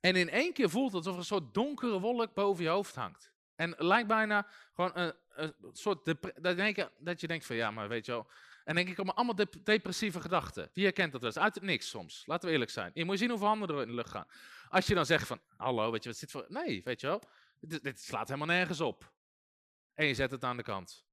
En 0.00 0.16
in 0.16 0.30
één 0.30 0.52
keer 0.52 0.70
voelt 0.70 0.92
het 0.92 1.06
alsof 1.06 1.12
er 1.12 1.18
een 1.18 1.24
soort 1.24 1.54
donkere 1.54 2.00
wolk 2.00 2.34
boven 2.34 2.64
je 2.64 2.70
hoofd 2.70 2.94
hangt. 2.94 3.34
En 3.56 3.74
lijkt 3.78 4.08
bijna 4.08 4.46
gewoon 4.74 4.90
een, 4.94 5.14
een 5.28 5.54
soort 5.72 6.04
dat, 6.04 6.32
dat 6.98 7.20
je 7.20 7.26
denkt 7.26 7.46
van 7.46 7.56
ja, 7.56 7.70
maar 7.70 7.88
weet 7.88 8.06
je 8.06 8.12
wel. 8.12 8.30
En 8.64 8.74
denk 8.74 8.88
ik, 8.88 8.98
allemaal 8.98 9.34
dep- 9.34 9.64
depressieve 9.64 10.20
gedachten. 10.20 10.70
Wie 10.72 10.84
herkent 10.84 11.12
dat 11.12 11.20
wel 11.20 11.30
eens? 11.30 11.42
Uit 11.42 11.54
het 11.54 11.64
niks 11.64 11.88
soms. 11.88 12.26
Laten 12.26 12.46
we 12.46 12.52
eerlijk 12.52 12.70
zijn. 12.70 12.90
Je 12.94 13.04
moet 13.04 13.18
zien 13.18 13.30
hoeveel 13.30 13.46
handen 13.46 13.68
er 13.68 13.82
in 13.82 13.88
de 13.88 13.94
lucht 13.94 14.10
gaan. 14.10 14.26
Als 14.68 14.86
je 14.86 14.94
dan 14.94 15.06
zegt 15.06 15.26
van, 15.26 15.40
hallo, 15.56 15.90
weet 15.90 16.02
je 16.02 16.08
wat 16.08 16.18
zit 16.18 16.30
voor... 16.30 16.44
Nee, 16.48 16.82
weet 16.84 17.00
je 17.00 17.06
wel. 17.06 17.22
Dit, 17.60 17.82
dit 17.82 18.00
slaat 18.00 18.28
helemaal 18.28 18.56
nergens 18.56 18.80
op. 18.80 19.12
En 19.94 20.06
je 20.06 20.14
zet 20.14 20.30
het 20.30 20.44
aan 20.44 20.56
de 20.56 20.62
kant. 20.62 21.04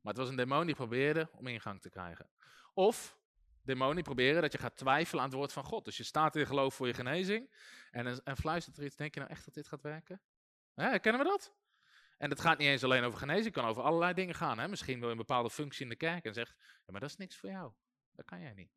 Maar 0.00 0.12
het 0.12 0.22
was 0.22 0.28
een 0.28 0.36
demon 0.36 0.66
die 0.66 0.74
probeerde 0.74 1.28
om 1.32 1.46
ingang 1.46 1.80
te 1.80 1.90
krijgen. 1.90 2.30
Of 2.74 3.18
demonen 3.64 3.94
die 3.94 4.04
proberen 4.04 4.42
dat 4.42 4.52
je 4.52 4.58
gaat 4.58 4.76
twijfelen 4.76 5.22
aan 5.22 5.28
het 5.28 5.38
woord 5.38 5.52
van 5.52 5.64
God. 5.64 5.84
Dus 5.84 5.96
je 5.96 6.02
staat 6.02 6.36
in 6.36 6.46
geloof 6.46 6.74
voor 6.74 6.86
je 6.86 6.94
genezing. 6.94 7.50
En, 7.90 8.24
en 8.24 8.36
fluistert 8.36 8.76
er 8.76 8.84
iets. 8.84 8.96
Denk 8.96 9.14
je 9.14 9.20
nou 9.20 9.32
echt 9.32 9.44
dat 9.44 9.54
dit 9.54 9.68
gaat 9.68 9.82
werken? 9.82 10.20
Hè, 10.74 10.98
kennen 10.98 11.22
we 11.22 11.28
dat? 11.28 11.54
En 12.18 12.30
het 12.30 12.40
gaat 12.40 12.58
niet 12.58 12.68
eens 12.68 12.84
alleen 12.84 13.04
over 13.04 13.18
genezing, 13.18 13.44
het 13.44 13.54
kan 13.54 13.64
over 13.64 13.82
allerlei 13.82 14.14
dingen 14.14 14.34
gaan. 14.34 14.58
Hè? 14.58 14.68
Misschien 14.68 14.98
wil 14.98 15.04
je 15.04 15.12
een 15.12 15.18
bepaalde 15.18 15.50
functie 15.50 15.82
in 15.82 15.88
de 15.88 15.96
kerk 15.96 16.24
en 16.24 16.34
zegt, 16.34 16.54
ja, 16.58 16.92
maar 16.92 17.00
dat 17.00 17.10
is 17.10 17.16
niks 17.16 17.36
voor 17.36 17.50
jou. 17.50 17.72
Dat 18.12 18.24
kan 18.24 18.40
jij 18.40 18.52
niet. 18.52 18.72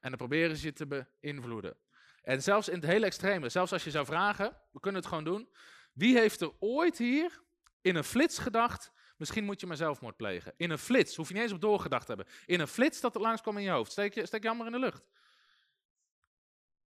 En 0.00 0.08
dan 0.08 0.16
proberen 0.16 0.56
ze 0.56 0.66
je 0.66 0.72
te 0.72 1.08
beïnvloeden. 1.20 1.76
En 2.22 2.42
zelfs 2.42 2.68
in 2.68 2.74
het 2.74 2.86
hele 2.86 3.06
extreme, 3.06 3.48
zelfs 3.48 3.72
als 3.72 3.84
je 3.84 3.90
zou 3.90 4.06
vragen, 4.06 4.56
we 4.72 4.80
kunnen 4.80 5.00
het 5.00 5.08
gewoon 5.08 5.24
doen. 5.24 5.48
Wie 5.92 6.18
heeft 6.18 6.40
er 6.40 6.52
ooit 6.58 6.98
hier 6.98 7.42
in 7.80 7.96
een 7.96 8.04
flits 8.04 8.38
gedacht, 8.38 8.92
misschien 9.20 9.44
moet 9.44 9.60
je 9.60 9.66
maar 9.66 9.76
zelfmoord 9.76 10.16
plegen? 10.16 10.52
In 10.56 10.70
een 10.70 10.78
flits, 10.78 11.16
hoef 11.16 11.28
je 11.28 11.34
niet 11.34 11.42
eens 11.42 11.52
op 11.52 11.60
doorgedacht 11.60 12.06
te 12.06 12.14
hebben. 12.14 12.34
In 12.46 12.60
een 12.60 12.68
flits 12.68 13.00
dat 13.00 13.14
er 13.14 13.20
langskwam 13.20 13.56
in 13.56 13.62
je 13.62 13.70
hoofd. 13.70 13.92
Steek 13.92 14.14
je, 14.14 14.26
steek 14.26 14.42
je 14.42 14.64
in 14.64 14.72
de 14.72 14.78
lucht. 14.78 15.02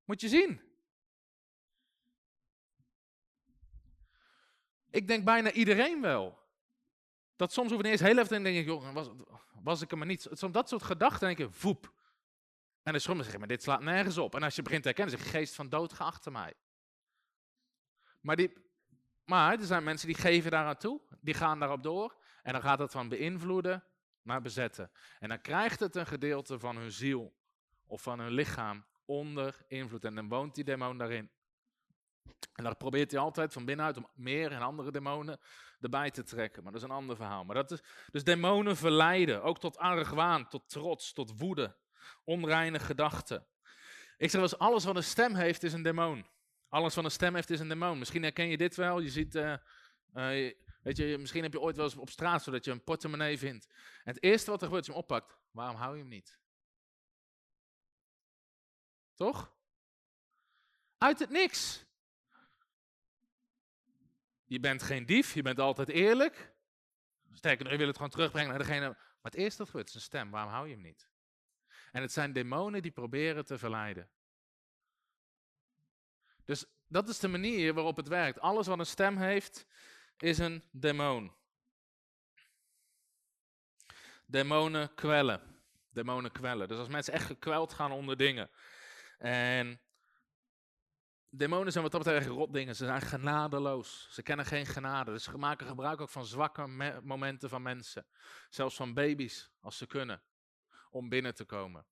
Moet 0.05 0.21
je 0.21 0.27
zien. 0.27 0.61
Ik 4.89 5.07
denk 5.07 5.25
bijna 5.25 5.51
iedereen 5.51 6.01
wel. 6.01 6.41
Dat 7.35 7.53
soms 7.53 7.69
hoef 7.69 7.77
je 7.77 7.83
niet 7.83 7.91
eens 7.91 8.01
heel 8.01 8.17
even 8.17 8.27
te 8.27 8.41
denken, 8.41 8.63
joh, 8.63 8.93
was, 8.93 9.09
was 9.63 9.81
ik 9.81 9.91
er 9.91 9.97
maar 9.97 10.07
niet. 10.07 10.27
Soms 10.31 10.53
dat 10.53 10.69
soort 10.69 10.83
gedachten 10.83 11.27
denk 11.27 11.39
ik, 11.39 11.55
voep. 11.55 11.93
En 12.83 12.91
dan 12.91 13.01
sommigen 13.01 13.31
zeggen, 13.31 13.39
maar 13.39 13.57
dit 13.57 13.63
slaat 13.63 13.81
nergens 13.81 14.17
op. 14.17 14.35
En 14.35 14.43
als 14.43 14.55
je 14.55 14.61
begint 14.61 14.81
te 14.81 14.87
herkennen, 14.87 15.17
zeg 15.17 15.25
je, 15.25 15.37
geest 15.37 15.55
van 15.55 15.69
dood, 15.69 15.93
ga 15.93 16.05
achter 16.05 16.31
mij. 16.31 16.53
Maar, 18.19 18.35
die, 18.35 18.53
maar 19.25 19.59
er 19.59 19.65
zijn 19.65 19.83
mensen 19.83 20.07
die 20.07 20.17
geven 20.17 20.51
daaraan 20.51 20.77
toe, 20.77 21.01
die 21.21 21.33
gaan 21.33 21.59
daarop 21.59 21.83
door. 21.83 22.15
En 22.43 22.53
dan 22.53 22.61
gaat 22.61 22.79
het 22.79 22.91
van 22.91 23.09
beïnvloeden 23.09 23.83
naar 24.21 24.41
bezetten. 24.41 24.91
En 25.19 25.29
dan 25.29 25.41
krijgt 25.41 25.79
het 25.79 25.95
een 25.95 26.05
gedeelte 26.05 26.59
van 26.59 26.77
hun 26.77 26.91
ziel 26.91 27.33
of 27.85 28.01
van 28.01 28.19
hun 28.19 28.31
lichaam 28.31 28.85
onder 29.05 29.65
invloed. 29.67 30.05
En 30.05 30.15
dan 30.15 30.27
woont 30.27 30.55
die 30.55 30.63
demon 30.63 30.97
daarin. 30.97 31.31
En 32.53 32.63
daar 32.63 32.75
probeert 32.75 33.11
hij 33.11 33.19
altijd 33.19 33.53
van 33.53 33.65
binnenuit 33.65 33.97
om 33.97 34.07
meer 34.13 34.51
en 34.51 34.61
andere 34.61 34.91
demonen 34.91 35.39
erbij 35.79 36.11
te 36.11 36.23
trekken. 36.23 36.63
Maar 36.63 36.71
dat 36.71 36.81
is 36.81 36.87
een 36.87 36.95
ander 36.95 37.15
verhaal. 37.15 37.43
Maar 37.43 37.55
dat 37.55 37.71
is, 37.71 37.81
dus 38.11 38.23
demonen 38.23 38.77
verleiden, 38.77 39.43
ook 39.43 39.59
tot 39.59 39.77
argwaan, 39.77 40.47
tot 40.47 40.69
trots, 40.69 41.13
tot 41.13 41.39
woede, 41.39 41.75
onreine 42.23 42.79
gedachten. 42.79 43.45
Ik 44.17 44.29
zeg 44.29 44.41
wel 44.41 44.49
eens, 44.49 44.57
alles 44.57 44.83
wat 44.83 44.95
een 44.95 45.03
stem 45.03 45.35
heeft 45.35 45.63
is 45.63 45.73
een 45.73 45.83
demon. 45.83 46.25
Alles 46.69 46.95
wat 46.95 47.03
een 47.03 47.11
stem 47.11 47.35
heeft 47.35 47.49
is 47.49 47.59
een 47.59 47.67
demon. 47.67 47.99
Misschien 47.99 48.23
herken 48.23 48.47
je 48.47 48.57
dit 48.57 48.75
wel. 48.75 48.99
Je 48.99 49.09
ziet, 49.09 49.35
eh, 49.35 49.53
eh, 50.13 50.53
weet 50.83 50.97
je, 50.97 51.17
misschien 51.17 51.43
heb 51.43 51.53
je 51.53 51.59
ooit 51.59 51.75
wel 51.75 51.85
eens 51.85 51.95
op 51.95 52.09
straat 52.09 52.43
zodat 52.43 52.65
je 52.65 52.71
een 52.71 52.83
portemonnee 52.83 53.37
vindt. 53.37 53.67
En 54.03 54.13
het 54.13 54.23
eerste 54.23 54.51
wat 54.51 54.59
er 54.59 54.65
gebeurt 54.65 54.87
is 54.87 54.93
je 54.93 54.93
hem 54.93 55.01
oppakt. 55.01 55.37
Waarom 55.51 55.75
hou 55.75 55.95
je 55.95 56.01
hem 56.01 56.09
niet? 56.09 56.39
Toch? 59.13 59.55
Uit 60.97 61.19
het 61.19 61.29
niks. 61.29 61.85
Je 64.45 64.59
bent 64.59 64.83
geen 64.83 65.05
dief, 65.05 65.33
je 65.33 65.41
bent 65.41 65.59
altijd 65.59 65.89
eerlijk. 65.89 66.53
Sterker 67.31 67.71
je 67.71 67.77
wil 67.77 67.87
het 67.87 67.95
gewoon 67.95 68.11
terugbrengen 68.11 68.49
naar 68.49 68.59
degene. 68.59 68.87
Maar 68.87 69.31
het 69.31 69.35
eerste 69.35 69.57
dat 69.57 69.67
gebeurt 69.67 69.87
is 69.87 69.95
een 69.95 70.01
stem. 70.01 70.31
Waarom 70.31 70.51
hou 70.51 70.67
je 70.67 70.73
hem 70.73 70.83
niet? 70.83 71.09
En 71.91 72.01
het 72.01 72.11
zijn 72.11 72.33
demonen 72.33 72.81
die 72.81 72.91
proberen 72.91 73.45
te 73.45 73.57
verleiden. 73.57 74.09
Dus 76.45 76.65
dat 76.87 77.09
is 77.09 77.19
de 77.19 77.27
manier 77.27 77.73
waarop 77.73 77.95
het 77.95 78.07
werkt. 78.07 78.39
Alles 78.39 78.67
wat 78.67 78.79
een 78.79 78.85
stem 78.85 79.17
heeft, 79.17 79.65
is 80.23 80.37
een 80.37 80.63
demon. 80.71 81.33
Demonen 84.25 84.93
kwellen. 84.93 85.41
Demonen 85.89 86.31
kwellen. 86.31 86.67
Dus 86.67 86.77
als 86.77 86.87
mensen 86.87 87.13
echt 87.13 87.25
gekweld 87.25 87.73
gaan 87.73 87.91
onder 87.91 88.17
dingen. 88.17 88.49
En 89.17 89.81
demonen 91.29 91.71
zijn 91.71 91.83
wat 91.83 91.93
dat 91.93 92.03
betreft 92.03 92.27
rot 92.27 92.53
dingen. 92.53 92.75
Ze 92.75 92.85
zijn 92.85 93.01
genadeloos. 93.01 94.07
Ze 94.11 94.23
kennen 94.23 94.45
geen 94.45 94.65
genade. 94.65 95.11
Dus 95.11 95.23
ze 95.23 95.37
maken 95.37 95.67
gebruik 95.67 96.01
ook 96.01 96.09
van 96.09 96.25
zwakke 96.25 96.67
momenten 97.03 97.49
van 97.49 97.61
mensen. 97.61 98.05
Zelfs 98.49 98.75
van 98.75 98.93
baby's, 98.93 99.51
als 99.59 99.77
ze 99.77 99.87
kunnen. 99.87 100.23
Om 100.89 101.09
binnen 101.09 101.35
te 101.35 101.45
komen. 101.45 101.85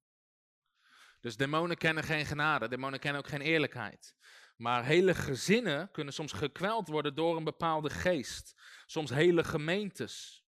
Dus 1.20 1.38
demonen 1.38 1.78
kennen 1.78 2.04
geen 2.04 2.26
genade. 2.26 2.68
Demonen 2.68 3.00
kennen 3.00 3.22
ook 3.22 3.30
geen 3.30 3.42
eerlijkheid. 3.42 4.16
Maar 4.62 4.86
hele 4.86 5.16
gezinnen 5.16 5.92
kunnen 5.92 6.14
soms 6.14 6.32
gekweld 6.32 6.88
worden 6.88 7.16
door 7.16 7.38
een 7.38 7.44
bepaalde 7.44 7.90
geest. 7.90 8.62
Soms 8.86 9.10
hele 9.10 9.44
gemeentes. 9.44 10.46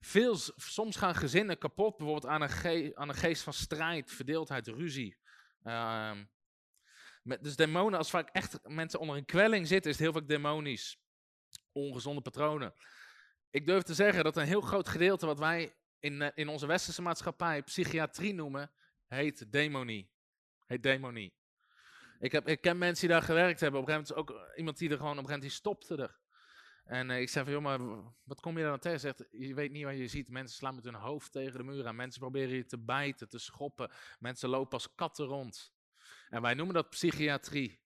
Veel, 0.00 0.36
soms 0.56 0.96
gaan 0.96 1.14
gezinnen 1.14 1.58
kapot 1.58 1.96
bijvoorbeeld 1.96 2.32
aan 2.32 2.42
een, 2.42 2.96
aan 2.96 3.08
een 3.08 3.14
geest 3.14 3.42
van 3.42 3.52
strijd, 3.52 4.12
verdeeldheid, 4.12 4.66
ruzie. 4.66 5.18
Uh, 5.62 6.12
met, 7.22 7.42
dus 7.42 7.56
demonen, 7.56 7.98
als 7.98 8.10
vaak 8.10 8.28
echt 8.28 8.68
mensen 8.68 9.00
onder 9.00 9.16
een 9.16 9.24
kwelling 9.24 9.66
zitten, 9.66 9.90
is 9.90 9.96
het 9.96 10.06
heel 10.06 10.20
vaak 10.20 10.28
demonisch. 10.28 11.00
Ongezonde 11.72 12.20
patronen. 12.20 12.74
Ik 13.50 13.66
durf 13.66 13.82
te 13.82 13.94
zeggen 13.94 14.24
dat 14.24 14.36
een 14.36 14.46
heel 14.46 14.60
groot 14.60 14.88
gedeelte 14.88 15.26
wat 15.26 15.38
wij 15.38 15.76
in, 15.98 16.22
eh, 16.22 16.30
in 16.34 16.48
onze 16.48 16.66
westerse 16.66 17.02
maatschappij 17.02 17.62
psychiatrie 17.62 18.34
noemen, 18.34 18.72
heet 19.06 19.52
demonie. 19.52 20.10
Heet 20.66 20.82
demonie. 20.82 21.37
Ik, 22.18 22.32
heb, 22.32 22.48
ik 22.48 22.60
ken 22.60 22.78
mensen 22.78 23.06
die 23.06 23.16
daar 23.16 23.26
gewerkt 23.26 23.60
hebben. 23.60 23.80
Op 23.80 23.88
een 23.88 23.94
gegeven 23.94 24.14
moment 24.16 24.36
is 24.36 24.44
ook 24.46 24.56
iemand 24.56 24.78
die 24.78 24.90
er 24.90 24.96
gewoon 24.96 25.18
op 25.18 25.24
een 25.24 25.28
gegeven 25.28 25.40
moment 25.40 25.58
stopte 25.58 26.02
er. 26.02 26.18
En 26.84 27.10
uh, 27.10 27.20
ik 27.20 27.28
zei 27.28 27.44
van, 27.44 27.54
joh, 27.54 27.62
maar 27.62 27.78
wat 28.24 28.40
kom 28.40 28.56
je 28.56 28.62
daar 28.62 28.70
dan 28.70 28.78
tegen? 28.78 29.00
Zegt, 29.00 29.24
je 29.30 29.54
weet 29.54 29.70
niet 29.70 29.84
wat 29.84 29.96
je 29.96 30.08
ziet. 30.08 30.28
Mensen 30.28 30.56
slaan 30.56 30.74
met 30.74 30.84
hun 30.84 30.94
hoofd 30.94 31.32
tegen 31.32 31.58
de 31.58 31.64
muur 31.64 31.86
aan. 31.86 31.96
Mensen 31.96 32.20
proberen 32.20 32.56
je 32.56 32.66
te 32.66 32.78
bijten, 32.78 33.28
te 33.28 33.38
schoppen. 33.38 33.90
Mensen 34.18 34.48
lopen 34.48 34.72
als 34.72 34.94
katten 34.94 35.24
rond. 35.24 35.72
En 36.28 36.42
wij 36.42 36.54
noemen 36.54 36.74
dat 36.74 36.90
psychiatrie. 36.90 37.80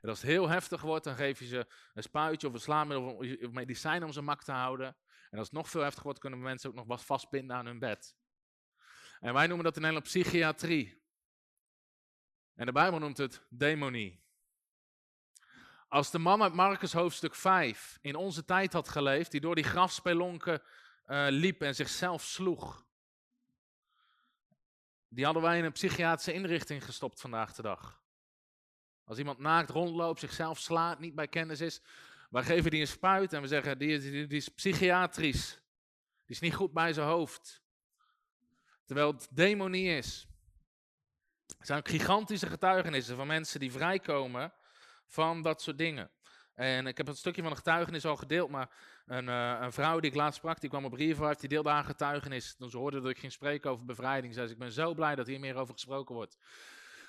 En 0.00 0.08
als 0.08 0.20
het 0.20 0.30
heel 0.30 0.48
heftig 0.48 0.80
wordt, 0.80 1.04
dan 1.04 1.16
geef 1.16 1.38
je 1.38 1.46
ze 1.46 1.66
een 1.94 2.02
spuitje 2.02 2.46
of 2.48 2.54
een 2.54 2.60
slaamiddel 2.60 3.14
of 3.14 3.50
medicijn 3.50 4.04
om 4.04 4.12
ze 4.12 4.22
mak 4.22 4.42
te 4.42 4.52
houden. 4.52 4.96
En 5.30 5.38
als 5.38 5.46
het 5.46 5.56
nog 5.56 5.68
veel 5.68 5.80
heftiger 5.80 6.04
wordt, 6.04 6.18
kunnen 6.18 6.40
mensen 6.40 6.78
ook 6.78 6.86
nog 6.86 7.04
vastbinden 7.04 7.56
aan 7.56 7.66
hun 7.66 7.78
bed. 7.78 8.16
En 9.20 9.34
wij 9.34 9.46
noemen 9.46 9.64
dat 9.64 9.74
in 9.74 9.80
Nederland 9.82 10.08
psychiatrie. 10.08 11.01
En 12.54 12.66
de 12.66 12.72
Bijbel 12.72 12.98
noemt 12.98 13.18
het 13.18 13.42
demonie. 13.48 14.20
Als 15.88 16.10
de 16.10 16.18
man 16.18 16.42
uit 16.42 16.52
Marcus 16.52 16.92
hoofdstuk 16.92 17.34
5 17.34 17.98
in 18.00 18.14
onze 18.14 18.44
tijd 18.44 18.72
had 18.72 18.88
geleefd, 18.88 19.30
die 19.30 19.40
door 19.40 19.54
die 19.54 19.64
grafspelonken 19.64 20.62
uh, 21.06 21.26
liep 21.28 21.62
en 21.62 21.74
zichzelf 21.74 22.22
sloeg, 22.22 22.86
die 25.08 25.24
hadden 25.24 25.42
wij 25.42 25.58
in 25.58 25.64
een 25.64 25.72
psychiatrische 25.72 26.32
inrichting 26.32 26.84
gestopt 26.84 27.20
vandaag 27.20 27.54
de 27.54 27.62
dag. 27.62 28.02
Als 29.04 29.18
iemand 29.18 29.38
naakt 29.38 29.70
rondloopt, 29.70 30.20
zichzelf 30.20 30.58
slaat, 30.58 30.98
niet 30.98 31.14
bij 31.14 31.28
kennis 31.28 31.60
is, 31.60 31.82
wij 32.30 32.42
geven 32.42 32.70
die 32.70 32.80
een 32.80 32.86
spuit 32.86 33.32
en 33.32 33.40
we 33.42 33.48
zeggen, 33.48 33.78
die, 33.78 34.26
die 34.26 34.38
is 34.38 34.48
psychiatrisch. 34.48 35.50
Die 36.24 36.36
is 36.36 36.40
niet 36.40 36.54
goed 36.54 36.72
bij 36.72 36.92
zijn 36.92 37.06
hoofd. 37.06 37.62
Terwijl 38.84 39.12
het 39.12 39.28
demonie 39.30 39.96
is. 39.96 40.26
Er 41.58 41.66
zijn 41.66 41.78
ook 41.78 41.88
gigantische 41.88 42.46
getuigenissen 42.46 43.16
van 43.16 43.26
mensen 43.26 43.60
die 43.60 43.72
vrijkomen 43.72 44.52
van 45.06 45.42
dat 45.42 45.62
soort 45.62 45.78
dingen. 45.78 46.10
En 46.54 46.86
ik 46.86 46.96
heb 46.96 47.08
een 47.08 47.16
stukje 47.16 47.42
van 47.42 47.50
een 47.50 47.56
getuigenis 47.56 48.04
al 48.04 48.16
gedeeld, 48.16 48.50
maar 48.50 48.70
een, 49.06 49.28
uh, 49.28 49.58
een 49.60 49.72
vrouw 49.72 50.00
die 50.00 50.10
ik 50.10 50.16
laatst 50.16 50.38
sprak, 50.38 50.60
die 50.60 50.70
kwam 50.70 50.84
op 50.84 50.92
Revive, 50.92 51.36
die 51.38 51.48
deelde 51.48 51.70
haar 51.70 51.84
getuigenis. 51.84 52.54
Toen 52.56 52.70
ze 52.70 52.76
hoorde 52.76 53.00
dat 53.00 53.10
ik 53.10 53.18
ging 53.18 53.32
spreken 53.32 53.70
over 53.70 53.84
bevrijding, 53.84 54.34
zei 54.34 54.46
ze, 54.46 54.52
ik 54.52 54.58
ben 54.58 54.72
zo 54.72 54.94
blij 54.94 55.14
dat 55.14 55.26
hier 55.26 55.40
meer 55.40 55.56
over 55.56 55.74
gesproken 55.74 56.14
wordt. 56.14 56.36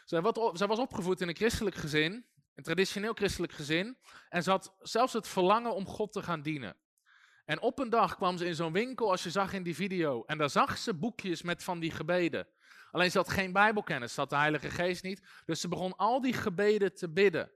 Zij, 0.06 0.21
zij 0.53 0.67
was 0.67 0.79
opgevoed 0.79 1.21
in 1.21 1.27
een 1.27 1.36
christelijk 1.36 1.75
gezin, 1.75 2.25
een 2.56 2.63
traditioneel 2.63 3.13
christelijk 3.13 3.53
gezin, 3.53 3.97
en 4.29 4.43
ze 4.43 4.49
had 4.49 4.75
zelfs 4.79 5.13
het 5.13 5.27
verlangen 5.27 5.73
om 5.73 5.86
God 5.86 6.12
te 6.12 6.23
gaan 6.23 6.41
dienen. 6.41 6.77
En 7.45 7.62
op 7.62 7.79
een 7.79 7.89
dag 7.89 8.15
kwam 8.15 8.38
ze 8.38 8.45
in 8.45 8.56
zo'n 8.56 8.73
winkel, 8.73 9.12
als 9.12 9.23
je 9.23 9.29
zag 9.29 9.53
in 9.53 9.63
die 9.63 9.75
video, 9.75 10.23
en 10.25 10.38
daar 10.38 10.49
zag 10.49 10.77
ze 10.77 10.93
boekjes 10.93 11.41
met 11.41 11.63
van 11.63 11.79
die 11.79 11.91
gebeden. 11.91 12.47
Alleen 12.93 13.12
ze 13.12 13.17
had 13.17 13.29
geen 13.29 13.51
Bijbelkennis, 13.51 14.13
ze 14.13 14.19
had 14.19 14.29
de 14.29 14.36
Heilige 14.36 14.69
Geest 14.69 15.03
niet. 15.03 15.21
Dus 15.45 15.62
ze 15.62 15.67
begon 15.67 15.95
al 15.95 16.21
die 16.21 16.34
gebeden 16.34 16.95
te 16.95 17.10
bidden. 17.10 17.51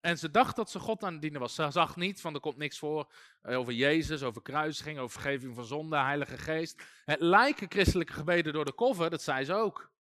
En 0.00 0.18
ze 0.18 0.30
dacht 0.30 0.56
dat 0.56 0.70
ze 0.70 0.78
God 0.78 1.02
aan 1.02 1.12
het 1.12 1.22
dienen 1.22 1.40
was. 1.40 1.54
Ze 1.54 1.70
zag 1.70 1.96
niet 1.96 2.20
van 2.20 2.34
er 2.34 2.40
komt 2.40 2.56
niks 2.56 2.78
voor 2.78 3.12
eh, 3.42 3.58
over 3.58 3.72
Jezus, 3.72 4.22
over 4.22 4.42
kruisiging, 4.42 4.98
over 4.98 5.20
vergeving 5.20 5.54
van 5.54 5.64
zonde, 5.64 5.96
Heilige 5.96 6.38
Geest. 6.38 6.82
Het 7.04 7.20
lijken 7.20 7.70
christelijke 7.70 8.12
gebeden 8.12 8.52
door 8.52 8.64
de 8.64 8.74
cover, 8.74 9.10
dat 9.10 9.22
zei 9.22 9.44
ze 9.44 9.54
ook. 9.54 9.92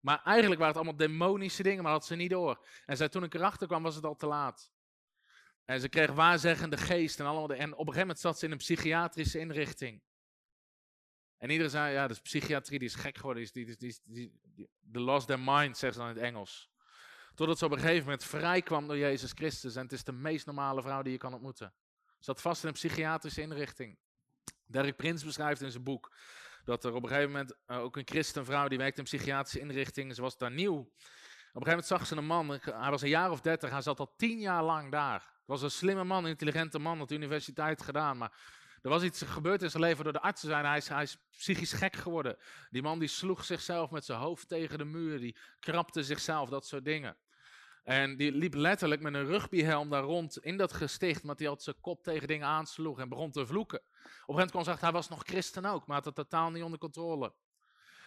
Maar 0.00 0.22
eigenlijk 0.24 0.60
waren 0.60 0.76
het 0.76 0.84
allemaal 0.84 1.08
demonische 1.08 1.62
dingen, 1.62 1.82
maar 1.82 1.92
had 1.92 2.06
ze 2.06 2.14
niet 2.14 2.30
door. 2.30 2.66
En 2.86 2.96
zij, 2.96 3.08
toen 3.08 3.24
ik 3.24 3.34
erachter 3.34 3.66
kwam, 3.66 3.82
was 3.82 3.94
het 3.94 4.04
al 4.04 4.16
te 4.16 4.26
laat. 4.26 4.72
En 5.64 5.80
ze 5.80 5.88
kreeg 5.88 6.12
waarzeggende 6.12 6.76
geest 6.76 7.20
en 7.20 7.26
allemaal. 7.26 7.48
En 7.48 7.72
op 7.72 7.78
een 7.78 7.78
gegeven 7.78 8.00
moment 8.00 8.18
zat 8.18 8.38
ze 8.38 8.44
in 8.46 8.52
een 8.52 8.58
psychiatrische 8.58 9.38
inrichting. 9.38 10.02
En 11.38 11.50
iedereen 11.50 11.70
zei, 11.70 11.92
ja, 11.92 12.08
de 12.08 12.20
psychiatrie 12.22 12.78
die 12.78 12.88
is 12.88 12.94
gek 12.94 13.16
geworden, 13.16 13.48
die, 13.52 13.64
die, 13.64 13.98
die, 14.04 14.40
die, 14.80 15.02
lost 15.02 15.26
their 15.26 15.40
mind, 15.40 15.76
zeggen 15.76 15.92
ze 15.92 15.98
dan 15.98 16.08
in 16.08 16.14
het 16.14 16.24
Engels. 16.24 16.70
Totdat 17.34 17.58
ze 17.58 17.64
op 17.64 17.72
een 17.72 17.78
gegeven 17.78 18.04
moment 18.04 18.24
vrij 18.24 18.62
kwam 18.62 18.86
door 18.86 18.98
Jezus 18.98 19.32
Christus. 19.32 19.76
En 19.76 19.82
het 19.82 19.92
is 19.92 20.04
de 20.04 20.12
meest 20.12 20.46
normale 20.46 20.82
vrouw 20.82 21.02
die 21.02 21.12
je 21.12 21.18
kan 21.18 21.32
ontmoeten. 21.32 21.72
Ze 22.04 22.24
zat 22.24 22.40
vast 22.40 22.62
in 22.62 22.68
een 22.68 22.74
psychiatrische 22.74 23.40
inrichting. 23.40 23.98
Derek 24.66 24.96
Prins 24.96 25.24
beschrijft 25.24 25.60
in 25.60 25.70
zijn 25.70 25.84
boek 25.84 26.14
dat 26.64 26.84
er 26.84 26.94
op 26.94 27.02
een 27.02 27.08
gegeven 27.08 27.30
moment 27.30 27.56
uh, 27.66 27.78
ook 27.78 27.96
een 27.96 28.06
christenvrouw 28.06 28.68
die 28.68 28.78
werkte 28.78 29.00
in 29.00 29.06
een 29.06 29.18
psychiatrische 29.18 29.60
inrichting. 29.60 30.14
Ze 30.14 30.22
was 30.22 30.36
daar 30.36 30.50
nieuw. 30.50 30.78
Op 30.78 30.86
een 30.86 30.90
gegeven 31.52 31.68
moment 31.68 31.86
zag 31.86 32.06
ze 32.06 32.16
een 32.16 32.26
man, 32.26 32.50
hij 32.62 32.90
was 32.90 33.02
een 33.02 33.08
jaar 33.08 33.30
of 33.30 33.40
dertig, 33.40 33.70
hij 33.70 33.82
zat 33.82 34.00
al 34.00 34.14
tien 34.16 34.40
jaar 34.40 34.62
lang 34.64 34.90
daar. 34.90 35.20
Het 35.20 35.46
was 35.46 35.62
een 35.62 35.70
slimme 35.70 36.04
man, 36.04 36.26
intelligente 36.26 36.78
man, 36.78 36.98
had 36.98 37.08
de 37.08 37.14
universiteit 37.14 37.82
gedaan, 37.82 38.18
maar 38.18 38.32
er 38.82 38.90
was 38.90 39.02
iets 39.02 39.22
gebeurd 39.22 39.62
in 39.62 39.70
zijn 39.70 39.82
leven 39.82 40.04
door 40.04 40.12
de 40.12 40.20
artsen 40.20 40.48
zijn. 40.48 40.64
Hij 40.64 40.76
is, 40.76 40.88
hij 40.88 41.02
is 41.02 41.16
psychisch 41.30 41.72
gek 41.72 41.96
geworden. 41.96 42.36
Die 42.70 42.82
man 42.82 42.98
die 42.98 43.08
sloeg 43.08 43.44
zichzelf 43.44 43.90
met 43.90 44.04
zijn 44.04 44.18
hoofd 44.18 44.48
tegen 44.48 44.78
de 44.78 44.84
muur. 44.84 45.18
Die 45.18 45.36
krapte 45.60 46.02
zichzelf, 46.02 46.48
dat 46.48 46.66
soort 46.66 46.84
dingen. 46.84 47.16
En 47.84 48.16
die 48.16 48.32
liep 48.32 48.54
letterlijk 48.54 49.00
met 49.00 49.14
een 49.14 49.26
rugbyhelm 49.26 49.90
daar 49.90 50.02
rond 50.02 50.38
in 50.38 50.56
dat 50.56 50.72
gesticht. 50.72 51.22
Want 51.22 51.38
hij 51.38 51.48
had 51.48 51.62
zijn 51.62 51.80
kop 51.80 52.02
tegen 52.02 52.28
dingen 52.28 52.46
aansloeg 52.46 52.98
en 52.98 53.08
begon 53.08 53.30
te 53.30 53.46
vloeken. 53.46 53.78
Op 53.78 53.84
een 53.84 54.00
gegeven 54.00 54.34
moment 54.34 54.50
kon 54.50 54.64
zeggen, 54.64 54.84
hij 54.84 54.92
was 54.92 55.08
nog 55.08 55.22
christen 55.22 55.64
ook. 55.64 55.86
Maar 55.86 55.96
had 55.96 56.04
het 56.04 56.14
totaal 56.14 56.50
niet 56.50 56.62
onder 56.62 56.78
controle. 56.78 57.32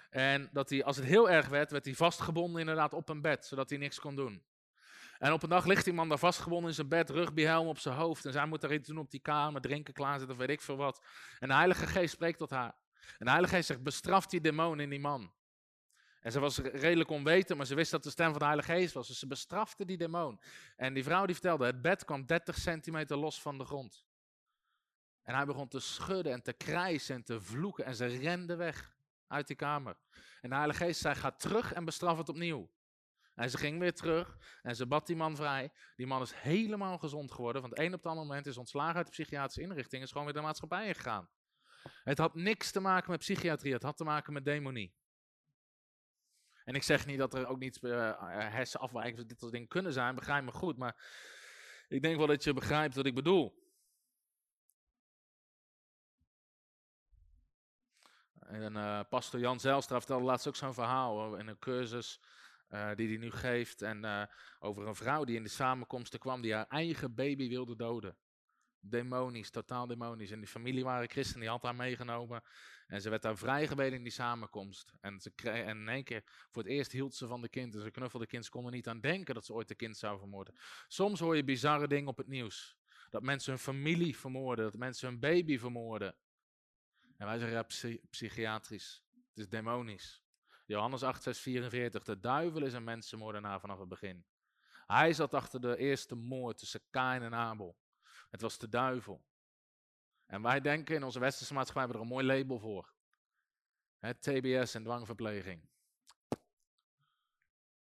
En 0.09 0.49
dat 0.51 0.69
hij, 0.69 0.83
als 0.83 0.95
het 0.95 1.05
heel 1.05 1.29
erg 1.29 1.47
werd, 1.47 1.71
werd 1.71 1.85
hij 1.85 1.95
vastgebonden 1.95 2.59
inderdaad 2.59 2.93
op 2.93 3.09
een 3.09 3.21
bed. 3.21 3.45
Zodat 3.45 3.69
hij 3.69 3.79
niks 3.79 3.99
kon 3.99 4.15
doen. 4.15 4.43
En 5.21 5.33
op 5.33 5.43
een 5.43 5.49
dag 5.49 5.65
ligt 5.65 5.83
die 5.85 5.93
man 5.93 6.09
daar 6.09 6.17
vastgebonden 6.17 6.69
in 6.69 6.75
zijn 6.75 6.87
bed, 6.87 7.09
rugbyhelm 7.09 7.67
op 7.67 7.79
zijn 7.79 7.95
hoofd. 7.95 8.25
En 8.25 8.31
zij 8.31 8.45
moet 8.45 8.61
daar 8.61 8.73
iets 8.73 8.87
doen 8.87 8.97
op 8.97 9.11
die 9.11 9.19
kamer, 9.19 9.61
drinken, 9.61 9.93
klaarzetten 9.93 10.37
weet 10.37 10.49
ik 10.49 10.61
veel 10.61 10.75
wat. 10.75 11.01
En 11.39 11.47
de 11.47 11.53
Heilige 11.53 11.87
Geest 11.87 12.13
spreekt 12.13 12.37
tot 12.37 12.49
haar. 12.49 12.75
En 13.17 13.25
de 13.25 13.29
Heilige 13.29 13.55
Geest 13.55 13.67
zegt, 13.67 13.83
bestraf 13.83 14.25
die 14.25 14.41
demon 14.41 14.79
in 14.79 14.89
die 14.89 14.99
man. 14.99 15.31
En 16.21 16.31
ze 16.31 16.39
was 16.39 16.57
redelijk 16.57 17.09
onwetend, 17.09 17.57
maar 17.57 17.67
ze 17.67 17.75
wist 17.75 17.91
dat 17.91 18.03
de 18.03 18.09
stem 18.09 18.29
van 18.29 18.39
de 18.39 18.45
Heilige 18.45 18.71
Geest 18.71 18.93
was. 18.93 19.07
Dus 19.07 19.19
ze 19.19 19.27
bestrafte 19.27 19.85
die 19.85 19.97
demon. 19.97 20.39
En 20.75 20.93
die 20.93 21.03
vrouw 21.03 21.25
die 21.25 21.35
vertelde, 21.35 21.65
het 21.65 21.81
bed 21.81 22.05
kwam 22.05 22.25
30 22.25 22.57
centimeter 22.57 23.17
los 23.17 23.41
van 23.41 23.57
de 23.57 23.65
grond. 23.65 24.05
En 25.23 25.35
hij 25.35 25.45
begon 25.45 25.67
te 25.67 25.79
schudden 25.79 26.33
en 26.33 26.41
te 26.41 26.53
krijsen 26.53 27.15
en 27.15 27.23
te 27.23 27.41
vloeken. 27.41 27.85
En 27.85 27.95
ze 27.95 28.05
rende 28.05 28.55
weg 28.55 28.95
uit 29.27 29.47
die 29.47 29.55
kamer. 29.55 29.97
En 30.41 30.49
de 30.49 30.55
Heilige 30.55 30.83
Geest 30.83 31.01
zei, 31.01 31.15
ga 31.15 31.31
terug 31.31 31.73
en 31.73 31.85
bestraf 31.85 32.17
het 32.17 32.29
opnieuw. 32.29 32.69
En 33.35 33.49
ze 33.49 33.57
ging 33.57 33.79
weer 33.79 33.93
terug 33.93 34.37
en 34.61 34.75
ze 34.75 34.87
bad 34.87 35.07
die 35.07 35.15
man 35.15 35.35
vrij. 35.35 35.71
Die 35.95 36.07
man 36.07 36.21
is 36.21 36.33
helemaal 36.33 36.97
gezond 36.97 37.31
geworden. 37.31 37.61
Van 37.61 37.69
het 37.69 37.79
een 37.79 37.93
op 37.93 38.03
het 38.03 38.13
moment 38.13 38.45
is 38.45 38.57
ontslagen 38.57 38.95
uit 38.95 39.05
de 39.05 39.11
psychiatrische 39.11 39.61
inrichting. 39.61 40.03
Is 40.03 40.11
gewoon 40.11 40.25
weer 40.25 40.35
de 40.35 40.41
maatschappij 40.41 40.87
ingegaan. 40.87 41.29
Het 42.03 42.17
had 42.17 42.35
niks 42.35 42.71
te 42.71 42.79
maken 42.79 43.11
met 43.11 43.19
psychiatrie. 43.19 43.73
Het 43.73 43.83
had 43.83 43.97
te 43.97 44.03
maken 44.03 44.33
met 44.33 44.45
demonie. 44.45 44.93
En 46.63 46.75
ik 46.75 46.83
zeg 46.83 47.05
niet 47.05 47.17
dat 47.17 47.33
er 47.33 47.47
ook 47.47 47.59
niet 47.59 47.79
uh, 47.81 48.13
hersenafwijkingen 48.51 49.27
dit 49.27 49.39
soort 49.39 49.51
dingen 49.51 49.67
kunnen 49.67 49.93
zijn. 49.93 50.15
Begrijp 50.15 50.43
me 50.43 50.51
goed. 50.51 50.77
Maar 50.77 50.95
ik 51.87 52.01
denk 52.01 52.17
wel 52.17 52.27
dat 52.27 52.43
je 52.43 52.53
begrijpt 52.53 52.95
wat 52.95 53.05
ik 53.05 53.15
bedoel. 53.15 53.59
En 58.39 58.75
uh, 58.75 58.99
pastor 59.09 59.39
Jan 59.39 59.59
Zijlstra 59.59 59.97
vertelde 59.97 60.25
laatst 60.25 60.47
ook 60.47 60.55
zo'n 60.55 60.73
verhaal 60.73 61.35
in 61.35 61.47
een 61.47 61.59
cursus 61.59 62.21
uh, 62.71 62.95
die 62.95 63.07
hij 63.07 63.17
nu 63.17 63.31
geeft. 63.31 63.81
En 63.81 64.03
uh, 64.03 64.23
over 64.59 64.87
een 64.87 64.95
vrouw 64.95 65.23
die 65.23 65.35
in 65.35 65.43
de 65.43 65.49
samenkomsten 65.49 66.19
kwam 66.19 66.41
die 66.41 66.53
haar 66.53 66.67
eigen 66.67 67.15
baby 67.15 67.49
wilde 67.49 67.75
doden. 67.75 68.17
Demonisch, 68.79 69.49
totaal 69.49 69.87
demonisch. 69.87 70.31
En 70.31 70.39
die 70.39 70.47
familie 70.47 70.83
waren 70.83 71.09
christen, 71.09 71.39
die 71.39 71.49
had 71.49 71.63
haar 71.63 71.75
meegenomen. 71.75 72.43
En 72.87 73.01
ze 73.01 73.09
werd 73.09 73.21
daar 73.21 73.37
vrijgebeden 73.37 73.97
in 73.97 74.03
die 74.03 74.11
samenkomst. 74.11 74.93
En, 75.01 75.19
ze 75.19 75.31
kreeg, 75.31 75.65
en 75.65 75.77
in 75.77 75.87
één 75.87 76.03
keer, 76.03 76.23
voor 76.25 76.63
het 76.63 76.71
eerst 76.71 76.91
hield 76.91 77.15
ze 77.15 77.27
van 77.27 77.41
de 77.41 77.49
kind. 77.49 77.75
En 77.75 77.81
ze 77.81 77.91
knuffelde 77.91 78.27
kind. 78.27 78.45
Ze 78.45 78.51
konden 78.51 78.71
niet 78.71 78.87
aan 78.87 78.99
denken 78.99 79.33
dat 79.33 79.45
ze 79.45 79.53
ooit 79.53 79.67
de 79.67 79.75
kind 79.75 79.97
zou 79.97 80.19
vermoorden. 80.19 80.55
Soms 80.87 81.19
hoor 81.19 81.35
je 81.35 81.43
bizarre 81.43 81.87
dingen 81.87 82.07
op 82.07 82.17
het 82.17 82.27
nieuws. 82.27 82.77
Dat 83.09 83.21
mensen 83.21 83.51
hun 83.51 83.61
familie 83.61 84.17
vermoorden. 84.17 84.65
Dat 84.65 84.77
mensen 84.77 85.07
hun 85.07 85.19
baby 85.19 85.57
vermoorden. 85.57 86.15
En 87.17 87.25
wij 87.27 87.37
zeggen 87.37 87.57
ja, 87.57 87.63
psy 87.63 88.01
psychiatrisch. 88.09 89.03
Het 89.13 89.37
is 89.37 89.49
demonisch. 89.49 90.20
Johannes 90.71 91.03
8, 91.03 91.23
vers 91.23 91.39
44. 91.39 92.03
De 92.03 92.19
duivel 92.19 92.63
is 92.63 92.73
een 92.73 92.83
mensenmoordenaar 92.83 93.59
vanaf 93.59 93.79
het 93.79 93.89
begin. 93.89 94.25
Hij 94.85 95.13
zat 95.13 95.33
achter 95.33 95.61
de 95.61 95.77
eerste 95.77 96.15
moord 96.15 96.57
tussen 96.57 96.81
Kain 96.89 97.21
en 97.21 97.33
Abel. 97.33 97.77
Het 98.29 98.41
was 98.41 98.57
de 98.57 98.69
duivel. 98.69 99.25
En 100.25 100.41
wij 100.41 100.61
denken 100.61 100.95
in 100.95 101.03
onze 101.03 101.19
westerse 101.19 101.53
maatschappij 101.53 101.83
hebben 101.83 102.01
we 102.01 102.07
er 102.07 102.11
een 102.11 102.25
mooi 102.25 102.37
label 102.37 102.59
voor. 102.59 102.93
Het 103.99 104.21
TBS 104.21 104.73
en 104.73 104.83
dwangverpleging. 104.83 105.69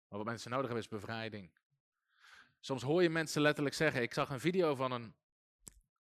Maar 0.08 0.18
wat 0.18 0.26
mensen 0.26 0.52
nodig 0.52 0.66
hebben 0.66 0.84
is 0.84 0.90
bevrijding. 0.90 1.52
Soms 2.60 2.82
hoor 2.82 3.02
je 3.02 3.10
mensen 3.10 3.42
letterlijk 3.42 3.76
zeggen, 3.76 4.02
ik 4.02 4.14
zag 4.14 4.30
een 4.30 4.40
video 4.40 4.76
van 4.76 4.92
een, 4.92 5.16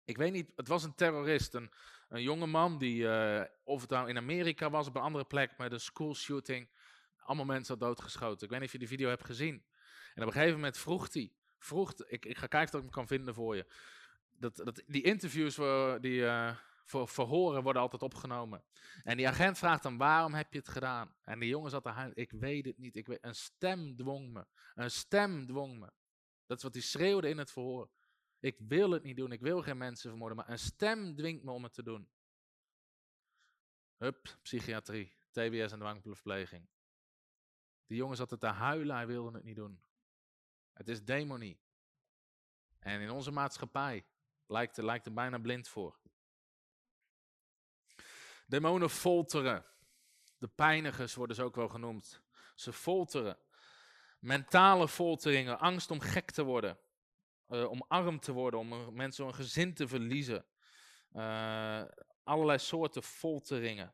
ik 0.07 0.17
weet 0.17 0.31
niet, 0.31 0.51
het 0.55 0.67
was 0.67 0.83
een 0.83 0.95
terrorist, 0.95 1.53
een, 1.53 1.71
een 2.09 2.21
jonge 2.21 2.45
man 2.45 2.77
die, 2.77 3.03
uh, 3.03 3.41
of 3.63 3.81
het 3.81 3.89
nou 3.89 4.09
in 4.09 4.17
Amerika 4.17 4.69
was, 4.69 4.87
op 4.87 4.95
een 4.95 5.01
andere 5.01 5.25
plek, 5.25 5.57
met 5.57 5.71
een 5.71 5.79
school 5.79 6.15
shooting, 6.15 6.69
allemaal 7.17 7.45
mensen 7.45 7.77
had 7.77 7.87
doodgeschoten. 7.87 8.43
Ik 8.43 8.49
weet 8.49 8.59
niet 8.59 8.67
of 8.67 8.73
je 8.73 8.79
die 8.79 8.87
video 8.87 9.09
hebt 9.09 9.25
gezien. 9.25 9.63
En 10.15 10.21
op 10.21 10.27
een 10.27 10.33
gegeven 10.33 10.55
moment 10.55 10.77
vroeg 10.77 11.13
hij, 11.13 11.31
vroeg, 11.59 11.93
ik, 11.93 12.25
ik 12.25 12.37
ga 12.37 12.47
kijken 12.47 12.73
of 12.73 12.79
ik 12.79 12.85
hem 12.85 12.93
kan 12.93 13.07
vinden 13.07 13.33
voor 13.33 13.55
je. 13.55 13.65
Dat, 14.29 14.55
dat, 14.55 14.83
die 14.85 15.01
interviews 15.03 15.55
die, 16.01 16.19
uh, 16.21 16.55
voor 16.83 17.07
verhoren 17.07 17.63
worden 17.63 17.81
altijd 17.81 18.01
opgenomen. 18.01 18.63
En 19.03 19.17
die 19.17 19.27
agent 19.27 19.57
vraagt 19.57 19.83
hem, 19.83 19.97
waarom 19.97 20.33
heb 20.33 20.53
je 20.53 20.59
het 20.59 20.69
gedaan? 20.69 21.15
En 21.23 21.39
die 21.39 21.49
jongen 21.49 21.69
zat 21.69 21.83
te 21.83 22.11
ik 22.13 22.31
weet 22.31 22.65
het 22.65 22.77
niet. 22.77 22.95
Ik 22.95 23.07
weet, 23.07 23.19
een 23.21 23.35
stem 23.35 23.95
dwong 23.95 24.33
me. 24.33 24.45
Een 24.75 24.91
stem 24.91 25.45
dwong 25.45 25.79
me. 25.79 25.91
Dat 26.45 26.57
is 26.57 26.63
wat 26.63 26.73
hij 26.73 26.83
schreeuwde 26.83 27.29
in 27.29 27.37
het 27.37 27.51
verhoor. 27.51 27.89
Ik 28.39 28.57
wil 28.59 28.91
het 28.91 29.03
niet 29.03 29.17
doen, 29.17 29.31
ik 29.31 29.41
wil 29.41 29.61
geen 29.61 29.77
mensen 29.77 30.09
vermoorden, 30.09 30.37
maar 30.37 30.49
een 30.49 30.59
stem 30.59 31.15
dwingt 31.15 31.43
me 31.43 31.51
om 31.51 31.63
het 31.63 31.73
te 31.73 31.83
doen. 31.83 32.09
Hup, 33.97 34.37
psychiatrie, 34.41 35.17
TBS 35.31 35.71
en 35.71 35.79
dwangverpleging. 35.79 36.67
Die 37.85 37.97
jongen 37.97 38.17
zat 38.17 38.31
er 38.31 38.39
te 38.39 38.47
huilen, 38.47 38.95
hij 38.95 39.07
wilde 39.07 39.31
het 39.31 39.43
niet 39.43 39.55
doen. 39.55 39.81
Het 40.73 40.87
is 40.87 41.03
demonie. 41.03 41.59
En 42.79 43.01
in 43.01 43.09
onze 43.09 43.31
maatschappij 43.31 44.05
lijkt 44.45 44.77
er, 44.77 44.85
lijkt 44.85 45.05
er 45.05 45.13
bijna 45.13 45.37
blind 45.37 45.67
voor. 45.67 45.99
Demonen 48.45 48.89
folteren. 48.89 49.65
De 50.37 50.47
pijnigers 50.47 51.15
worden 51.15 51.35
ze 51.35 51.43
ook 51.43 51.55
wel 51.55 51.69
genoemd. 51.69 52.21
Ze 52.55 52.73
folteren. 52.73 53.37
Mentale 54.19 54.87
folteringen, 54.87 55.59
angst 55.59 55.91
om 55.91 55.99
gek 55.99 56.31
te 56.31 56.43
worden 56.43 56.79
uh, 57.49 57.69
om 57.69 57.85
arm 57.87 58.19
te 58.19 58.31
worden, 58.31 58.59
om 58.59 58.95
mensen 58.95 59.25
een 59.25 59.33
gezin 59.33 59.73
te 59.73 59.87
verliezen. 59.87 60.45
Uh, 61.13 61.83
allerlei 62.23 62.59
soorten 62.59 63.03
folteringen. 63.03 63.93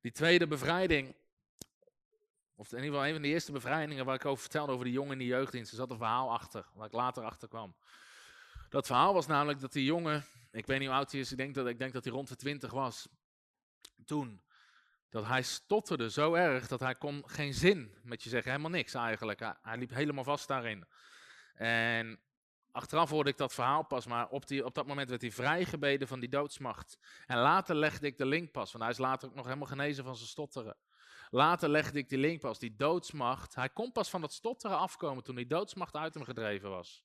Die 0.00 0.12
tweede 0.12 0.46
bevrijding, 0.46 1.16
of 2.54 2.72
in 2.72 2.76
ieder 2.76 2.90
geval 2.90 3.06
een 3.06 3.12
van 3.12 3.22
de 3.22 3.28
eerste 3.28 3.52
bevrijdingen 3.52 4.04
waar 4.04 4.14
ik 4.14 4.24
over 4.24 4.42
vertelde 4.42 4.72
over 4.72 4.84
die 4.84 4.94
jongen 4.94 5.12
in 5.12 5.18
de 5.18 5.24
jeugddienst, 5.24 5.70
er 5.70 5.76
zat 5.76 5.90
een 5.90 5.96
verhaal 5.96 6.32
achter, 6.32 6.66
waar 6.74 6.86
ik 6.86 6.92
later 6.92 7.24
achter 7.24 7.48
kwam. 7.48 7.76
Dat 8.68 8.86
verhaal 8.86 9.14
was 9.14 9.26
namelijk 9.26 9.60
dat 9.60 9.72
die 9.72 9.84
jongen, 9.84 10.24
ik 10.50 10.66
weet 10.66 10.78
niet 10.78 10.88
hoe 10.88 10.96
oud 10.96 11.12
hij 11.12 11.20
is, 11.20 11.30
ik 11.30 11.36
denk 11.36 11.54
dat, 11.54 11.66
ik 11.66 11.78
denk 11.78 11.92
dat 11.92 12.04
hij 12.04 12.12
rond 12.12 12.28
de 12.28 12.36
twintig 12.36 12.72
was, 12.72 13.08
toen 14.04 14.42
dat 15.14 15.26
hij 15.26 15.42
stotterde 15.42 16.10
zo 16.10 16.34
erg 16.34 16.68
dat 16.68 16.80
hij 16.80 16.94
kon 16.94 17.22
geen 17.26 17.54
zin 17.54 17.94
met 18.02 18.22
je 18.22 18.28
zeggen, 18.28 18.50
helemaal 18.50 18.70
niks 18.70 18.94
eigenlijk. 18.94 19.40
Hij, 19.62 19.76
liep 19.76 19.90
helemaal 19.90 20.24
vast 20.24 20.48
daarin. 20.48 20.86
En 21.54 22.20
achteraf 22.72 23.10
hoorde 23.10 23.30
ik 23.30 23.36
dat 23.36 23.54
verhaal 23.54 23.82
pas, 23.84 24.06
maar 24.06 24.28
op, 24.28 24.46
die, 24.46 24.64
op 24.64 24.74
dat 24.74 24.86
moment 24.86 25.08
werd 25.08 25.20
hij 25.20 25.30
vrijgebeden 25.30 26.08
van 26.08 26.20
die 26.20 26.28
doodsmacht. 26.28 26.98
En 27.26 27.38
later 27.38 27.74
legde 27.74 28.06
ik 28.06 28.18
de 28.18 28.26
link 28.26 28.50
pas, 28.50 28.72
want 28.72 28.84
hij 28.84 28.92
is 28.92 28.98
later 28.98 29.28
ook 29.28 29.34
nog 29.34 29.44
helemaal 29.44 29.68
genezen 29.68 30.04
van 30.04 30.16
zijn 30.16 30.28
stotteren. 30.28 30.76
Later 31.30 31.68
legde 31.68 31.98
ik 31.98 32.08
die 32.08 32.18
link 32.18 32.40
pas, 32.40 32.58
die 32.58 32.76
doodsmacht. 32.76 33.54
Hij 33.54 33.68
kon 33.68 33.92
pas 33.92 34.10
van 34.10 34.20
dat 34.20 34.32
stotteren 34.32 34.78
afkomen 34.78 35.22
toen 35.22 35.36
die 35.36 35.46
doodsmacht 35.46 35.94
uit 35.94 36.14
hem 36.14 36.24
gedreven 36.24 36.70
was. 36.70 37.04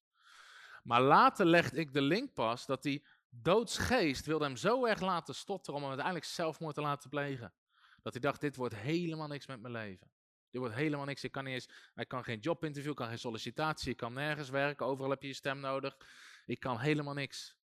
Maar 0.84 1.02
later 1.02 1.46
legde 1.46 1.80
ik 1.80 1.94
de 1.94 2.02
link 2.02 2.34
pas 2.34 2.66
dat 2.66 2.84
die 2.84 3.06
doodsgeest 3.30 4.26
wilde 4.26 4.46
hem 4.46 4.56
zo 4.56 4.86
erg 4.86 5.02
laten 5.02 5.36
stotteren 5.36 5.76
om 5.76 5.82
hem 5.82 5.90
uiteindelijk 5.90 6.26
zelfmoord 6.26 6.76
te 6.76 6.82
laten 6.82 7.10
plegen. 7.10 7.54
Dat 8.02 8.14
hij 8.14 8.22
dacht, 8.22 8.42
dit 8.42 8.56
wordt 8.56 8.76
helemaal 8.76 9.28
niks 9.28 9.48
met 9.48 9.62
mijn 9.62 9.74
leven. 9.74 10.12
Dit 10.50 10.62
wordt 10.62 10.76
helemaal 10.76 11.06
niks. 11.06 11.24
Ik 11.24 11.32
kan 11.32 11.44
niet 11.44 11.54
eens, 11.54 11.70
ik 11.96 12.08
kan 12.08 12.24
geen 12.24 12.40
jobinterview, 12.40 12.92
ik 12.92 12.98
kan 12.98 13.08
geen 13.08 13.20
sollicitatie, 13.20 13.92
ik 13.92 13.98
kan 13.98 14.14
nergens 14.14 14.50
werken. 14.50 14.86
Overal 14.86 15.10
heb 15.10 15.22
je 15.22 15.28
je 15.28 15.34
stem 15.34 15.60
nodig. 15.60 15.98
Ik 16.46 16.60
kan 16.60 16.80
helemaal 16.80 17.14
niks. 17.14 17.58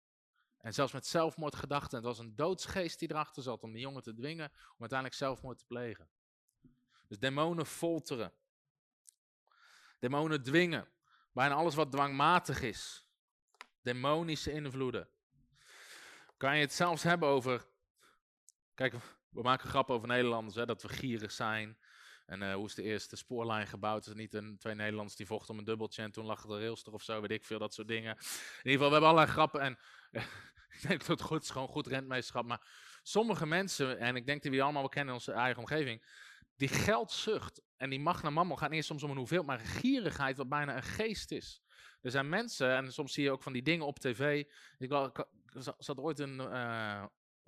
En 0.58 0.74
zelfs 0.74 0.92
met 0.92 1.06
zelfmoordgedachten. 1.06 1.96
Het 1.96 2.06
was 2.06 2.18
een 2.18 2.36
doodsgeest 2.36 2.98
die 2.98 3.10
erachter 3.10 3.42
zat 3.42 3.62
om 3.62 3.72
die 3.72 3.80
jongen 3.80 4.02
te 4.02 4.14
dwingen 4.14 4.50
om 4.52 4.76
uiteindelijk 4.78 5.18
zelfmoord 5.18 5.58
te 5.58 5.64
plegen. 5.66 6.08
Dus 7.08 7.18
demonen 7.18 7.66
folteren. 7.66 8.32
Demonen 9.98 10.42
dwingen. 10.42 10.88
Bijna 11.32 11.54
alles 11.54 11.74
wat 11.74 11.92
dwangmatig 11.92 12.62
is. 12.62 13.08
Demonische 13.82 14.52
invloeden. 14.52 15.08
Kan 16.36 16.56
je 16.56 16.60
het 16.60 16.72
zelfs 16.72 17.02
hebben 17.02 17.28
over. 17.28 17.66
Kijk, 18.74 18.94
we 19.34 19.42
maken 19.42 19.68
grappen 19.68 19.94
over 19.94 20.08
Nederlanders, 20.08 20.54
hè, 20.54 20.66
dat 20.66 20.82
we 20.82 20.88
gierig 20.88 21.32
zijn. 21.32 21.78
En 22.26 22.42
uh, 22.42 22.54
hoe 22.54 22.66
is 22.66 22.74
de 22.74 22.82
eerste 22.82 23.16
spoorlijn 23.16 23.66
gebouwd? 23.66 24.06
Is 24.06 24.14
niet 24.14 24.34
een, 24.34 24.58
twee 24.58 24.74
Nederlanders 24.74 25.16
die 25.16 25.26
vochten 25.26 25.52
om 25.52 25.58
een 25.58 25.64
dubbeltje 25.64 26.02
en 26.02 26.12
toen 26.12 26.24
lag 26.24 26.46
de 26.46 26.58
rails 26.58 26.84
of 26.84 27.02
zo, 27.02 27.20
weet 27.20 27.30
ik 27.30 27.44
veel, 27.44 27.58
dat 27.58 27.74
soort 27.74 27.88
dingen. 27.88 28.16
In 28.16 28.70
ieder 28.70 28.72
geval, 28.72 28.86
we 28.86 28.92
hebben 28.92 29.08
allerlei 29.08 29.32
grappen 29.32 29.60
en 29.60 29.78
ik 30.74 30.88
denk 30.88 30.98
dat 30.98 31.08
het 31.08 31.20
goed 31.20 31.42
is, 31.42 31.50
gewoon 31.50 31.68
goed 31.68 31.86
rentmeesterschap. 31.86 32.44
Maar 32.44 32.66
sommige 33.02 33.46
mensen, 33.46 33.98
en 33.98 34.16
ik 34.16 34.26
denk 34.26 34.42
dat 34.42 34.52
we 34.52 34.62
allemaal 34.62 34.80
wel 34.80 34.90
kennen 34.90 35.14
in 35.14 35.20
onze 35.20 35.32
eigen 35.32 35.60
omgeving, 35.60 36.04
die 36.56 36.68
geldzucht 36.68 37.62
en 37.76 37.90
die 37.90 38.00
mag 38.00 38.22
naar 38.22 38.46
gaat 38.46 38.60
niet 38.60 38.72
eens 38.72 38.86
soms 38.86 39.02
om 39.02 39.10
een 39.10 39.16
hoeveel, 39.16 39.42
maar 39.42 39.58
gierigheid 39.58 40.36
wat 40.36 40.48
bijna 40.48 40.76
een 40.76 40.82
geest 40.82 41.30
is. 41.30 41.62
Er 42.00 42.10
zijn 42.10 42.28
mensen, 42.28 42.76
en 42.76 42.92
soms 42.92 43.12
zie 43.12 43.24
je 43.24 43.30
ook 43.30 43.42
van 43.42 43.52
die 43.52 43.62
dingen 43.62 43.86
op 43.86 43.98
tv. 43.98 44.44
Ik, 44.78 44.90
zat 45.78 45.98
ooit 45.98 46.18
een, 46.18 46.40
uh, 46.40 47.04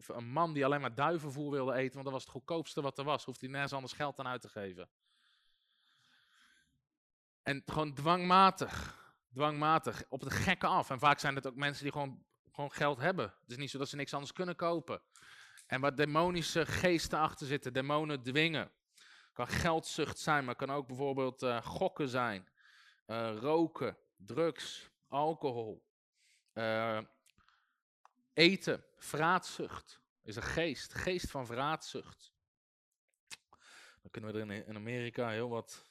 een 0.06 0.28
man 0.28 0.52
die 0.52 0.64
alleen 0.64 0.80
maar 0.80 0.94
duivenvoer 0.94 1.50
wilde 1.50 1.72
eten, 1.72 1.92
want 1.92 2.04
dat 2.04 2.12
was 2.12 2.22
het 2.22 2.32
goedkoopste 2.32 2.80
wat 2.80 2.98
er 2.98 3.04
was. 3.04 3.24
Hoeft 3.24 3.40
hij 3.40 3.50
nergens 3.50 3.72
anders 3.72 3.92
geld 3.92 4.18
aan 4.18 4.26
uit 4.26 4.40
te 4.40 4.48
geven. 4.48 4.88
En 7.42 7.62
gewoon 7.66 7.94
dwangmatig. 7.94 9.04
Dwangmatig. 9.32 10.04
Op 10.08 10.20
het 10.20 10.32
gekke 10.32 10.66
af. 10.66 10.90
En 10.90 10.98
vaak 10.98 11.18
zijn 11.18 11.34
het 11.34 11.46
ook 11.46 11.54
mensen 11.54 11.82
die 11.82 11.92
gewoon, 11.92 12.24
gewoon 12.52 12.72
geld 12.72 12.98
hebben. 12.98 13.24
Het 13.40 13.50
is 13.50 13.56
niet 13.56 13.70
zo 13.70 13.78
dat 13.78 13.88
ze 13.88 13.96
niks 13.96 14.14
anders 14.14 14.32
kunnen 14.32 14.56
kopen. 14.56 15.02
En 15.66 15.80
waar 15.80 15.94
demonische 15.94 16.66
geesten 16.66 17.18
achter 17.18 17.46
zitten. 17.46 17.72
Demonen 17.72 18.22
dwingen. 18.22 18.70
Kan 19.32 19.48
geldzucht 19.48 20.18
zijn, 20.18 20.44
maar 20.44 20.56
kan 20.56 20.70
ook 20.70 20.86
bijvoorbeeld 20.86 21.42
uh, 21.42 21.62
gokken 21.62 22.08
zijn. 22.08 22.48
Uh, 23.06 23.36
roken, 23.38 23.98
drugs, 24.16 24.90
alcohol. 25.08 25.84
Uh, 26.54 27.00
eten, 28.32 28.84
vraatzucht 28.96 30.00
is 30.22 30.36
een 30.36 30.42
geest, 30.42 30.94
geest 30.94 31.30
van 31.30 31.46
vraatzucht. 31.46 32.32
Dan 34.02 34.10
kunnen 34.10 34.32
we 34.32 34.54
er 34.54 34.68
in, 34.68 34.76
Amerika 34.76 35.28
heel 35.28 35.48
wat. 35.48 35.90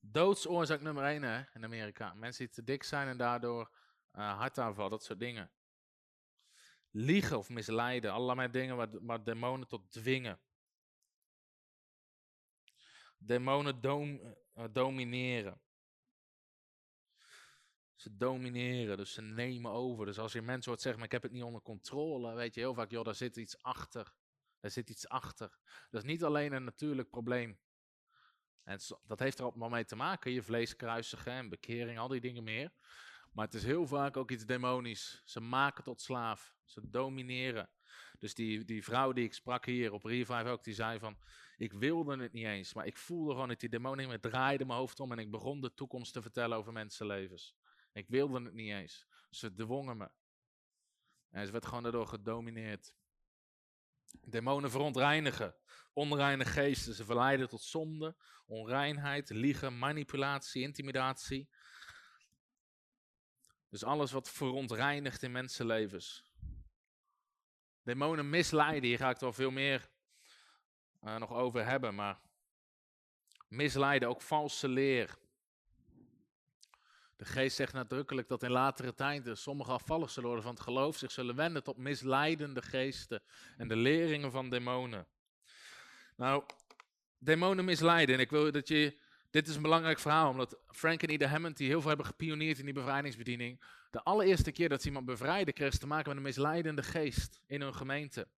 Doodsoorzaak 0.00 0.80
nummer 0.80 1.04
1 1.04 1.22
hè, 1.22 1.42
in 1.54 1.64
Amerika. 1.64 2.14
Mensen 2.14 2.44
die 2.44 2.54
te 2.54 2.64
dik 2.64 2.82
zijn 2.82 3.08
en 3.08 3.16
daardoor 3.16 3.70
uh, 4.12 4.38
hartaanval, 4.38 4.88
dat 4.88 5.04
soort 5.04 5.18
dingen. 5.18 5.50
Liegen 6.90 7.38
of 7.38 7.48
misleiden, 7.48 8.12
allerlei 8.12 8.50
dingen 8.50 8.76
waar, 8.76 8.88
waar 9.04 9.24
demonen 9.24 9.68
tot 9.68 9.92
dwingen. 9.92 10.40
Demonen 13.18 13.80
eh, 13.82 14.64
domineren. 14.70 15.60
Ze 18.02 18.16
domineren, 18.16 18.96
dus 18.96 19.12
ze 19.12 19.22
nemen 19.22 19.70
over. 19.70 20.06
Dus 20.06 20.18
als 20.18 20.32
je 20.32 20.42
mensen 20.42 20.70
hoort 20.70 20.82
zeggen, 20.82 21.00
maar 21.00 21.08
ik 21.08 21.12
heb 21.12 21.22
het 21.22 21.32
niet 21.32 21.42
onder 21.42 21.62
controle, 21.62 22.34
weet 22.34 22.54
je 22.54 22.60
heel 22.60 22.74
vaak, 22.74 22.90
joh, 22.90 23.04
daar 23.04 23.14
zit 23.14 23.36
iets 23.36 23.62
achter. 23.62 24.14
Daar 24.60 24.70
zit 24.70 24.90
iets 24.90 25.08
achter. 25.08 25.58
Dat 25.90 26.02
is 26.02 26.08
niet 26.08 26.24
alleen 26.24 26.52
een 26.52 26.64
natuurlijk 26.64 27.10
probleem. 27.10 27.58
En 28.62 28.78
dat 29.06 29.18
heeft 29.18 29.38
er 29.38 29.44
allemaal 29.44 29.68
mee 29.68 29.84
te 29.84 29.96
maken, 29.96 30.32
je 30.32 30.42
vlees 30.42 30.76
kruisigen 30.76 31.32
en 31.32 31.48
bekering, 31.48 31.98
al 31.98 32.08
die 32.08 32.20
dingen 32.20 32.44
meer. 32.44 32.72
Maar 33.32 33.44
het 33.44 33.54
is 33.54 33.64
heel 33.64 33.86
vaak 33.86 34.16
ook 34.16 34.30
iets 34.30 34.46
demonisch. 34.46 35.22
Ze 35.24 35.40
maken 35.40 35.84
tot 35.84 36.00
slaaf. 36.00 36.56
Ze 36.64 36.90
domineren. 36.90 37.70
Dus 38.18 38.34
die, 38.34 38.64
die 38.64 38.84
vrouw 38.84 39.12
die 39.12 39.24
ik 39.24 39.34
sprak 39.34 39.66
hier 39.66 39.92
op 39.92 40.04
Revive 40.04 40.48
ook, 40.48 40.64
die 40.64 40.74
zei 40.74 40.98
van, 40.98 41.18
ik 41.56 41.72
wilde 41.72 42.16
het 42.16 42.32
niet 42.32 42.46
eens, 42.46 42.74
maar 42.74 42.86
ik 42.86 42.96
voelde 42.96 43.32
gewoon 43.32 43.48
dat 43.48 43.60
die 43.60 43.68
demonen 43.68 44.08
me 44.08 44.20
draaide 44.20 44.64
mijn 44.64 44.78
hoofd 44.78 45.00
om 45.00 45.12
en 45.12 45.18
ik 45.18 45.30
begon 45.30 45.60
de 45.60 45.74
toekomst 45.74 46.12
te 46.12 46.22
vertellen 46.22 46.56
over 46.56 46.72
mensenlevens. 46.72 47.56
Ik 47.92 48.08
wilde 48.08 48.42
het 48.42 48.54
niet 48.54 48.72
eens. 48.72 49.06
Ze 49.30 49.54
dwongen 49.54 49.96
me. 49.96 50.10
En 51.30 51.46
ze 51.46 51.52
werd 51.52 51.66
gewoon 51.66 51.82
daardoor 51.82 52.06
gedomineerd. 52.06 52.94
Demonen 54.20 54.70
verontreinigen. 54.70 55.54
Onreine 55.92 56.44
geesten. 56.44 56.94
Ze 56.94 57.04
verleiden 57.04 57.48
tot 57.48 57.62
zonde, 57.62 58.16
onreinheid, 58.46 59.30
liegen, 59.30 59.78
manipulatie, 59.78 60.62
intimidatie. 60.62 61.48
Dus 63.68 63.84
alles 63.84 64.12
wat 64.12 64.30
verontreinigt 64.30 65.22
in 65.22 65.32
mensenlevens. 65.32 66.24
Demonen 67.82 68.30
misleiden, 68.30 68.88
hier 68.88 68.98
ga 68.98 69.08
ik 69.08 69.14
er 69.16 69.22
wel 69.22 69.32
veel 69.32 69.50
meer 69.50 69.90
eh, 71.00 71.16
nog 71.16 71.30
over 71.30 71.64
hebben, 71.64 71.94
maar 71.94 72.20
misleiden, 73.48 74.08
ook 74.08 74.22
valse 74.22 74.68
leer. 74.68 75.18
De 77.22 77.28
geest 77.28 77.56
zegt 77.56 77.72
nadrukkelijk 77.72 78.28
dat 78.28 78.42
in 78.42 78.50
latere 78.50 78.94
tijden 78.94 79.36
sommigen 79.36 79.72
afvallig 79.72 80.10
zullen 80.10 80.28
worden 80.28 80.46
van 80.46 80.54
het 80.54 80.64
geloof, 80.64 80.96
zich 80.96 81.10
zullen 81.10 81.34
wenden 81.34 81.62
tot 81.62 81.76
misleidende 81.76 82.62
geesten 82.62 83.22
en 83.56 83.68
de 83.68 83.76
leringen 83.76 84.30
van 84.30 84.50
demonen. 84.50 85.06
Nou, 86.16 86.44
demonen 87.18 87.64
misleiden. 87.64 88.14
En 88.14 88.20
ik 88.20 88.30
wil 88.30 88.52
dat 88.52 88.68
je. 88.68 88.98
Dit 89.30 89.48
is 89.48 89.56
een 89.56 89.62
belangrijk 89.62 89.98
verhaal, 89.98 90.30
omdat 90.30 90.58
Frank 90.66 91.02
en 91.02 91.10
Ida 91.10 91.26
Hammond, 91.26 91.56
die 91.56 91.68
heel 91.68 91.80
veel 91.80 91.88
hebben 91.88 92.06
gepioneerd 92.06 92.58
in 92.58 92.64
die 92.64 92.74
bevrijdingsbediening, 92.74 93.62
de 93.90 94.02
allereerste 94.02 94.52
keer 94.52 94.68
dat 94.68 94.80
ze 94.80 94.86
iemand 94.86 95.06
bevrijden, 95.06 95.54
kregen 95.54 95.72
ze 95.74 95.80
te 95.80 95.86
maken 95.86 96.08
met 96.08 96.16
een 96.16 96.22
misleidende 96.22 96.82
geest 96.82 97.40
in 97.46 97.60
hun 97.60 97.74
gemeente. 97.74 98.28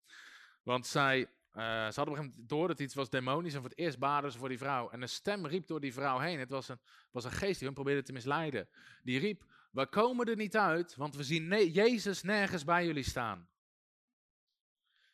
Want 0.63 0.87
zij, 0.87 1.27
eh, 1.55 1.63
ze 1.63 1.65
hadden 1.71 1.91
op 1.91 1.97
een 1.97 2.15
gegeven 2.15 2.23
moment 2.23 2.49
door 2.49 2.67
dat 2.67 2.79
iets 2.79 2.93
was 2.93 3.09
demonisch 3.09 3.53
en 3.53 3.59
voor 3.61 3.69
het 3.69 3.79
eerst 3.79 3.99
baden 3.99 4.31
ze 4.31 4.37
voor 4.37 4.49
die 4.49 4.57
vrouw. 4.57 4.89
En 4.89 5.01
een 5.01 5.09
stem 5.09 5.45
riep 5.45 5.67
door 5.67 5.79
die 5.79 5.93
vrouw 5.93 6.19
heen. 6.19 6.39
Het 6.39 6.49
was 6.49 6.67
een, 6.67 6.79
was 7.11 7.23
een 7.23 7.31
geest 7.31 7.57
die 7.57 7.67
hun 7.67 7.73
probeerde 7.73 8.01
te 8.01 8.13
misleiden. 8.13 8.69
Die 9.03 9.19
riep, 9.19 9.43
we 9.71 9.87
komen 9.87 10.25
er 10.25 10.35
niet 10.35 10.57
uit, 10.57 10.95
want 10.95 11.15
we 11.15 11.23
zien 11.23 11.71
Jezus 11.71 12.21
nergens 12.21 12.63
bij 12.63 12.85
jullie 12.85 13.03
staan. 13.03 13.49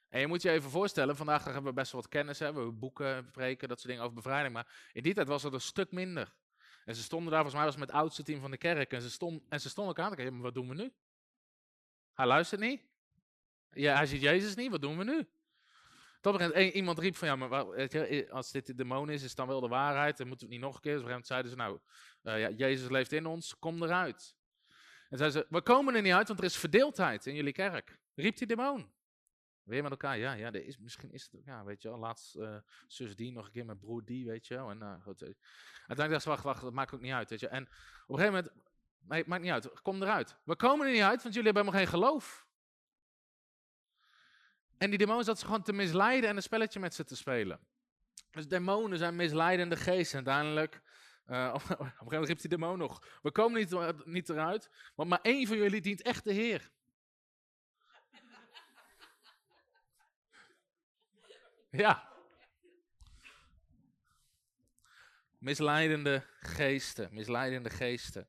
En 0.10 0.20
je 0.20 0.28
moet 0.28 0.42
je 0.42 0.50
even 0.50 0.70
voorstellen, 0.70 1.16
vandaag 1.16 1.44
hebben 1.44 1.64
we 1.64 1.74
best 1.74 1.92
wel 1.92 2.02
wat 2.02 2.10
kennis, 2.10 2.40
hè? 2.40 2.54
we 2.54 2.72
boeken, 2.72 3.32
preken, 3.32 3.68
dat 3.68 3.78
soort 3.78 3.90
dingen 3.90 4.04
over 4.04 4.16
bevrijding. 4.16 4.54
Maar 4.54 4.90
in 4.94 5.04
die 5.04 5.14
tijd 5.14 5.28
was 5.28 5.42
dat 5.42 5.54
een 5.54 5.62
stuk 5.62 5.92
minder. 5.92 6.34
En 6.86 6.96
ze 6.96 7.02
stonden 7.02 7.32
daar, 7.32 7.42
volgens 7.42 7.56
mij 7.56 7.66
was 7.66 7.76
het 7.76 7.84
met 7.84 7.92
het 7.92 8.02
oudste 8.02 8.24
team 8.24 8.42
van 8.42 8.52
de 8.52 8.58
kerk. 8.58 8.94
En 8.94 9.02
ze, 9.02 9.10
stond, 9.10 9.44
en 9.50 9.62
ze 9.62 9.70
stonden 9.70 9.96
elkaar 9.96 10.20
aan 10.20 10.32
te 10.32 10.42
wat 10.42 10.54
doen 10.54 10.68
we 10.68 10.76
nu? 10.76 10.94
Hij 12.14 12.26
luistert 12.26 12.62
niet. 12.62 12.82
Ja, 13.72 13.96
hij 13.96 14.06
ziet 14.06 14.22
Jezus 14.22 14.56
niet, 14.56 14.72
wat 14.72 14.82
doen 14.82 14.98
we 14.98 15.04
nu? 15.04 15.28
Tot 16.22 16.40
moment, 16.40 16.74
iemand 16.74 17.00
riep 17.00 17.16
van, 17.16 17.28
ja, 17.28 17.36
maar 17.36 17.70
weet 17.70 17.92
je, 17.92 18.28
als 18.32 18.52
dit 18.52 18.66
de 18.66 18.76
demon 18.76 19.10
is, 19.10 19.22
is 19.22 19.28
het 19.28 19.38
dan 19.38 19.48
wel 19.48 19.60
de 19.60 19.68
waarheid? 19.68 20.18
Dan 20.18 20.28
moeten 20.28 20.48
we 20.48 20.54
het 20.54 20.62
niet 20.62 20.72
nog 20.72 20.76
een 20.76 20.82
keer. 20.82 20.94
Dus 20.94 21.04
op 21.04 21.10
een 21.10 21.26
zeiden 21.26 21.52
ze, 21.52 21.58
nou, 21.58 21.80
eh, 22.22 22.40
ja, 22.40 22.50
Jezus 22.50 22.90
leeft 22.90 23.12
in 23.12 23.26
ons, 23.26 23.60
kom 23.60 23.84
eruit. 23.84 24.36
En 25.10 25.18
zeiden 25.18 25.42
ze, 25.42 25.48
we 25.50 25.62
komen 25.62 25.96
er 25.96 26.02
niet 26.02 26.14
uit, 26.14 26.28
want 26.28 26.40
er 26.40 26.46
is 26.46 26.58
verdeeldheid 26.58 27.26
in 27.26 27.36
jullie 27.36 27.54
kerk. 27.54 28.00
Riep 28.16 28.38
die 28.38 28.48
demon. 28.48 28.92
Weer 29.64 29.82
met 29.82 29.92
elkaar, 29.92 30.18
ja, 30.18 30.34
ja, 30.34 30.52
er 30.52 30.66
is, 30.66 30.78
misschien 30.78 31.12
is 31.12 31.30
het, 31.32 31.42
ja, 31.46 31.64
weet 31.64 31.82
je 31.82 31.90
wel, 31.90 31.98
laatst 31.98 32.36
eh, 32.36 32.56
zus 32.88 33.16
die, 33.16 33.32
nog 33.32 33.46
een 33.46 33.52
keer 33.52 33.66
met 33.66 33.80
broer 33.80 34.06
die, 34.06 34.26
weet 34.26 34.48
je 34.48 34.56
wel. 34.56 34.70
En 34.70 34.80
uh, 34.82 34.94
goed, 35.02 35.22
eh. 35.22 35.28
uiteindelijk 35.88 36.10
dacht 36.10 36.24
ze, 36.24 36.30
wacht, 36.30 36.44
wacht, 36.44 36.62
dat 36.62 36.74
maakt 36.74 36.94
ook 36.94 37.02
niet 37.02 37.14
uit, 37.14 37.30
weet 37.30 37.40
je. 37.40 37.48
En 37.48 37.64
op 37.64 37.70
een 38.16 38.20
gegeven 38.20 38.34
moment, 38.34 38.54
nee, 39.00 39.24
maakt 39.28 39.42
niet 39.42 39.52
uit, 39.52 39.82
kom 39.82 40.02
eruit. 40.02 40.38
We 40.44 40.56
komen 40.56 40.88
er 40.88 40.94
niet 40.94 41.02
uit, 41.02 41.24
want 41.24 41.36
jullie 41.36 41.52
hebben 41.52 41.64
helemaal 41.64 41.86
geen 41.86 42.00
geloof. 42.00 42.50
En 44.82 44.90
die 44.90 45.00
demon 45.00 45.24
zat 45.24 45.40
ze 45.40 45.46
gewoon 45.46 45.62
te 45.62 45.74
misleiden 45.74 46.30
en 46.30 46.36
een 46.36 46.42
spelletje 46.42 46.80
met 46.80 46.94
ze 46.94 47.04
te 47.04 47.16
spelen. 47.16 47.60
Dus 48.32 48.48
demonen 48.48 48.98
zijn 48.98 49.16
misleidende 49.16 49.76
geesten. 49.76 50.20
En 50.20 50.26
uiteindelijk, 50.26 50.82
uh, 51.28 51.52
op 51.56 51.62
een 51.70 51.76
gegeven 51.78 52.06
moment 52.06 52.28
riep 52.28 52.40
die 52.40 52.50
demon 52.50 52.78
nog, 52.78 53.20
we 53.22 53.32
komen 53.32 53.60
niet, 53.60 54.06
niet 54.06 54.30
eruit, 54.30 54.70
want 54.96 55.10
maar 55.10 55.22
één 55.22 55.48
van 55.48 55.58
jullie 55.58 55.82
dient 55.82 56.02
echt 56.02 56.24
de 56.24 56.34
Heer. 56.34 56.70
Ja. 61.70 62.10
Misleidende 65.38 66.26
geesten, 66.40 67.10
misleidende 67.12 67.70
geesten. 67.70 68.28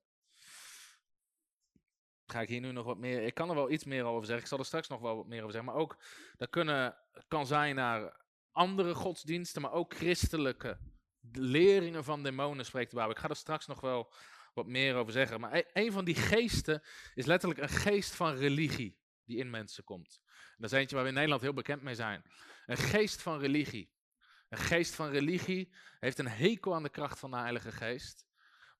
Ga 2.33 2.41
ik 2.41 2.49
hier 2.49 2.61
nu 2.61 2.73
nog 2.73 2.85
wat 2.85 2.99
meer. 2.99 3.23
Ik 3.23 3.35
kan 3.35 3.49
er 3.49 3.55
wel 3.55 3.71
iets 3.71 3.85
meer 3.85 4.05
over 4.05 4.25
zeggen. 4.25 4.43
Ik 4.43 4.49
zal 4.49 4.59
er 4.59 4.65
straks 4.65 4.89
nog 4.89 5.01
wel 5.01 5.17
wat 5.17 5.27
meer 5.27 5.41
over 5.41 5.53
zeggen. 5.53 5.73
Maar 5.73 5.81
ook, 5.81 5.99
dat 6.37 6.51
kunnen, 6.51 6.97
kan 7.29 7.47
zijn 7.47 7.75
naar 7.75 8.21
andere 8.53 8.95
godsdiensten, 8.95 9.63
maar 9.63 9.73
ook 9.73 9.95
christelijke 9.95 10.79
leringen 11.33 12.05
van 12.05 12.23
demonen 12.23 12.65
spreekt 12.65 12.93
de. 12.93 13.11
Ik 13.11 13.19
ga 13.19 13.29
er 13.29 13.37
straks 13.37 13.67
nog 13.67 13.81
wel 13.81 14.13
wat 14.55 14.67
meer 14.67 14.95
over 14.95 15.13
zeggen. 15.13 15.41
Maar 15.41 15.55
e- 15.55 15.65
een 15.73 15.93
van 15.93 16.05
die 16.05 16.15
geesten 16.15 16.83
is 17.15 17.27
letterlijk 17.27 17.61
een 17.61 17.69
geest 17.69 18.15
van 18.15 18.35
religie 18.35 18.99
die 19.25 19.39
in 19.39 19.51
mensen 19.51 19.85
komt. 19.85 20.21
En 20.27 20.57
dat 20.59 20.73
is 20.73 20.79
eentje 20.79 20.95
waar 20.95 21.05
we 21.05 21.11
in 21.11 21.17
Nederland 21.17 21.43
heel 21.43 21.55
bekend 21.55 21.83
mee 21.83 21.95
zijn. 21.95 22.23
Een 22.67 22.77
geest 22.77 23.23
van 23.23 23.39
religie. 23.39 23.93
Een 24.49 24.59
geest 24.59 24.95
van 24.95 25.09
religie 25.09 25.73
heeft 26.01 26.19
een 26.19 26.29
hekel 26.29 26.75
aan 26.75 26.83
de 26.83 26.89
kracht 26.89 27.19
van 27.19 27.31
de 27.31 27.37
Heilige 27.37 27.73
Geest. 27.73 28.27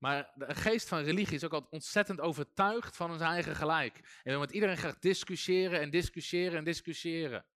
Maar 0.03 0.33
een 0.39 0.57
geest 0.57 0.89
van 0.89 1.03
religie 1.03 1.35
is 1.35 1.45
ook 1.45 1.53
altijd 1.53 1.73
ontzettend 1.73 2.21
overtuigd 2.21 2.97
van 2.97 3.19
zijn 3.19 3.31
eigen 3.31 3.57
gelijk. 3.57 3.97
En 3.97 4.31
wil 4.31 4.39
met 4.39 4.51
iedereen 4.51 4.77
graag 4.77 4.99
discussiëren 4.99 5.81
en 5.81 5.91
discussiëren 5.91 6.59
en 6.59 6.65
discussiëren. 6.65 7.47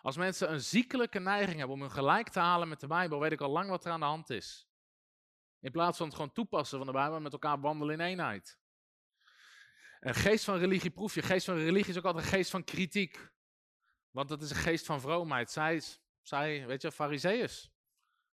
Als 0.00 0.16
mensen 0.16 0.52
een 0.52 0.60
ziekelijke 0.60 1.18
neiging 1.18 1.58
hebben 1.58 1.76
om 1.76 1.80
hun 1.80 1.90
gelijk 1.90 2.28
te 2.28 2.38
halen 2.38 2.68
met 2.68 2.80
de 2.80 2.86
Bijbel, 2.86 3.20
weet 3.20 3.32
ik 3.32 3.40
al 3.40 3.50
lang 3.50 3.68
wat 3.68 3.84
er 3.84 3.92
aan 3.92 4.00
de 4.00 4.06
hand 4.06 4.30
is. 4.30 4.68
In 5.60 5.70
plaats 5.70 5.96
van 5.96 6.06
het 6.06 6.14
gewoon 6.14 6.32
toepassen 6.32 6.78
van 6.78 6.86
de 6.86 6.92
Bijbel 6.92 7.20
met 7.20 7.32
elkaar 7.32 7.60
wandelen 7.60 7.94
in 7.94 8.06
eenheid. 8.06 8.58
Een 10.00 10.14
geest 10.14 10.44
van 10.44 10.58
religie 10.58 10.90
proef 10.90 11.14
je. 11.14 11.22
Geest 11.22 11.44
van 11.44 11.56
religie 11.56 11.90
is 11.90 11.98
ook 11.98 12.04
altijd 12.04 12.24
een 12.24 12.30
geest 12.30 12.50
van 12.50 12.64
kritiek. 12.64 13.30
Want 14.10 14.28
dat 14.28 14.42
is 14.42 14.50
een 14.50 14.56
geest 14.56 14.86
van 14.86 15.00
vroomheid. 15.00 15.50
Zij, 15.50 15.82
zij 16.22 16.66
weet 16.66 16.82
je, 16.82 16.92
fariseeërs. 16.92 17.71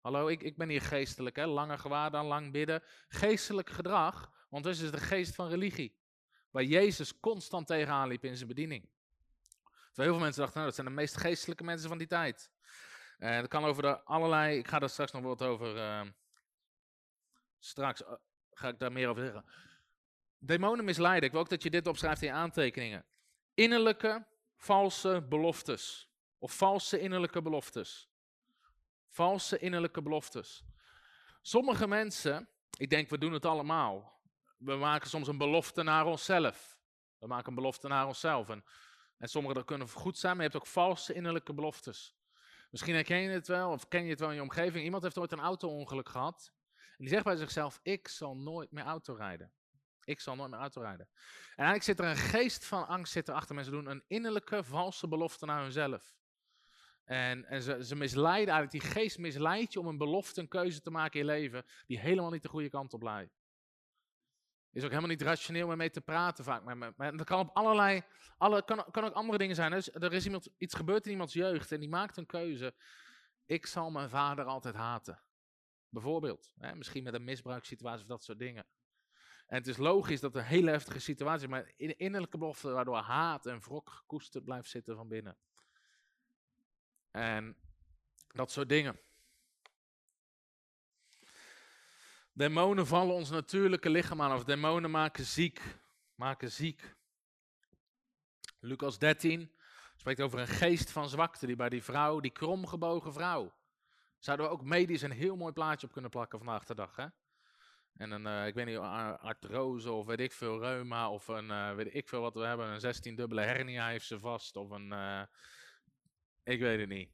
Hallo, 0.05 0.29
ik, 0.29 0.43
ik 0.43 0.57
ben 0.57 0.69
hier 0.69 0.83
geestelijk, 0.83 1.37
hè? 1.37 1.47
langer 1.47 1.79
gewaar 1.79 2.11
dan 2.11 2.27
lang 2.27 2.53
bidden. 2.53 2.83
Geestelijk 3.09 3.71
gedrag, 3.71 4.33
want 4.51 4.65
dus 4.65 4.81
is 4.81 4.91
de 4.91 4.99
geest 5.01 5.35
van 5.35 5.49
religie. 5.49 5.99
Waar 6.51 6.63
Jezus 6.63 7.21
constant 7.21 7.67
tegenaan 7.67 8.09
liep 8.09 8.25
in 8.25 8.37
zijn 8.37 8.49
bediening. 8.49 8.89
Terwijl 9.63 10.09
heel 10.09 10.13
veel 10.13 10.19
mensen 10.19 10.41
dachten, 10.41 10.61
nou, 10.61 10.67
dat 10.67 10.75
zijn 10.75 10.87
de 10.87 11.01
meest 11.01 11.17
geestelijke 11.17 11.65
mensen 11.65 11.89
van 11.89 11.99
die 11.99 12.07
tijd. 12.07 12.51
En 13.19 13.41
dat 13.41 13.51
kan 13.51 13.65
over 13.65 13.83
de 13.83 14.03
allerlei, 14.03 14.59
ik 14.59 14.69
ga 14.69 14.79
daar 14.79 14.91
straks 14.91 15.13
nog 15.13 15.23
wat 15.23 15.43
over, 15.43 15.77
uh, 15.77 16.03
straks 17.59 18.03
uh, 18.03 18.13
ga 18.51 18.69
ik 18.69 18.79
daar 18.79 18.93
meer 18.93 19.09
over 19.09 19.23
zeggen. 19.23 19.45
Demonen 20.39 20.85
misleiden, 20.85 21.25
ik 21.25 21.33
wil 21.33 21.41
ook 21.41 21.49
dat 21.49 21.63
je 21.63 21.71
dit 21.71 21.87
opschrijft 21.87 22.23
in 22.23 22.33
aantekeningen. 22.33 23.05
Innerlijke, 23.55 24.27
valse 24.57 25.27
beloftes. 25.29 26.11
Of 26.39 26.57
valse 26.57 26.99
innerlijke 26.99 27.43
beloftes. 27.43 28.14
Valse 29.15 29.59
innerlijke 29.59 30.03
beloftes. 30.03 30.65
Sommige 31.43 31.87
mensen, 31.87 32.49
ik 32.79 32.91
denk 32.91 33.11
we 33.11 33.19
doen 33.19 33.33
het 33.33 33.47
allemaal. 33.47 34.21
We 34.59 34.75
maken 34.75 35.09
soms 35.09 35.29
een 35.29 35.39
belofte 35.39 35.83
naar 35.83 36.07
onszelf. 36.07 36.79
We 37.19 37.27
maken 37.27 37.49
een 37.49 37.55
belofte 37.55 37.89
naar 37.89 38.07
onszelf. 38.07 38.49
En, 38.49 38.65
en 39.19 39.29
sommige 39.29 39.65
kunnen 39.65 39.89
goed 39.89 40.19
zijn, 40.19 40.37
maar 40.37 40.45
je 40.45 40.51
hebt 40.51 40.63
ook 40.63 40.71
valse 40.73 41.15
innerlijke 41.15 41.55
beloftes. 41.55 42.17
Misschien 42.71 42.95
herken 42.95 43.21
je 43.21 43.29
het 43.29 43.47
wel, 43.47 43.71
of 43.71 43.89
ken 43.89 44.05
je 44.05 44.11
het 44.11 44.21
wel 44.21 44.29
in 44.29 44.35
je 44.35 44.43
omgeving. 44.43 44.85
Iemand 44.85 45.03
heeft 45.03 45.19
ooit 45.19 45.33
een 45.33 45.41
auto-ongeluk 45.41 46.09
gehad. 46.09 46.53
En 46.75 46.97
die 46.99 47.09
zegt 47.09 47.25
bij 47.25 47.37
zichzelf, 47.37 47.81
ik 47.83 48.09
zal 48.09 48.37
nooit 48.37 48.71
meer 48.71 48.85
auto 48.85 49.15
rijden. 49.15 49.53
Ik 50.05 50.21
zal 50.21 50.35
nooit 50.35 50.51
meer 50.51 50.61
auto 50.61 50.81
rijden. 50.81 51.09
En 51.57 51.65
eigenlijk 51.65 51.85
zit 51.85 51.99
er 51.99 52.05
een 52.05 52.31
geest 52.31 52.65
van 52.65 52.87
angst 52.87 53.13
zit 53.13 53.29
erachter. 53.29 53.55
Mensen 53.55 53.73
doen 53.73 53.87
een 53.87 54.05
innerlijke 54.07 54.65
valse 54.65 55.09
belofte 55.09 55.47
naar 55.47 55.63
hunzelf. 55.63 56.15
En, 57.05 57.45
en 57.45 57.63
ze, 57.63 57.85
ze 57.85 57.97
misleiden 57.97 58.55
eigenlijk, 58.55 58.85
die 58.85 58.93
geest 58.93 59.19
misleidt 59.19 59.73
je 59.73 59.81
om 59.81 59.87
een 59.87 59.99
belofte, 59.99 60.41
een 60.41 60.49
keuze 60.49 60.81
te 60.81 60.91
maken 60.91 61.21
in 61.21 61.27
je 61.27 61.33
leven, 61.33 61.65
die 61.87 61.99
helemaal 61.99 62.31
niet 62.31 62.43
de 62.43 62.49
goede 62.49 62.69
kant 62.69 62.93
op 62.93 63.03
leidt. 63.03 63.43
Is 64.73 64.83
ook 64.83 64.89
helemaal 64.89 65.11
niet 65.11 65.23
rationeel 65.23 65.69
om 65.69 65.77
mee 65.77 65.91
te 65.91 66.01
praten 66.01 66.45
vaak. 66.45 66.65
Maar, 66.65 66.77
maar 66.97 67.17
dat 67.17 67.27
kan 67.27 67.39
op 67.39 67.51
allerlei, 67.57 68.03
alle, 68.39 68.65
kan, 68.65 68.85
kan 68.91 69.05
ook 69.05 69.13
andere 69.13 69.39
dingen 69.39 69.55
zijn. 69.55 69.71
Dus 69.71 69.93
er 69.93 70.13
is 70.13 70.25
iemand, 70.25 70.49
iets 70.59 70.75
gebeurd 70.75 71.07
in 71.07 71.13
iemands 71.13 71.33
jeugd 71.33 71.73
en 71.73 71.81
die 71.81 71.89
maakt 71.89 72.17
een 72.17 72.27
keuze. 72.27 72.75
Ik 73.47 73.67
zal 73.67 73.91
mijn 73.91 74.09
vader 74.09 74.45
altijd 74.45 74.75
haten. 74.75 75.23
Bijvoorbeeld. 75.89 76.53
Hè? 76.59 76.75
Misschien 76.75 77.03
met 77.03 77.15
een 77.15 77.25
misbruikssituatie 77.25 78.03
of 78.03 78.09
dat 78.09 78.25
soort 78.25 78.39
dingen. 78.39 78.67
En 79.47 79.57
het 79.57 79.67
is 79.67 79.77
logisch 79.77 80.21
dat 80.21 80.35
er 80.35 80.41
een 80.41 80.47
hele 80.47 80.71
heftige 80.71 80.99
situatie 80.99 81.45
is, 81.45 81.51
maar 81.51 81.73
in 81.77 81.99
innerlijke 81.99 82.39
belofte 82.39 82.71
waardoor 82.71 82.97
haat 82.97 83.47
en 83.47 83.61
wrok 83.61 83.91
gekoesterd 83.91 84.45
blijft 84.45 84.69
zitten 84.69 84.97
van 84.97 85.09
binnen. 85.09 85.37
En 87.15 87.57
dat 88.33 88.51
soort 88.51 88.69
dingen. 88.69 88.99
Demonen 92.33 92.87
vallen 92.87 93.15
ons 93.15 93.31
natuurlijke 93.31 93.91
lichaam 93.91 94.23
aan, 94.23 94.33
of 94.33 94.45
demonen 94.45 94.91
maken 94.91 95.25
ziek. 95.25 95.61
Maken 96.15 96.51
ziek. 96.51 96.95
Lucas 98.61 98.99
13 98.99 99.55
spreekt 99.97 100.21
over 100.21 100.39
een 100.39 100.47
geest 100.47 100.91
van 100.91 101.09
zwakte 101.09 101.47
die 101.47 101.57
bij 101.57 101.69
die 101.69 101.83
vrouw, 101.83 102.21
die 102.21 102.31
kromgebogen 102.31 103.13
vrouw. 103.13 103.55
Zouden 104.19 104.47
we 104.47 104.53
ook 104.53 104.65
medisch 104.65 105.03
een 105.03 105.11
heel 105.11 105.37
mooi 105.37 105.53
plaatje 105.53 105.87
op 105.87 105.93
kunnen 105.93 106.11
plakken 106.11 106.39
vandaag 106.39 106.65
de 106.65 106.75
dag, 106.75 106.97
hè? 106.97 107.07
En 107.93 108.11
een, 108.11 108.27
uh, 108.27 108.47
ik 108.47 108.55
weet 108.55 108.67
niet, 108.67 108.79
artrose 108.79 109.93
of 109.93 110.07
weet 110.07 110.21
ik 110.21 110.33
veel, 110.33 110.61
reuma 110.61 111.11
of 111.11 111.29
een, 111.29 111.49
uh, 111.49 111.75
weet 111.75 111.95
ik 111.95 112.09
veel 112.09 112.21
wat 112.21 112.35
we 112.35 112.45
hebben. 112.45 112.67
Een 112.69 112.95
16-dubbele 112.95 113.41
hernia 113.41 113.89
heeft 113.89 114.07
ze 114.07 114.19
vast 114.19 114.57
of 114.57 114.71
een, 114.71 114.93
uh, 114.93 115.23
ik 116.45 116.61
weet 116.61 116.81
het 116.81 116.89
niet. 116.89 117.11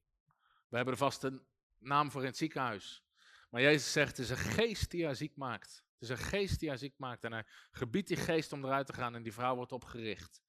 We 0.69 0.77
hebben 0.77 0.95
er 0.95 1.01
vast 1.01 1.23
een 1.23 1.47
naam 1.79 2.11
voor 2.11 2.21
in 2.21 2.27
het 2.27 2.37
ziekenhuis. 2.37 3.05
Maar 3.51 3.63
Jezus 3.63 3.93
zegt, 3.93 4.17
het 4.17 4.19
is 4.19 4.31
een 4.31 4.37
geest 4.37 4.91
die 4.91 5.05
haar 5.05 5.17
ziek 5.17 5.37
maakt. 5.37 5.85
Het 5.93 6.03
is 6.03 6.09
een 6.09 6.25
geest 6.25 6.61
die 6.61 6.69
haar 6.69 6.79
ziek 6.79 6.95
maakt. 6.97 7.25
En 7.25 7.33
hij 7.33 7.45
gebiedt 7.71 8.09
die 8.09 8.17
geest 8.17 8.53
om 8.53 8.65
eruit 8.65 8.87
te 8.87 8.93
gaan 8.93 9.15
en 9.15 9.23
die 9.23 9.33
vrouw 9.33 9.55
wordt 9.55 9.73
opgericht. 9.73 10.43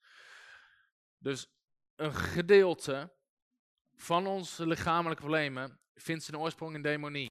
Dus 1.18 1.48
een 1.96 2.14
gedeelte 2.14 3.14
van 3.96 4.28
onze 4.28 4.68
lichamelijke 4.68 5.24
problemen 5.24 5.80
vindt 5.94 6.24
zijn 6.24 6.38
oorsprong 6.38 6.76
in 6.76 6.82
demonie. 6.82 7.30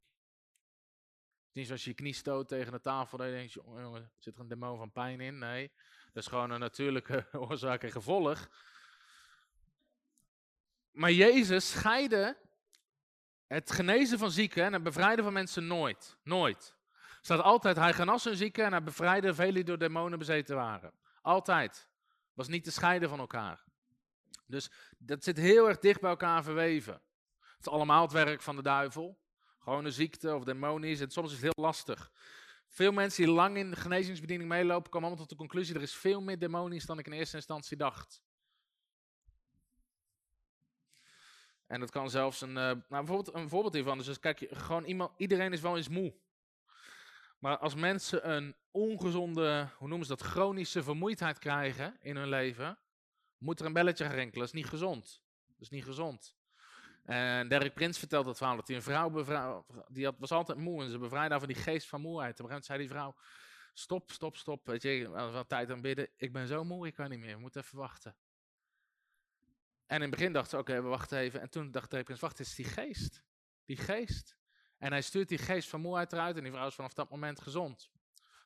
Niet 1.53 1.67
zoals 1.67 1.85
je 1.85 1.91
je 1.91 1.97
knie 1.97 2.13
stoot 2.13 2.49
tegen 2.49 2.73
de 2.73 2.81
tafel, 2.81 3.19
dan 3.19 3.31
denk 3.31 3.51
je, 3.51 3.63
jongen, 3.65 4.13
zit 4.19 4.35
er 4.35 4.41
een 4.41 4.49
demon 4.49 4.77
van 4.77 4.93
pijn 4.93 5.21
in? 5.21 5.39
Nee, 5.39 5.73
dat 6.13 6.23
is 6.23 6.27
gewoon 6.27 6.51
een 6.51 6.61
natuurlijke 6.61 7.29
oorzaak 7.49 7.83
en 7.83 7.91
gevolg. 7.91 8.49
Maar 10.91 11.13
Jezus 11.13 11.71
scheidde 11.71 12.37
het 13.47 13.71
genezen 13.71 14.19
van 14.19 14.31
zieken 14.31 14.65
en 14.65 14.73
het 14.73 14.83
bevrijden 14.83 15.25
van 15.25 15.33
mensen 15.33 15.67
nooit. 15.67 16.17
Nooit. 16.23 16.75
Er 16.93 17.19
staat 17.21 17.41
altijd, 17.41 17.77
hij 17.77 17.93
genas 17.93 18.25
een 18.25 18.37
zieken 18.37 18.65
en 18.65 18.71
hij 18.71 18.83
bevrijdde 18.83 19.35
velen 19.35 19.55
die 19.55 19.65
door 19.65 19.79
demonen 19.79 20.19
bezeten 20.19 20.57
waren. 20.57 20.93
Altijd. 21.23 21.89
Was 22.33 22.49
niet 22.49 22.65
te 22.65 22.71
scheiden 22.71 23.09
van 23.09 23.19
elkaar. 23.19 23.65
Dus 24.47 24.71
dat 24.99 25.25
zit 25.25 25.37
heel 25.37 25.69
erg 25.69 25.79
dicht 25.79 26.01
bij 26.01 26.11
elkaar 26.11 26.43
verweven. 26.43 27.03
Het 27.39 27.67
is 27.67 27.69
allemaal 27.69 28.03
het 28.03 28.13
werk 28.13 28.43
van 28.43 28.57
de 28.57 28.63
duivel. 28.63 29.19
Gewoon 29.59 29.85
een 29.85 29.93
ziekte 29.93 30.35
of 30.35 30.45
demonisch. 30.45 31.01
En 31.01 31.11
soms 31.11 31.27
is 31.27 31.33
het 31.33 31.43
heel 31.43 31.65
lastig. 31.65 32.11
Veel 32.69 32.93
mensen 32.93 33.25
die 33.25 33.33
lang 33.33 33.57
in 33.57 33.71
de 33.71 33.77
genezingsbediening 33.77 34.49
meelopen, 34.49 34.91
komen 34.91 35.09
allemaal 35.09 35.27
tot 35.27 35.39
de 35.39 35.45
conclusie: 35.45 35.75
er 35.75 35.83
is 35.83 35.95
veel 35.95 36.21
meer 36.21 36.39
demonisch 36.39 36.87
dan 36.87 36.99
ik 36.99 37.07
in 37.07 37.13
eerste 37.13 37.37
instantie 37.37 37.77
dacht. 37.77 38.23
En 41.71 41.81
dat 41.81 41.91
kan 41.91 42.11
zelfs 42.11 42.41
een, 42.41 42.49
uh, 42.49 42.55
nou 42.55 42.85
bijvoorbeeld 42.89 43.35
een 43.35 43.49
voorbeeld 43.49 43.75
hiervan. 43.75 43.99
Dus 43.99 44.21
kijk, 44.21 44.47
gewoon 44.51 44.85
iemand, 44.85 45.13
iedereen 45.17 45.53
is 45.53 45.61
wel 45.61 45.77
eens 45.77 45.89
moe. 45.89 46.15
Maar 47.39 47.59
als 47.59 47.75
mensen 47.75 48.31
een 48.31 48.57
ongezonde, 48.71 49.69
hoe 49.77 49.89
noemen 49.89 50.07
ze 50.07 50.17
dat, 50.17 50.27
chronische 50.27 50.83
vermoeidheid 50.83 51.39
krijgen 51.39 51.97
in 52.01 52.17
hun 52.17 52.29
leven, 52.29 52.79
moet 53.39 53.61
er 53.61 53.67
een 53.67 53.73
belletje 53.73 54.05
gaan 54.05 54.15
rinkelen. 54.15 54.39
Dat 54.39 54.55
is 54.55 54.61
niet 54.61 54.71
gezond. 54.71 55.23
Dat 55.47 55.61
is 55.61 55.69
niet 55.69 55.85
gezond. 55.85 56.35
En 57.05 57.49
Derek 57.49 57.75
Prins 57.75 57.99
vertelt 57.99 58.27
het 58.27 58.37
verhaal 58.37 58.57
dat 58.57 58.67
hij 58.67 58.77
een 58.77 58.83
vrouw 58.83 59.11
bevrouw, 59.11 59.67
die 59.89 60.05
had, 60.05 60.15
was 60.19 60.33
altijd 60.33 60.59
moe 60.59 60.83
en 60.83 60.91
ze 60.91 60.99
bevrijdde 60.99 61.39
van 61.39 61.49
die 61.49 61.57
geest 61.57 61.89
van 61.89 62.01
moeheid. 62.01 62.41
Op 62.41 62.51
een 62.51 62.63
zei 62.63 62.79
die 62.79 62.89
vrouw, 62.89 63.15
stop, 63.75 64.11
stop, 64.11 64.37
stop. 64.37 64.67
Weet 64.67 64.83
je, 64.83 65.09
wat 65.09 65.49
tijd 65.49 65.71
aan 65.71 65.81
bidden. 65.81 66.09
Ik 66.17 66.33
ben 66.33 66.47
zo 66.47 66.65
moe, 66.65 66.87
ik 66.87 66.95
kan 66.95 67.11
niet 67.11 67.19
meer. 67.19 67.35
We 67.35 67.41
moeten 67.41 67.63
even 67.63 67.79
wachten. 67.79 68.17
En 69.91 69.97
in 69.97 70.03
het 70.03 70.11
begin 70.11 70.33
dacht 70.33 70.51
ze, 70.51 70.59
oké, 70.59 70.83
we 70.83 70.89
wachten 70.89 71.19
even. 71.19 71.41
En 71.41 71.51
toen 71.51 71.71
dacht 71.71 71.91
Derek 71.91 72.05
Prins, 72.05 72.21
wacht, 72.21 72.41
is 72.41 72.55
die 72.55 72.65
geest. 72.65 73.23
Die 73.65 73.77
geest. 73.77 74.37
En 74.79 74.93
hij 74.93 75.03
stuurt 75.03 75.29
die 75.29 75.39
geest 75.39 75.69
van 75.69 75.81
moeheid 75.81 76.13
eruit 76.13 76.37
en 76.37 76.43
die 76.43 76.53
vrouw 76.53 76.67
is 76.67 76.75
vanaf 76.75 76.93
dat 76.93 77.11
moment 77.11 77.41
gezond. 77.41 77.91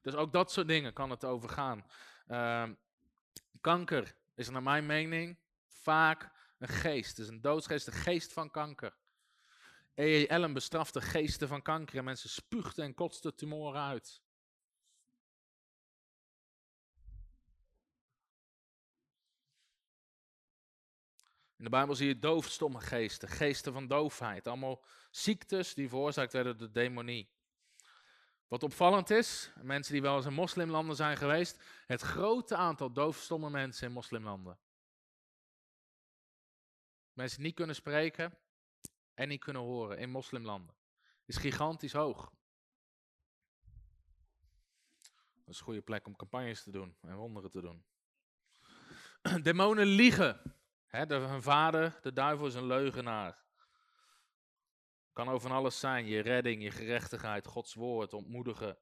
Dus 0.03 0.15
ook 0.15 0.33
dat 0.33 0.53
soort 0.53 0.69
dingen 0.69 0.93
kan 0.93 1.11
het 1.11 1.25
overgaan. 1.25 1.87
Uh, 2.27 2.69
kanker 3.61 4.17
is 4.35 4.49
naar 4.49 4.63
mijn 4.63 4.87
mening 4.87 5.39
vaak 5.69 6.31
een 6.59 6.69
geest. 6.69 7.09
Het 7.09 7.19
is 7.19 7.29
een 7.29 7.41
doodsgeest, 7.41 7.85
de 7.85 7.93
geest 7.93 8.33
van 8.33 8.51
kanker. 8.51 8.97
E.E. 9.95 10.29
Allen 10.29 10.53
bestraft 10.53 10.93
de 10.93 11.01
geesten 11.01 11.49
van 11.49 11.63
kanker 11.63 11.99
en 11.99 12.05
mensen 12.05 12.31
spuugden 12.31 12.85
en 12.85 12.95
kotsten 12.95 13.35
tumoren 13.35 13.83
uit. 13.83 14.23
In 21.65 21.71
de 21.71 21.77
Bijbel 21.77 21.95
zie 21.95 22.07
je 22.07 22.19
doofstomme 22.19 22.81
geesten, 22.81 23.29
geesten 23.29 23.73
van 23.73 23.87
doofheid. 23.87 24.47
Allemaal 24.47 24.85
ziektes 25.11 25.75
die 25.75 25.89
veroorzaakt 25.89 26.33
werden 26.33 26.59
door 26.59 26.67
de 26.67 26.73
demonie. 26.73 27.31
Wat 28.49 28.63
opvallend 28.63 29.11
is, 29.11 29.51
mensen 29.63 29.93
die 29.93 30.03
wel 30.03 30.17
eens 30.17 30.27
in 30.27 30.33
moslimlanden 30.33 30.97
zijn 30.97 31.17
geweest, 31.17 31.63
het 31.87 32.01
grote 32.01 32.57
aantal 32.57 32.93
doofstomme 32.93 33.51
mensen 33.51 33.87
in 33.87 33.93
moslimlanden. 33.93 34.59
Mensen 37.13 37.43
niet 37.43 37.55
kunnen 37.55 37.75
spreken 37.75 38.39
en 39.15 39.29
niet 39.29 39.41
kunnen 39.41 39.63
horen 39.63 39.99
in 39.99 40.11
moslimlanden. 40.11 40.75
Is 41.25 41.37
gigantisch 41.37 41.93
hoog. 41.93 42.33
Dat 45.35 45.55
is 45.55 45.59
een 45.59 45.65
goede 45.65 45.83
plek 45.83 46.07
om 46.07 46.17
campagnes 46.17 46.63
te 46.63 46.71
doen 46.71 46.97
en 47.01 47.17
wonderen 47.17 47.51
te 47.51 47.61
doen. 47.61 47.85
Demonen 49.43 49.87
liegen. 49.87 50.63
He, 50.95 51.07
de, 51.07 51.41
vader, 51.41 51.99
de 52.03 52.13
duivel, 52.13 52.47
is 52.47 52.55
een 52.55 52.67
leugenaar. 52.67 53.39
Kan 55.13 55.29
over 55.29 55.51
alles 55.51 55.79
zijn. 55.79 56.07
Je 56.07 56.21
redding, 56.21 56.63
je 56.63 56.71
gerechtigheid, 56.71 57.47
Gods 57.47 57.75
woord, 57.75 58.13
ontmoedigen, 58.13 58.79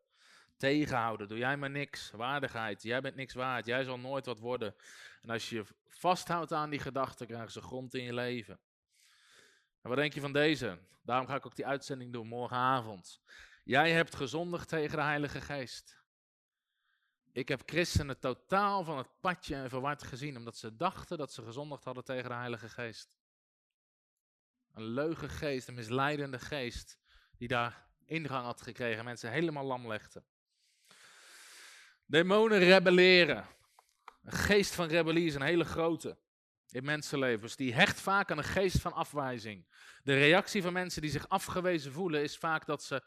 tegenhouden. 0.57 1.29
Doe 1.29 1.39
jij 1.39 1.57
maar 1.57 1.71
niks. 1.71 2.11
Waardigheid. 2.11 2.83
Jij 2.83 3.01
bent 3.01 3.15
niks 3.15 3.35
waard. 3.35 3.67
Jij 3.67 3.85
zal 3.85 3.99
nooit 3.99 4.27
wat 4.27 4.39
worden. 4.39 4.75
En 5.23 5.31
als 5.31 5.49
je 5.49 5.65
vasthoudt 5.89 6.53
aan 6.53 6.71
die 6.71 6.79
gedachten, 6.79 7.27
krijgen 7.27 7.53
ze 7.53 7.61
grond 7.61 7.95
in 7.95 8.05
je 8.05 8.15
leven. 8.15 8.61
En 9.83 9.89
wat 9.89 9.97
denk 9.97 10.13
je 10.13 10.21
van 10.21 10.33
deze? 10.33 10.79
Daarom 11.03 11.27
ga 11.27 11.35
ik 11.35 11.47
ook 11.47 11.57
die 11.57 11.67
uitzending 11.67 12.13
doen 12.13 12.27
morgenavond. 12.27 13.21
Jij 13.65 13.93
hebt 13.93 14.15
gezondigd 14.15 14.69
tegen 14.69 14.97
de 14.97 15.03
Heilige 15.03 15.41
Geest. 15.41 16.02
Ik 17.33 17.49
heb 17.49 17.63
christenen 17.67 18.19
totaal 18.19 18.85
van 18.85 18.99
het 18.99 19.09
padje 19.21 19.55
en 19.55 19.69
verward 19.69 20.03
gezien, 20.03 20.37
omdat 20.37 20.57
ze 20.57 20.77
dachten 20.77 21.19
dat 21.19 21.33
ze 21.33 21.43
gezondigd 21.43 21.85
hadden 21.85 22.05
tegen 22.05 22.29
de 22.29 22.35
Heilige 22.35 22.69
Geest. 22.69 23.15
Een 24.73 24.85
leugengeest, 24.85 25.69
een 25.69 25.75
misleidende 25.75 26.39
geest, 26.39 26.99
die 27.39 27.49
daar 27.49 27.87
ingang 28.05 28.45
had 28.45 28.63
gekregen, 28.63 29.05
mensen 29.05 29.31
helemaal 29.31 29.65
lam 29.65 29.87
legde. 29.87 30.25
Demonen 32.07 32.59
rebelleren. 32.59 33.47
Een 34.23 34.33
geest 34.33 34.75
van 34.75 34.87
rebellie 34.87 35.27
is 35.27 35.35
een 35.35 35.43
hele 35.43 35.65
grote 35.65 36.19
in 36.69 36.85
mensenlevens. 36.85 37.57
Die 37.57 37.75
hecht 37.75 38.01
vaak 38.01 38.31
aan 38.31 38.39
een 38.39 38.45
geest 38.45 38.81
van 38.81 38.93
afwijzing. 38.93 39.67
De 40.03 40.15
reactie 40.15 40.63
van 40.63 40.73
mensen 40.73 41.03
die 41.03 41.11
zich 41.11 41.29
afgewezen 41.29 41.93
voelen 41.93 42.23
is 42.23 42.37
vaak 42.37 42.67
dat 42.67 42.83
ze. 42.83 43.03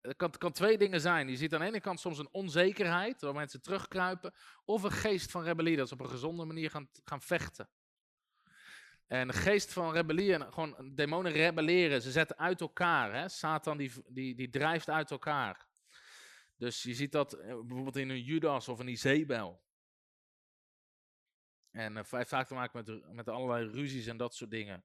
Het 0.00 0.16
kan, 0.16 0.30
kan 0.30 0.52
twee 0.52 0.78
dingen 0.78 1.00
zijn. 1.00 1.28
Je 1.28 1.36
ziet 1.36 1.54
aan 1.54 1.60
de 1.60 1.66
ene 1.66 1.80
kant 1.80 2.00
soms 2.00 2.18
een 2.18 2.28
onzekerheid, 2.32 3.20
waar 3.20 3.34
mensen 3.34 3.62
terugkruipen. 3.62 4.34
Of 4.64 4.82
een 4.82 4.92
geest 4.92 5.30
van 5.30 5.42
rebellie, 5.42 5.76
dat 5.76 5.88
ze 5.88 5.94
op 5.94 6.00
een 6.00 6.10
gezonde 6.10 6.44
manier 6.44 6.70
gaan, 6.70 6.88
gaan 7.04 7.22
vechten. 7.22 7.68
En 9.06 9.26
de 9.26 9.32
geest 9.32 9.72
van 9.72 9.92
rebellie, 9.92 10.34
en 10.34 10.52
gewoon 10.52 10.92
demonen 10.94 11.32
rebelleren, 11.32 12.02
ze 12.02 12.10
zetten 12.10 12.38
uit 12.38 12.60
elkaar. 12.60 13.14
Hè? 13.14 13.28
Satan 13.28 13.76
die, 13.76 13.92
die, 14.08 14.34
die 14.34 14.50
drijft 14.50 14.88
uit 14.90 15.10
elkaar. 15.10 15.68
Dus 16.56 16.82
je 16.82 16.94
ziet 16.94 17.12
dat 17.12 17.32
eh, 17.32 17.46
bijvoorbeeld 17.46 17.96
in 17.96 18.10
een 18.10 18.22
Judas 18.22 18.68
of 18.68 18.78
een 18.78 18.88
Izebel. 18.88 19.62
En 21.70 21.96
uh, 21.96 22.02
vaak 22.04 22.46
te 22.46 22.54
maken 22.54 22.84
met, 22.84 23.14
met 23.14 23.28
allerlei 23.28 23.70
ruzies 23.70 24.06
en 24.06 24.16
dat 24.16 24.34
soort 24.34 24.50
dingen. 24.50 24.84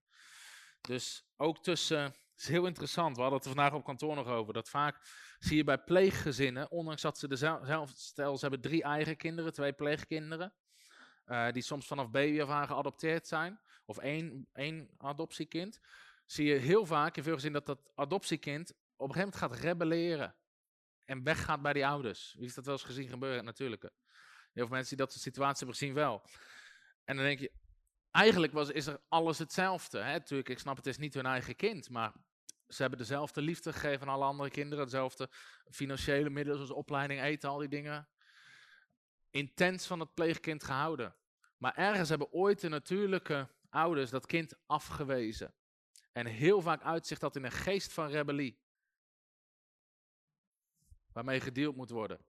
Dus 0.82 1.28
ook 1.36 1.64
tussen, 1.64 2.16
het 2.36 2.44
is 2.44 2.50
heel 2.50 2.66
interessant, 2.66 3.16
we 3.16 3.22
hadden 3.22 3.40
het 3.40 3.48
vandaag 3.48 3.74
op 3.74 3.84
kantoor 3.84 4.16
nog 4.16 4.28
over, 4.28 4.54
dat 4.54 4.70
vaak 4.70 5.00
zie 5.40 5.58
je 5.58 5.64
bij 5.64 5.78
pleeggezinnen, 5.78 6.72
ondanks 6.72 7.02
dat 7.02 7.18
ze 7.18 7.28
dezelfde, 7.28 7.88
stel 7.96 8.36
ze 8.36 8.42
hebben 8.42 8.62
drie 8.62 8.84
eigen 8.84 9.18
kinderen, 9.18 9.54
twee 9.54 9.74
pleegkinderen, 9.74 10.54
uh, 11.26 11.52
die 11.52 11.64
soms 11.64 11.88
vanaf 11.88 12.10
baby 12.10 12.42
af 12.42 12.50
aan 12.50 12.68
geadopteerd 12.68 13.28
zijn, 13.28 13.60
of 13.86 13.98
één, 13.98 14.48
één 14.54 14.90
adoptiekind, 14.98 15.80
zie 16.26 16.46
je 16.46 16.56
heel 16.56 16.86
vaak 16.86 17.18
in 17.18 17.24
veel 17.24 17.34
gezinnen 17.34 17.64
dat 17.66 17.78
dat 17.78 17.92
adoptiekind 17.96 18.72
op 18.72 19.10
een 19.10 19.16
gegeven 19.16 19.40
moment 19.40 19.60
gaat 19.62 19.66
rebelleren 19.70 20.36
en 21.06 21.24
weggaat 21.24 21.62
bij 21.62 21.74
die 21.74 21.88
ouders. 21.88 22.32
Wie 22.34 22.42
heeft 22.44 22.56
dat 22.56 22.66
wel 22.66 22.74
eens 22.74 22.84
gezien 22.84 23.10
gebeuren? 23.10 23.46
Natuurlijk. 23.46 23.82
Heel 23.82 24.66
veel 24.66 24.76
mensen 24.76 24.96
die 24.96 25.06
dat 25.06 25.12
soort 25.12 25.24
situaties 25.24 25.60
hebben 25.60 25.78
gezien 25.78 25.94
wel. 25.94 26.22
En 27.04 27.16
dan 27.16 27.26
denk 27.26 27.40
je, 27.40 27.52
eigenlijk 28.16 28.54
was, 28.54 28.70
is 28.70 28.88
er 28.88 29.02
alles 29.08 29.38
hetzelfde. 29.38 30.00
Hè? 30.00 30.12
Natuurlijk, 30.12 30.50
ik 30.50 30.60
snap 30.60 30.76
het 30.76 30.86
is 30.86 30.98
niet 30.98 31.14
hun 31.14 31.26
eigen 31.26 31.56
kind, 31.56 31.90
maar 31.90 32.14
ze 32.68 32.82
hebben 32.82 33.00
dezelfde 33.00 33.42
liefde 33.42 33.74
gegeven 33.74 34.08
aan 34.08 34.14
alle 34.14 34.26
andere 34.26 34.50
kinderen. 34.50 34.84
Dezelfde 34.84 35.30
financiële 35.70 36.30
middelen 36.30 36.58
zoals 36.58 36.74
opleiding, 36.74 37.22
eten, 37.22 37.50
al 37.50 37.58
die 37.58 37.68
dingen. 37.68 38.10
Intens 39.30 39.88
van 39.88 40.00
het 40.00 40.14
pleegkind 40.14 40.64
gehouden. 40.64 41.16
Maar 41.58 41.76
ergens 41.76 42.10
hebben 42.10 42.32
ooit 42.32 42.62
de 42.62 42.70
natuurlijke 42.70 43.50
ouders 43.70 44.10
dat 44.10 44.26
kind 44.26 44.54
afgewezen. 44.66 45.56
En 46.12 46.26
heel 46.26 46.62
vaak 46.62 46.82
uitzicht 46.82 47.22
dat 47.22 47.36
in 47.36 47.44
een 47.44 47.52
geest 47.52 47.94
van 47.94 48.08
rebellie. 48.08 48.60
Waarmee 51.12 51.40
gedeeld 51.40 51.76
moet 51.76 51.90
worden. 51.90 52.26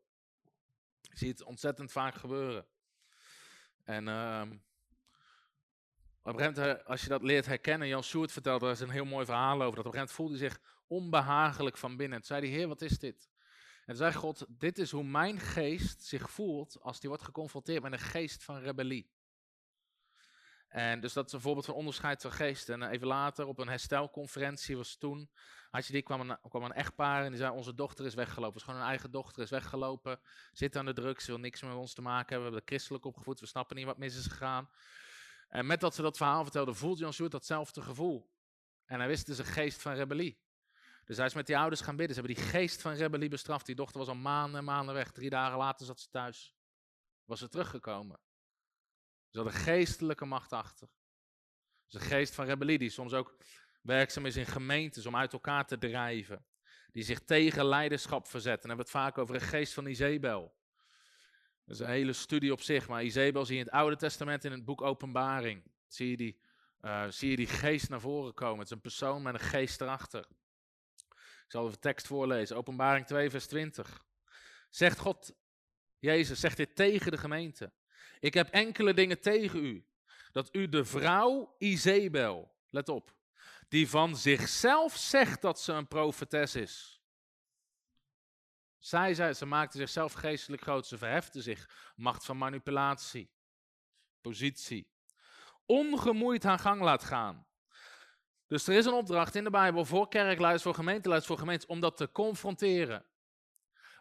Je 1.00 1.16
ziet 1.16 1.38
het 1.38 1.46
ontzettend 1.46 1.92
vaak 1.92 2.14
gebeuren. 2.14 2.66
En 3.84 4.08
ehm, 4.08 4.56
op 6.30 6.38
een 6.38 6.44
gegeven 6.44 6.78
eh, 6.78 6.86
als 6.86 7.02
je 7.02 7.08
dat 7.08 7.22
leert 7.22 7.46
herkennen, 7.46 7.88
Jan 7.88 8.02
Soert 8.02 8.32
vertelt, 8.32 8.62
er 8.62 8.70
is 8.70 8.80
een 8.80 8.90
heel 8.90 9.04
mooi 9.04 9.24
verhaal 9.24 9.62
over, 9.62 9.76
dat 9.76 9.86
op 9.86 9.92
een 9.94 9.98
gegeven 9.98 10.16
moment 10.24 10.38
voelde 10.38 10.38
hij 10.38 10.48
zich 10.48 10.60
onbehagelijk 10.86 11.76
van 11.76 11.96
binnen. 11.96 12.18
Toen 12.18 12.26
zei 12.26 12.40
hij, 12.40 12.58
heer, 12.58 12.68
wat 12.68 12.82
is 12.82 12.98
dit? 12.98 13.28
En 13.84 13.96
zei 13.96 14.12
God, 14.12 14.46
dit 14.48 14.78
is 14.78 14.90
hoe 14.90 15.04
mijn 15.04 15.40
geest 15.40 16.02
zich 16.02 16.30
voelt 16.30 16.80
als 16.80 17.00
die 17.00 17.08
wordt 17.08 17.24
geconfronteerd 17.24 17.82
met 17.82 17.92
een 17.92 17.98
geest 17.98 18.44
van 18.44 18.58
rebellie. 18.58 19.10
En 20.68 21.00
dus 21.00 21.12
dat 21.12 21.26
is 21.26 21.32
een 21.32 21.40
voorbeeld 21.40 21.66
van 21.66 21.74
onderscheid 21.74 22.22
van 22.22 22.32
geest. 22.32 22.68
En 22.68 22.82
eh, 22.82 22.92
even 22.92 23.06
later, 23.06 23.46
op 23.46 23.58
een 23.58 23.68
herstelconferentie 23.68 24.76
was 24.76 24.96
toen, 24.96 25.30
had 25.70 25.86
je 25.86 25.92
die, 25.92 26.02
kwam 26.02 26.20
een, 26.20 26.38
kwam 26.48 26.62
een 26.62 26.72
echtpaar 26.72 27.24
en 27.24 27.28
die 27.28 27.38
zei, 27.38 27.52
onze 27.52 27.74
dochter 27.74 28.06
is 28.06 28.14
weggelopen. 28.14 28.52
Het 28.52 28.60
is 28.60 28.62
gewoon 28.62 28.80
een 28.80 28.88
eigen 28.88 29.10
dochter, 29.10 29.42
is 29.42 29.50
weggelopen, 29.50 30.20
zit 30.52 30.76
aan 30.76 30.84
de 30.84 30.92
drugs, 30.92 31.26
wil 31.26 31.38
niks 31.38 31.62
meer 31.62 31.70
met 31.70 31.80
ons 31.80 31.94
te 31.94 32.02
maken 32.02 32.28
hebben. 32.28 32.38
We 32.38 32.54
hebben 32.54 32.68
christelijk 32.68 33.04
opgevoed, 33.04 33.40
we 33.40 33.46
snappen 33.46 33.76
niet 33.76 33.84
wat 33.84 33.98
mis 33.98 34.16
is 34.16 34.26
gegaan. 34.26 34.68
En 35.48 35.66
met 35.66 35.80
dat 35.80 35.94
ze 35.94 36.02
dat 36.02 36.16
verhaal 36.16 36.42
vertelde, 36.42 36.74
voelde 36.74 37.00
Jan 37.00 37.12
Sjoerd 37.12 37.30
datzelfde 37.30 37.82
gevoel. 37.82 38.30
En 38.84 38.98
hij 38.98 39.08
wist, 39.08 39.28
is 39.28 39.38
een 39.38 39.44
geest 39.44 39.82
van 39.82 39.94
rebellie. 39.94 40.38
Dus 41.04 41.16
hij 41.16 41.26
is 41.26 41.34
met 41.34 41.46
die 41.46 41.58
ouders 41.58 41.80
gaan 41.80 41.96
bidden. 41.96 42.14
Ze 42.14 42.20
hebben 42.20 42.42
die 42.42 42.50
geest 42.50 42.80
van 42.80 42.92
rebellie 42.92 43.28
bestraft. 43.28 43.66
Die 43.66 43.74
dochter 43.74 43.98
was 43.98 44.08
al 44.08 44.14
maanden 44.14 44.58
en 44.58 44.64
maanden 44.64 44.94
weg. 44.94 45.12
Drie 45.12 45.30
dagen 45.30 45.58
later 45.58 45.86
zat 45.86 46.00
ze 46.00 46.08
thuis. 46.10 46.54
Was 47.24 47.38
ze 47.38 47.48
teruggekomen. 47.48 48.20
Ze 49.28 49.38
had 49.38 49.46
een 49.46 49.60
geestelijke 49.60 50.24
macht 50.24 50.52
achter. 50.52 50.88
Dus 51.86 52.00
een 52.00 52.08
geest 52.08 52.34
van 52.34 52.46
rebellie 52.46 52.78
die 52.78 52.90
soms 52.90 53.12
ook 53.12 53.36
werkzaam 53.82 54.26
is 54.26 54.36
in 54.36 54.46
gemeentes 54.46 55.06
om 55.06 55.16
uit 55.16 55.32
elkaar 55.32 55.66
te 55.66 55.78
drijven. 55.78 56.46
Die 56.92 57.02
zich 57.02 57.20
tegen 57.20 57.64
leiderschap 57.64 58.26
verzet. 58.26 58.62
En 58.62 58.68
dan 58.68 58.68
hebben 58.68 58.86
we 58.86 58.92
het 58.92 59.04
vaak 59.04 59.18
over 59.18 59.34
een 59.34 59.40
geest 59.40 59.72
van 59.72 59.86
Izebel. 59.86 60.54
Dat 61.66 61.74
is 61.74 61.80
een 61.80 61.90
hele 61.90 62.12
studie 62.12 62.52
op 62.52 62.60
zich. 62.60 62.88
Maar 62.88 63.04
Izebel 63.04 63.44
zie 63.44 63.54
je 63.54 63.60
in 63.60 63.66
het 63.66 63.74
Oude 63.74 63.96
Testament 63.96 64.44
in 64.44 64.52
het 64.52 64.64
boek 64.64 64.82
Openbaring. 64.82 65.62
Zie 65.86 66.10
je 66.10 66.16
die, 66.16 66.40
uh, 66.82 67.06
zie 67.08 67.30
je 67.30 67.36
die 67.36 67.46
geest 67.46 67.88
naar 67.88 68.00
voren 68.00 68.34
komen. 68.34 68.58
Het 68.58 68.66
is 68.66 68.70
een 68.70 68.80
persoon 68.80 69.22
met 69.22 69.34
een 69.34 69.40
geest 69.40 69.80
erachter. 69.80 70.26
Ik 71.44 71.52
zal 71.52 71.60
even 71.60 71.74
de 71.74 71.80
tekst 71.80 72.06
voorlezen. 72.06 72.56
Openbaring 72.56 73.06
2 73.06 73.30
vers 73.30 73.46
20. 73.46 74.04
Zegt 74.70 74.98
God, 74.98 75.34
Jezus 75.98 76.40
zegt 76.40 76.56
dit 76.56 76.76
tegen 76.76 77.10
de 77.10 77.18
gemeente. 77.18 77.72
Ik 78.20 78.34
heb 78.34 78.48
enkele 78.48 78.94
dingen 78.94 79.20
tegen 79.20 79.64
u. 79.64 79.86
Dat 80.32 80.54
u 80.54 80.68
de 80.68 80.84
vrouw 80.84 81.54
Izebel, 81.58 82.54
let 82.68 82.88
op, 82.88 83.14
die 83.68 83.88
van 83.88 84.16
zichzelf 84.16 84.96
zegt 84.96 85.42
dat 85.42 85.60
ze 85.60 85.72
een 85.72 85.88
profetes 85.88 86.54
is. 86.54 86.95
Zij 88.86 89.14
zei, 89.14 89.32
ze 89.32 89.46
maakte 89.46 89.78
zichzelf 89.78 90.12
geestelijk 90.12 90.62
groot, 90.62 90.86
ze 90.86 90.98
verhefte 90.98 91.42
zich. 91.42 91.92
Macht 91.96 92.24
van 92.24 92.38
manipulatie, 92.38 93.30
positie. 94.20 94.90
Ongemoeid 95.64 96.42
haar 96.42 96.58
gang 96.58 96.80
laat 96.80 97.04
gaan. 97.04 97.46
Dus 98.46 98.66
er 98.66 98.74
is 98.74 98.84
een 98.84 98.92
opdracht 98.92 99.34
in 99.34 99.44
de 99.44 99.50
Bijbel 99.50 99.84
voor 99.84 100.08
kerkleiders, 100.08 100.62
voor 100.62 100.74
gemeenteleiders, 100.74 101.26
voor 101.30 101.38
gemeentes, 101.38 101.68
om 101.68 101.80
dat 101.80 101.96
te 101.96 102.12
confronteren. 102.12 103.06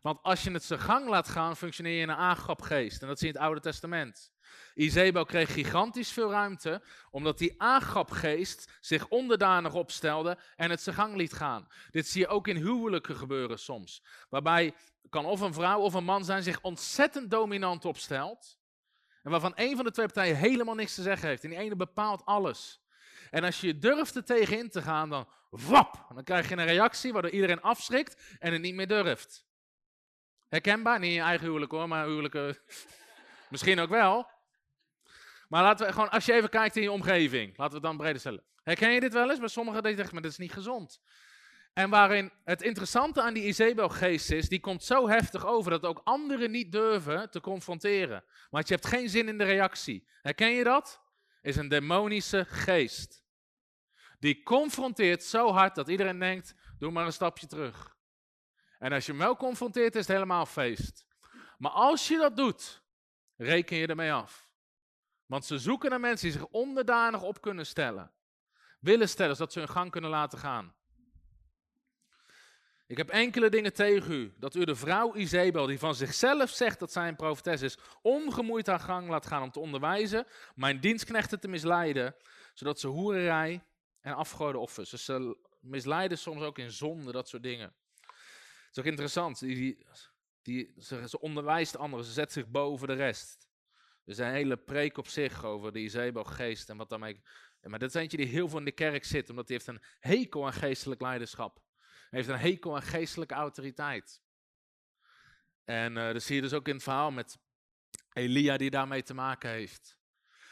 Want 0.01 0.21
als 0.21 0.43
je 0.43 0.51
het 0.51 0.63
zijn 0.63 0.79
gang 0.79 1.09
laat 1.09 1.27
gaan, 1.27 1.57
functioneer 1.57 1.95
je 1.95 2.01
in 2.01 2.09
een 2.09 2.15
aangapgeest. 2.15 3.01
En 3.01 3.07
dat 3.07 3.19
zie 3.19 3.27
je 3.27 3.33
in 3.33 3.39
het 3.39 3.47
Oude 3.47 3.61
Testament. 3.61 4.34
Izebel 4.73 5.25
kreeg 5.25 5.53
gigantisch 5.53 6.11
veel 6.11 6.31
ruimte, 6.31 6.81
omdat 7.11 7.37
die 7.37 7.61
aangapgeest 7.61 8.77
zich 8.79 9.07
onderdanig 9.07 9.73
opstelde 9.73 10.37
en 10.55 10.69
het 10.69 10.81
zijn 10.81 10.95
gang 10.95 11.15
liet 11.15 11.33
gaan. 11.33 11.67
Dit 11.91 12.07
zie 12.07 12.21
je 12.21 12.27
ook 12.27 12.47
in 12.47 12.55
huwelijken 12.55 13.15
gebeuren 13.15 13.59
soms. 13.59 14.03
Waarbij 14.29 14.73
kan 15.09 15.25
of 15.25 15.39
een 15.39 15.53
vrouw 15.53 15.79
of 15.79 15.93
een 15.93 16.03
man 16.03 16.25
zijn 16.25 16.43
zich 16.43 16.61
ontzettend 16.61 17.31
dominant 17.31 17.85
opstelt. 17.85 18.59
En 19.23 19.31
waarvan 19.31 19.51
een 19.55 19.75
van 19.75 19.85
de 19.85 19.91
twee 19.91 20.05
partijen 20.05 20.35
helemaal 20.35 20.75
niks 20.75 20.95
te 20.95 21.01
zeggen 21.01 21.27
heeft. 21.27 21.43
En 21.43 21.49
die 21.49 21.59
ene 21.59 21.75
bepaalt 21.75 22.25
alles. 22.25 22.83
En 23.31 23.43
als 23.43 23.61
je 23.61 23.77
durft 23.77 24.15
er 24.15 24.23
tegenin 24.23 24.69
te 24.69 24.81
gaan, 24.81 25.09
dan 25.09 25.27
wap, 25.49 26.05
dan 26.13 26.23
krijg 26.23 26.49
je 26.49 26.57
een 26.57 26.65
reactie 26.65 27.13
waardoor 27.13 27.31
iedereen 27.31 27.61
afschrikt 27.61 28.35
en 28.39 28.53
het 28.53 28.61
niet 28.61 28.75
meer 28.75 28.87
durft. 28.87 29.45
Herkenbaar? 30.47 30.99
Niet 30.99 31.09
in 31.09 31.15
je 31.15 31.21
eigen 31.21 31.45
huwelijk 31.45 31.71
hoor, 31.71 31.87
maar 31.87 32.05
huwelijken 32.05 32.57
misschien 33.49 33.79
ook 33.79 33.89
wel. 33.89 34.27
Maar 35.49 35.63
laten 35.63 35.85
we 35.85 35.91
gewoon, 35.91 36.09
als 36.09 36.25
je 36.25 36.33
even 36.33 36.49
kijkt 36.49 36.75
in 36.75 36.81
je 36.81 36.91
omgeving, 36.91 37.47
laten 37.47 37.67
we 37.67 37.73
het 37.73 37.83
dan 37.83 37.97
breder 37.97 38.19
stellen. 38.19 38.43
Herken 38.63 38.91
je 38.91 38.99
dit 38.99 39.13
wel 39.13 39.29
eens? 39.29 39.39
Bij 39.39 39.47
sommigen 39.47 39.83
die 39.83 39.95
zeggen, 39.95 40.13
maar 40.13 40.23
dat 40.23 40.31
is 40.31 40.37
niet 40.37 40.53
gezond. 40.53 41.01
En 41.73 41.89
waarin 41.89 42.31
het 42.43 42.61
interessante 42.61 43.21
aan 43.21 43.33
die 43.33 43.43
Izebel-geest 43.43 44.31
is, 44.31 44.49
die 44.49 44.59
komt 44.59 44.83
zo 44.83 45.07
heftig 45.09 45.45
over 45.45 45.71
dat 45.71 45.83
ook 45.83 46.01
anderen 46.03 46.51
niet 46.51 46.71
durven 46.71 47.29
te 47.29 47.41
confronteren. 47.41 48.23
Want 48.49 48.67
je 48.67 48.73
hebt 48.73 48.87
geen 48.87 49.09
zin 49.09 49.27
in 49.27 49.37
de 49.37 49.43
reactie. 49.43 50.07
Herken 50.21 50.49
je 50.49 50.63
dat? 50.63 51.01
Is 51.41 51.55
een 51.55 51.67
demonische 51.67 52.45
geest. 52.45 53.23
Die 54.19 54.43
confronteert 54.43 55.23
zo 55.23 55.51
hard 55.51 55.75
dat 55.75 55.87
iedereen 55.87 56.19
denkt, 56.19 56.55
doe 56.77 56.91
maar 56.91 57.05
een 57.05 57.13
stapje 57.13 57.47
terug. 57.47 57.95
En 58.79 58.91
als 58.91 59.05
je 59.05 59.11
hem 59.11 59.21
wel 59.21 59.35
confronteert, 59.35 59.95
is 59.95 60.07
het 60.07 60.15
helemaal 60.15 60.45
feest. 60.45 61.05
Maar 61.57 61.71
als 61.71 62.07
je 62.07 62.17
dat 62.17 62.35
doet, 62.35 62.83
reken 63.35 63.77
je 63.77 63.87
ermee 63.87 64.13
af. 64.13 64.44
Want 65.25 65.45
ze 65.45 65.57
zoeken 65.57 65.89
naar 65.89 65.99
mensen 65.99 66.29
die 66.29 66.37
zich 66.39 66.47
onderdanig 66.47 67.21
op 67.21 67.41
kunnen 67.41 67.65
stellen. 67.65 68.11
Willen 68.79 69.09
stellen, 69.09 69.35
zodat 69.35 69.53
ze 69.53 69.59
hun 69.59 69.69
gang 69.69 69.91
kunnen 69.91 70.09
laten 70.09 70.39
gaan. 70.39 70.73
Ik 72.87 72.97
heb 72.97 73.09
enkele 73.09 73.49
dingen 73.49 73.73
tegen 73.73 74.11
u. 74.11 74.33
Dat 74.37 74.55
u 74.55 74.63
de 74.63 74.75
vrouw 74.75 75.15
Izebel, 75.15 75.65
die 75.65 75.79
van 75.79 75.95
zichzelf 75.95 76.49
zegt 76.49 76.79
dat 76.79 76.91
zij 76.91 77.07
een 77.07 77.15
profetes 77.15 77.61
is, 77.61 77.77
ongemoeid 78.01 78.67
haar 78.67 78.79
gang 78.79 79.09
laat 79.09 79.25
gaan 79.25 79.41
om 79.41 79.51
te 79.51 79.59
onderwijzen, 79.59 80.27
mijn 80.55 80.79
dienstknechten 80.79 81.39
te 81.39 81.47
misleiden, 81.47 82.15
zodat 82.53 82.79
ze 82.79 82.87
hoererij 82.87 83.63
en 84.01 84.13
afgoden 84.13 84.61
offers. 84.61 84.89
Dus 84.89 85.05
ze 85.05 85.37
misleiden 85.59 86.17
soms 86.17 86.41
ook 86.41 86.57
in 86.57 86.71
zonde, 86.71 87.11
dat 87.11 87.29
soort 87.29 87.43
dingen 87.43 87.75
is 88.75 88.81
ook 88.81 88.89
interessant. 88.89 89.39
Die, 89.39 89.85
die, 90.41 90.73
ze, 90.79 91.07
ze, 91.09 91.19
onderwijst 91.19 91.77
anderen, 91.77 92.05
ze 92.05 92.11
zet 92.11 92.31
zich 92.31 92.47
boven 92.47 92.87
de 92.87 92.93
rest. 92.93 93.44
Er 94.05 94.19
een 94.19 94.31
hele 94.31 94.57
preek 94.57 94.97
op 94.97 95.07
zich 95.07 95.43
over 95.43 95.71
de 95.71 95.79
Izebo-geest 95.79 96.69
en 96.69 96.77
wat 96.77 96.89
daarmee... 96.89 97.21
Maar 97.61 97.79
dat 97.79 97.89
is 97.89 98.01
eentje 98.01 98.17
die 98.17 98.25
heel 98.25 98.49
veel 98.49 98.59
in 98.59 98.65
de 98.65 98.71
kerk 98.71 99.05
zit, 99.05 99.29
omdat 99.29 99.47
hij 99.47 99.57
heeft 99.57 99.67
een 99.67 99.87
hekel 99.99 100.45
aan 100.45 100.53
geestelijk 100.53 101.01
leiderschap. 101.01 101.61
Hij 102.09 102.19
heeft 102.19 102.27
een 102.27 102.49
hekel 102.49 102.75
aan 102.75 102.81
geestelijke 102.81 103.33
autoriteit. 103.33 104.21
En 105.63 105.97
uh, 105.97 106.11
dat 106.11 106.23
zie 106.23 106.35
je 106.35 106.41
dus 106.41 106.53
ook 106.53 106.67
in 106.67 106.73
het 106.73 106.83
verhaal 106.83 107.11
met 107.11 107.37
Elia 108.13 108.57
die 108.57 108.69
daarmee 108.69 109.03
te 109.03 109.13
maken 109.13 109.49
heeft. 109.49 109.97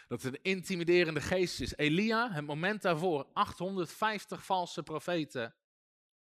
Dat 0.07 0.21
het 0.21 0.33
een 0.33 0.43
intimiderende 0.43 1.21
geest 1.21 1.61
is. 1.61 1.75
Elia, 1.75 2.31
het 2.31 2.45
moment 2.45 2.81
daarvoor, 2.81 3.27
850 3.33 4.45
valse 4.45 4.83
profeten 4.83 5.55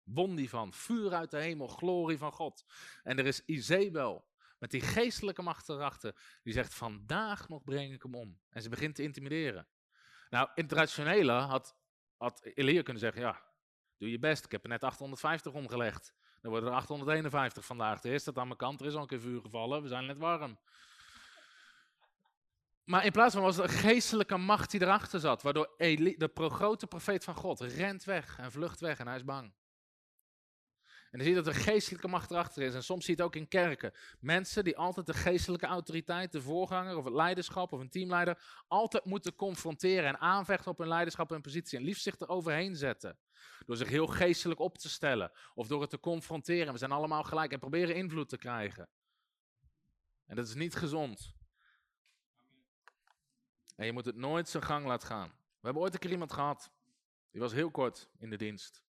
won 0.02 0.34
die 0.34 0.48
van. 0.48 0.72
Vuur 0.72 1.14
uit 1.14 1.30
de 1.30 1.38
hemel, 1.38 1.66
glorie 1.66 2.18
van 2.18 2.32
God. 2.32 2.64
En 3.02 3.18
er 3.18 3.26
is 3.26 3.44
Izebel 3.44 4.27
met 4.58 4.70
die 4.70 4.80
geestelijke 4.80 5.42
macht 5.42 5.68
erachter. 5.68 6.14
Die 6.42 6.52
zegt, 6.52 6.74
vandaag 6.74 7.48
nog 7.48 7.64
breng 7.64 7.92
ik 7.92 8.02
hem 8.02 8.14
om. 8.14 8.38
En 8.50 8.62
ze 8.62 8.68
begint 8.68 8.94
te 8.94 9.02
intimideren. 9.02 9.66
Nou, 10.30 10.48
in 10.54 10.66
traditionele 10.66 11.32
had, 11.32 11.76
had 12.16 12.40
Elia 12.54 12.82
kunnen 12.82 13.02
zeggen, 13.02 13.22
ja, 13.22 13.42
doe 13.96 14.10
je 14.10 14.18
best. 14.18 14.44
Ik 14.44 14.52
heb 14.52 14.62
er 14.62 14.68
net 14.68 14.84
850 14.84 15.52
omgelegd. 15.52 16.14
Dan 16.40 16.50
worden 16.50 16.68
er 16.70 16.74
851 16.76 17.64
vandaag. 17.64 18.00
De 18.00 18.08
eerste 18.08 18.30
staat 18.30 18.42
aan 18.42 18.46
mijn 18.46 18.58
kant, 18.58 18.80
er 18.80 18.86
is 18.86 18.94
al 18.94 19.00
een 19.00 19.06
keer 19.06 19.20
vuur 19.20 19.40
gevallen, 19.40 19.82
we 19.82 19.88
zijn 19.88 20.06
net 20.06 20.18
warm. 20.18 20.58
Maar 22.84 23.04
in 23.04 23.12
plaats 23.12 23.34
van 23.34 23.42
was 23.42 23.56
het 23.56 23.64
een 23.64 23.78
geestelijke 23.78 24.36
macht 24.36 24.70
die 24.70 24.82
erachter 24.82 25.20
zat, 25.20 25.42
waardoor 25.42 25.74
de 25.76 26.30
grote 26.34 26.86
profeet 26.86 27.24
van 27.24 27.34
God 27.34 27.60
rent 27.60 28.04
weg 28.04 28.38
en 28.38 28.52
vlucht 28.52 28.80
weg 28.80 28.98
en 28.98 29.06
hij 29.06 29.16
is 29.16 29.24
bang. 29.24 29.52
En 31.10 31.18
dan 31.18 31.26
zie 31.26 31.36
je 31.36 31.42
dat 31.42 31.54
er 31.54 31.60
geestelijke 31.60 32.08
macht 32.08 32.30
erachter 32.30 32.62
is. 32.62 32.74
En 32.74 32.82
soms 32.82 33.04
zie 33.04 33.16
je 33.16 33.22
het 33.22 33.30
ook 33.30 33.40
in 33.40 33.48
kerken. 33.48 33.92
Mensen 34.20 34.64
die 34.64 34.76
altijd 34.76 35.06
de 35.06 35.14
geestelijke 35.14 35.66
autoriteit, 35.66 36.32
de 36.32 36.42
voorganger 36.42 36.96
of 36.96 37.04
het 37.04 37.14
leiderschap 37.14 37.72
of 37.72 37.80
een 37.80 37.90
teamleider, 37.90 38.62
altijd 38.66 39.04
moeten 39.04 39.34
confronteren 39.34 40.08
en 40.08 40.18
aanvechten 40.18 40.70
op 40.70 40.78
hun 40.78 40.88
leiderschap 40.88 41.32
en 41.32 41.40
positie. 41.40 41.78
En 41.78 41.84
liefst 41.84 42.02
zich 42.02 42.18
er 42.18 42.28
overheen 42.28 42.76
zetten. 42.76 43.18
Door 43.66 43.76
zich 43.76 43.88
heel 43.88 44.06
geestelijk 44.06 44.60
op 44.60 44.78
te 44.78 44.88
stellen. 44.88 45.32
Of 45.54 45.66
door 45.66 45.80
het 45.80 45.90
te 45.90 46.00
confronteren. 46.00 46.72
We 46.72 46.78
zijn 46.78 46.92
allemaal 46.92 47.22
gelijk 47.22 47.52
en 47.52 47.58
proberen 47.58 47.94
invloed 47.94 48.28
te 48.28 48.38
krijgen. 48.38 48.88
En 50.26 50.36
dat 50.36 50.48
is 50.48 50.54
niet 50.54 50.74
gezond. 50.74 51.34
En 53.76 53.86
je 53.86 53.92
moet 53.92 54.04
het 54.04 54.16
nooit 54.16 54.48
zijn 54.48 54.62
gang 54.62 54.86
laten 54.86 55.08
gaan. 55.08 55.28
We 55.28 55.64
hebben 55.64 55.82
ooit 55.82 55.94
een 55.94 56.00
keer 56.00 56.10
iemand 56.10 56.32
gehad. 56.32 56.70
Die 57.30 57.40
was 57.40 57.52
heel 57.52 57.70
kort 57.70 58.08
in 58.18 58.30
de 58.30 58.36
dienst. 58.36 58.82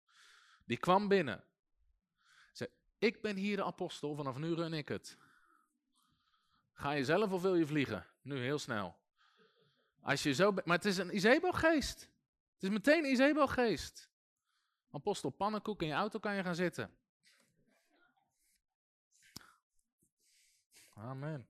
Die 0.65 0.77
kwam 0.77 1.07
binnen. 1.07 1.43
Ik 2.99 3.21
ben 3.21 3.35
hier 3.35 3.55
de 3.55 3.63
apostel, 3.63 4.15
vanaf 4.15 4.37
nu 4.37 4.53
run 4.53 4.73
ik 4.73 4.87
het. 4.87 5.17
Ga 6.73 6.91
je 6.91 7.05
zelf 7.05 7.31
of 7.31 7.41
wil 7.41 7.55
je 7.55 7.65
vliegen? 7.65 8.05
Nu, 8.21 8.39
heel 8.39 8.59
snel. 8.59 8.97
Als 10.01 10.23
je 10.23 10.33
zo 10.33 10.51
maar 10.51 10.75
het 10.75 10.85
is 10.85 10.97
een 10.97 11.15
Izebo-geest. 11.15 11.99
Het 12.53 12.63
is 12.63 12.69
meteen 12.69 13.03
een 13.03 13.11
Izebo-geest. 13.11 14.09
Apostel 14.91 15.29
Pannenkoek, 15.29 15.81
in 15.81 15.87
je 15.87 15.93
auto 15.93 16.19
kan 16.19 16.35
je 16.35 16.43
gaan 16.43 16.55
zitten. 16.55 16.97
Amen. 20.93 21.47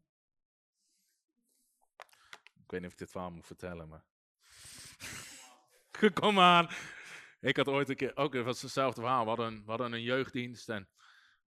Ik 2.64 2.72
weet 2.72 2.80
niet 2.80 2.86
of 2.86 2.92
ik 2.92 2.98
dit 2.98 3.12
verhaal 3.12 3.32
moet 3.32 3.46
vertellen, 3.46 3.88
maar... 3.88 4.04
Kom 6.14 6.40
aan. 6.40 6.70
Ik 7.40 7.58
had 7.58 7.68
ooit 7.68 7.90
een 7.90 7.96
keer, 7.96 8.16
ook 8.16 8.34
het 8.34 8.46
was 8.46 8.62
hetzelfde 8.62 9.02
verhaal. 9.02 9.24
We 9.24 9.28
hadden 9.30 9.64
hadden 9.66 9.94
een 9.94 10.02
jeugddienst 10.02 10.70
en, 10.70 10.90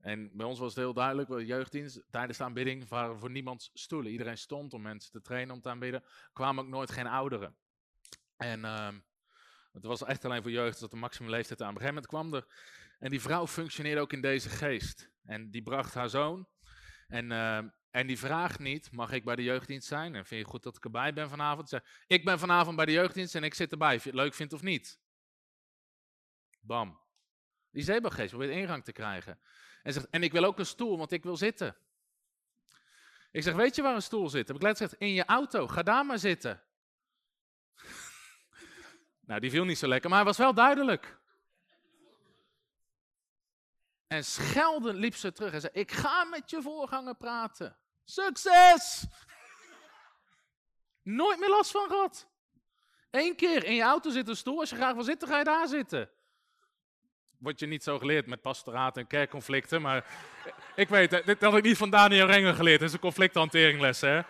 en 0.03 0.31
bij 0.37 0.47
ons 0.47 0.59
was 0.59 0.69
het 0.69 0.79
heel 0.79 0.93
duidelijk, 0.93 1.29
de 1.29 1.47
jeugddienst, 1.47 2.03
tijdens 2.11 2.39
de 2.39 2.45
aanbidding 2.45 2.89
waren 2.89 3.19
voor 3.19 3.31
niemands 3.31 3.71
stoelen. 3.75 4.13
Iedereen 4.13 4.39
stond 4.39 4.75
om 4.75 4.83
mensen 4.83 5.11
te 5.11 5.21
trainen 5.21 5.55
om 5.55 5.61
te 5.61 5.69
aanbidden. 5.69 6.05
kwamen 6.33 6.65
ook 6.65 6.71
nooit 6.71 6.91
geen 6.91 7.07
ouderen. 7.07 7.57
En 8.37 8.65
ehm, 8.65 8.99
het 9.73 9.85
was 9.85 10.05
echt 10.05 10.25
alleen 10.25 10.43
voor 10.43 10.51
jeugd, 10.51 10.81
dat 10.81 10.91
de 10.91 10.97
maximum 10.97 11.31
leeftijd 11.31 11.63
aan. 11.63 11.69
Op 11.69 11.75
een 11.75 11.81
gegeven 11.81 12.03
moment 12.11 12.31
kwam 12.31 12.41
er, 12.41 12.47
en 12.99 13.11
die 13.11 13.21
vrouw 13.21 13.47
functioneerde 13.47 14.01
ook 14.01 14.13
in 14.13 14.21
deze 14.21 14.49
geest. 14.49 15.11
En 15.25 15.51
die 15.51 15.63
bracht 15.63 15.95
haar 15.95 16.09
zoon. 16.09 16.49
En, 17.09 17.33
ehm, 17.33 17.69
en 17.91 18.07
die 18.07 18.19
vraagt 18.19 18.59
niet, 18.59 18.93
mag 18.93 19.13
ik 19.13 19.25
bij 19.25 19.37
de 19.37 19.43
jeugddienst 19.43 19.89
zijn? 19.89 20.15
En 20.15 20.27
vind 20.27 20.41
je 20.41 20.51
goed 20.51 20.63
dat 20.63 20.77
ik 20.77 20.85
erbij 20.85 21.13
ben 21.13 21.29
vanavond? 21.29 21.69
Zeg, 21.69 22.05
ik 22.07 22.25
ben 22.25 22.39
vanavond 22.39 22.77
bij 22.77 22.87
de 22.87 22.93
jeugddienst 22.93 23.35
en 23.35 23.45
ik 23.45 23.55
zit 23.55 23.73
erbij. 23.73 23.97
Of 23.97 24.05
je 24.05 24.11
het 24.11 24.19
leuk 24.19 24.35
vindt 24.35 24.53
of 24.53 24.63
niet? 24.63 25.01
Bam. 26.61 27.02
Die 27.73 27.85
zebrageest 27.85 28.31
probeert 28.31 28.51
ingang 28.51 28.85
te 28.85 28.93
krijgen. 28.93 29.39
En 29.83 29.93
zegt, 29.93 30.09
en 30.11 30.23
ik 30.23 30.33
wil 30.33 30.45
ook 30.45 30.59
een 30.59 30.67
stoel, 30.67 30.99
want 30.99 31.13
ik 31.13 31.23
wil 31.23 31.37
zitten. 31.37 31.77
Ik 33.31 33.43
zeg, 33.43 33.55
weet 33.55 33.75
je 33.75 33.83
waar 33.83 33.95
een 33.95 34.03
stoel 34.03 34.29
zit? 34.29 34.47
Heb 34.49 34.57
ik 34.57 34.63
letterlijk 34.63 34.93
gezegd, 34.93 35.11
in 35.11 35.17
je 35.17 35.25
auto, 35.25 35.69
ga 35.69 35.83
daar 35.83 36.07
maar 36.07 36.19
zitten. 36.19 36.63
nou, 39.27 39.41
die 39.41 39.51
viel 39.51 39.65
niet 39.65 39.79
zo 39.79 39.89
lekker, 39.89 40.11
maar 40.11 40.19
hij 40.19 40.29
was 40.29 40.37
wel 40.37 40.55
duidelijk. 40.55 41.21
En 44.07 44.25
schelden 44.25 44.95
liep 44.95 45.15
ze 45.15 45.33
terug 45.33 45.53
en 45.53 45.61
zei, 45.61 45.73
ik 45.73 45.91
ga 45.91 46.25
met 46.25 46.51
je 46.51 46.63
voorganger 46.63 47.15
praten. 47.15 47.77
Succes! 48.05 49.07
Nooit 51.03 51.39
meer 51.39 51.49
last 51.49 51.71
van 51.71 51.89
gehad. 51.89 52.29
Eén 53.11 53.37
keer 53.37 53.65
in 53.65 53.75
je 53.75 53.83
auto 53.83 54.11
zit 54.11 54.29
een 54.29 54.37
stoel, 54.37 54.61
als 54.61 54.71
je 54.71 54.77
graag 54.77 54.95
wil 54.95 55.05
zitten, 55.05 55.29
ga 55.29 55.39
je 55.39 55.45
daar 55.45 55.69
zitten 55.69 56.11
word 57.43 57.59
je 57.61 57.67
niet 57.67 57.83
zo 57.83 57.99
geleerd 57.99 58.27
met 58.27 58.41
pastoraat 58.41 58.97
en 58.97 59.07
kerkconflicten. 59.07 59.83
Maar 59.83 60.05
ik 60.75 60.89
weet, 60.89 61.11
het, 61.11 61.27
dit 61.27 61.43
had 61.43 61.57
ik 61.57 61.65
niet 61.65 61.77
van 61.77 61.91
Daniel 61.91 62.27
Renger 62.27 62.55
geleerd. 62.55 62.81
Het 62.81 62.89
is 62.89 62.95
een 62.95 63.01
conflicthanteringles, 63.01 64.01
hè? 64.01 64.21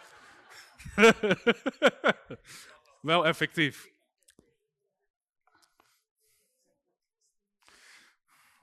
Wel 3.01 3.27
effectief. 3.27 3.91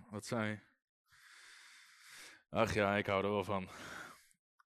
Wat 0.09 0.25
zei 0.25 0.61
Ach 2.49 2.73
ja, 2.73 2.95
ik 2.95 3.05
hou 3.05 3.23
er 3.23 3.29
wel 3.29 3.43
van. 3.43 3.69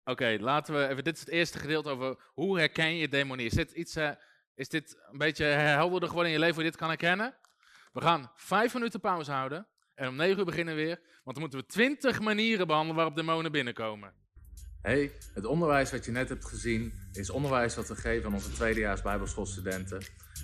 Oké, 0.03 0.37
laten 0.39 0.75
we 0.75 0.87
even. 0.87 1.03
Dit 1.03 1.13
is 1.13 1.19
het 1.19 1.29
eerste 1.29 1.59
gedeelte 1.59 1.89
over 1.89 2.31
hoe 2.33 2.57
herken 2.57 2.95
je 2.95 3.07
demonie. 3.07 3.45
Is 3.45 3.53
dit 3.53 3.71
iets. 3.71 3.95
Uh, 3.97 4.11
is 4.55 4.69
dit 4.69 4.97
een 5.11 5.17
beetje 5.17 5.45
helderder 5.45 6.09
geworden 6.09 6.31
in 6.31 6.37
je 6.37 6.43
leven 6.43 6.55
hoe 6.55 6.63
je 6.63 6.69
dit 6.69 6.79
kan 6.79 6.89
herkennen? 6.89 7.37
We 7.91 8.01
gaan 8.01 8.31
vijf 8.35 8.73
minuten 8.73 8.99
pauze 8.99 9.31
houden. 9.31 9.67
En 10.03 10.09
om 10.09 10.15
9 10.15 10.39
uur 10.39 10.45
beginnen 10.45 10.75
we 10.75 10.81
weer, 10.81 10.99
want 11.23 11.37
dan 11.37 11.39
moeten 11.39 11.59
we 11.59 11.65
20 11.65 12.21
manieren 12.21 12.67
behandelen 12.67 12.95
waarop 12.95 13.15
demonen 13.15 13.51
binnenkomen. 13.51 14.11
Hey, 14.81 15.11
het 15.33 15.45
onderwijs 15.45 15.91
wat 15.91 16.05
je 16.05 16.11
net 16.11 16.29
hebt 16.29 16.45
gezien 16.45 16.93
is 17.13 17.29
onderwijs 17.29 17.75
wat 17.75 17.87
we 17.87 17.95
geven 17.95 18.25
aan 18.25 18.33
onze 18.33 18.51
tweedejaars 18.51 19.01
bijbelschoolstudenten. 19.01 19.97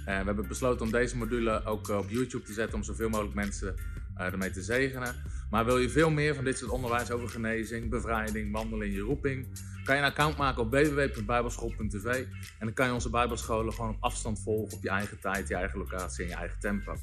En 0.05 0.19
we 0.19 0.25
hebben 0.25 0.47
besloten 0.47 0.85
om 0.85 0.91
deze 0.91 1.17
module 1.17 1.65
ook 1.65 1.89
op 1.89 2.09
YouTube 2.09 2.45
te 2.45 2.53
zetten 2.53 2.75
om 2.75 2.83
zoveel 2.83 3.09
mogelijk 3.09 3.35
mensen 3.35 3.75
uh, 4.17 4.25
ermee 4.25 4.51
te 4.51 4.61
zegenen. 4.61 5.15
Maar 5.49 5.65
wil 5.65 5.77
je 5.77 5.89
veel 5.89 6.09
meer 6.09 6.35
van 6.35 6.43
dit 6.43 6.57
soort 6.57 6.71
onderwijs 6.71 7.11
over 7.11 7.29
genezing, 7.29 7.89
bevrijding, 7.89 8.51
wandelen 8.51 8.87
in 8.87 8.93
je 8.93 9.01
roeping, 9.01 9.47
kan 9.83 9.95
je 9.95 10.01
een 10.01 10.07
account 10.07 10.37
maken 10.37 10.61
op 10.61 10.71
www.bijbelschool.tv 10.71 12.05
en 12.05 12.25
dan 12.59 12.73
kan 12.73 12.87
je 12.87 12.93
onze 12.93 13.09
bijbelscholen 13.09 13.73
gewoon 13.73 13.89
op 13.89 14.03
afstand 14.03 14.41
volgen 14.41 14.77
op 14.77 14.83
je 14.83 14.89
eigen 14.89 15.19
tijd, 15.19 15.47
je 15.47 15.55
eigen 15.55 15.79
locatie 15.79 16.23
en 16.23 16.29
je 16.29 16.35
eigen 16.35 16.59
tempo. 16.59 16.95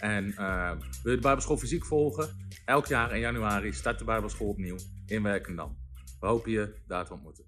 En 0.00 0.24
uh, 0.24 0.70
wil 1.02 1.12
je 1.12 1.16
de 1.16 1.22
Bijbelschool 1.22 1.56
fysiek 1.56 1.84
volgen? 1.84 2.48
Elk 2.64 2.86
jaar 2.86 3.14
in 3.14 3.20
januari 3.20 3.72
start 3.72 3.98
de 3.98 4.04
Bijbelschool 4.04 4.48
opnieuw 4.48 4.76
in 5.06 5.22
Werkendam. 5.22 5.76
We 6.20 6.26
hopen 6.26 6.50
je 6.50 6.74
daar 6.86 7.06
te 7.06 7.12
ontmoeten. 7.12 7.44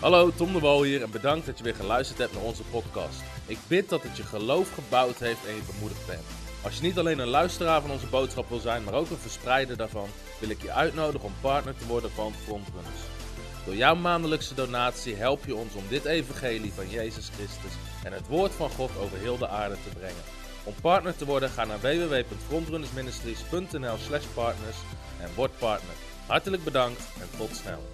Hallo, 0.00 0.30
Tom 0.30 0.52
de 0.52 0.58
Wol 0.58 0.82
hier 0.82 1.02
en 1.02 1.10
bedankt 1.10 1.46
dat 1.46 1.58
je 1.58 1.64
weer 1.64 1.74
geluisterd 1.74 2.18
hebt 2.18 2.32
naar 2.32 2.42
onze 2.42 2.62
podcast. 2.62 3.22
Ik 3.46 3.58
bid 3.68 3.88
dat 3.88 4.02
het 4.02 4.16
je 4.16 4.22
geloof 4.22 4.74
gebouwd 4.74 5.18
heeft 5.18 5.46
en 5.46 5.54
je 5.54 5.62
bemoedigd 5.72 6.06
bent. 6.06 6.24
Als 6.62 6.76
je 6.76 6.82
niet 6.82 6.98
alleen 6.98 7.18
een 7.18 7.28
luisteraar 7.28 7.80
van 7.80 7.90
onze 7.90 8.06
boodschap 8.06 8.48
wil 8.48 8.58
zijn, 8.58 8.84
maar 8.84 8.94
ook 8.94 9.10
een 9.10 9.16
verspreider 9.16 9.76
daarvan, 9.76 10.08
wil 10.40 10.50
ik 10.50 10.62
je 10.62 10.72
uitnodigen 10.72 11.26
om 11.26 11.34
partner 11.40 11.76
te 11.76 11.86
worden 11.86 12.10
van 12.10 12.32
Frontrunners. 12.32 13.00
Door 13.64 13.76
jouw 13.76 13.94
maandelijkse 13.94 14.54
donatie 14.54 15.14
help 15.14 15.44
je 15.44 15.54
ons 15.54 15.74
om 15.74 15.84
dit 15.88 16.04
evangelie 16.04 16.72
van 16.72 16.90
Jezus 16.90 17.30
Christus 17.34 17.72
en 18.04 18.12
het 18.12 18.26
woord 18.26 18.52
van 18.52 18.70
God 18.70 18.90
over 18.98 19.18
heel 19.18 19.38
de 19.38 19.48
aarde 19.48 19.74
te 19.74 19.90
brengen. 19.98 20.22
Om 20.64 20.74
partner 20.80 21.16
te 21.16 21.24
worden 21.24 21.50
ga 21.50 21.64
naar 21.64 21.80
www.frontrunnersministries.nl 21.80 23.96
slash 23.96 24.24
partners 24.24 24.76
en 25.20 25.28
word 25.34 25.58
partner. 25.58 25.94
Hartelijk 26.26 26.64
bedankt 26.64 27.02
en 27.20 27.28
tot 27.36 27.56
snel. 27.56 27.88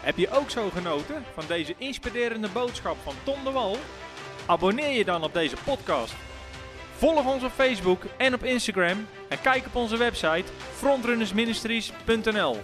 Heb 0.00 0.16
je 0.16 0.30
ook 0.30 0.50
zo 0.50 0.70
genoten 0.70 1.24
van 1.34 1.44
deze 1.48 1.74
inspirerende 1.78 2.48
boodschap 2.48 2.96
van 3.02 3.14
Tom 3.24 3.44
de 3.44 3.50
Wal? 3.50 3.76
Abonneer 4.46 4.90
je 4.90 5.04
dan 5.04 5.24
op 5.24 5.32
deze 5.32 5.56
podcast. 5.64 6.14
Volg 6.96 7.26
ons 7.26 7.44
op 7.44 7.52
Facebook 7.52 8.02
en 8.16 8.34
op 8.34 8.44
Instagram 8.44 9.06
en 9.28 9.40
kijk 9.40 9.66
op 9.66 9.74
onze 9.74 9.96
website 9.96 10.52
frontrunnersministries.nl. 10.74 12.56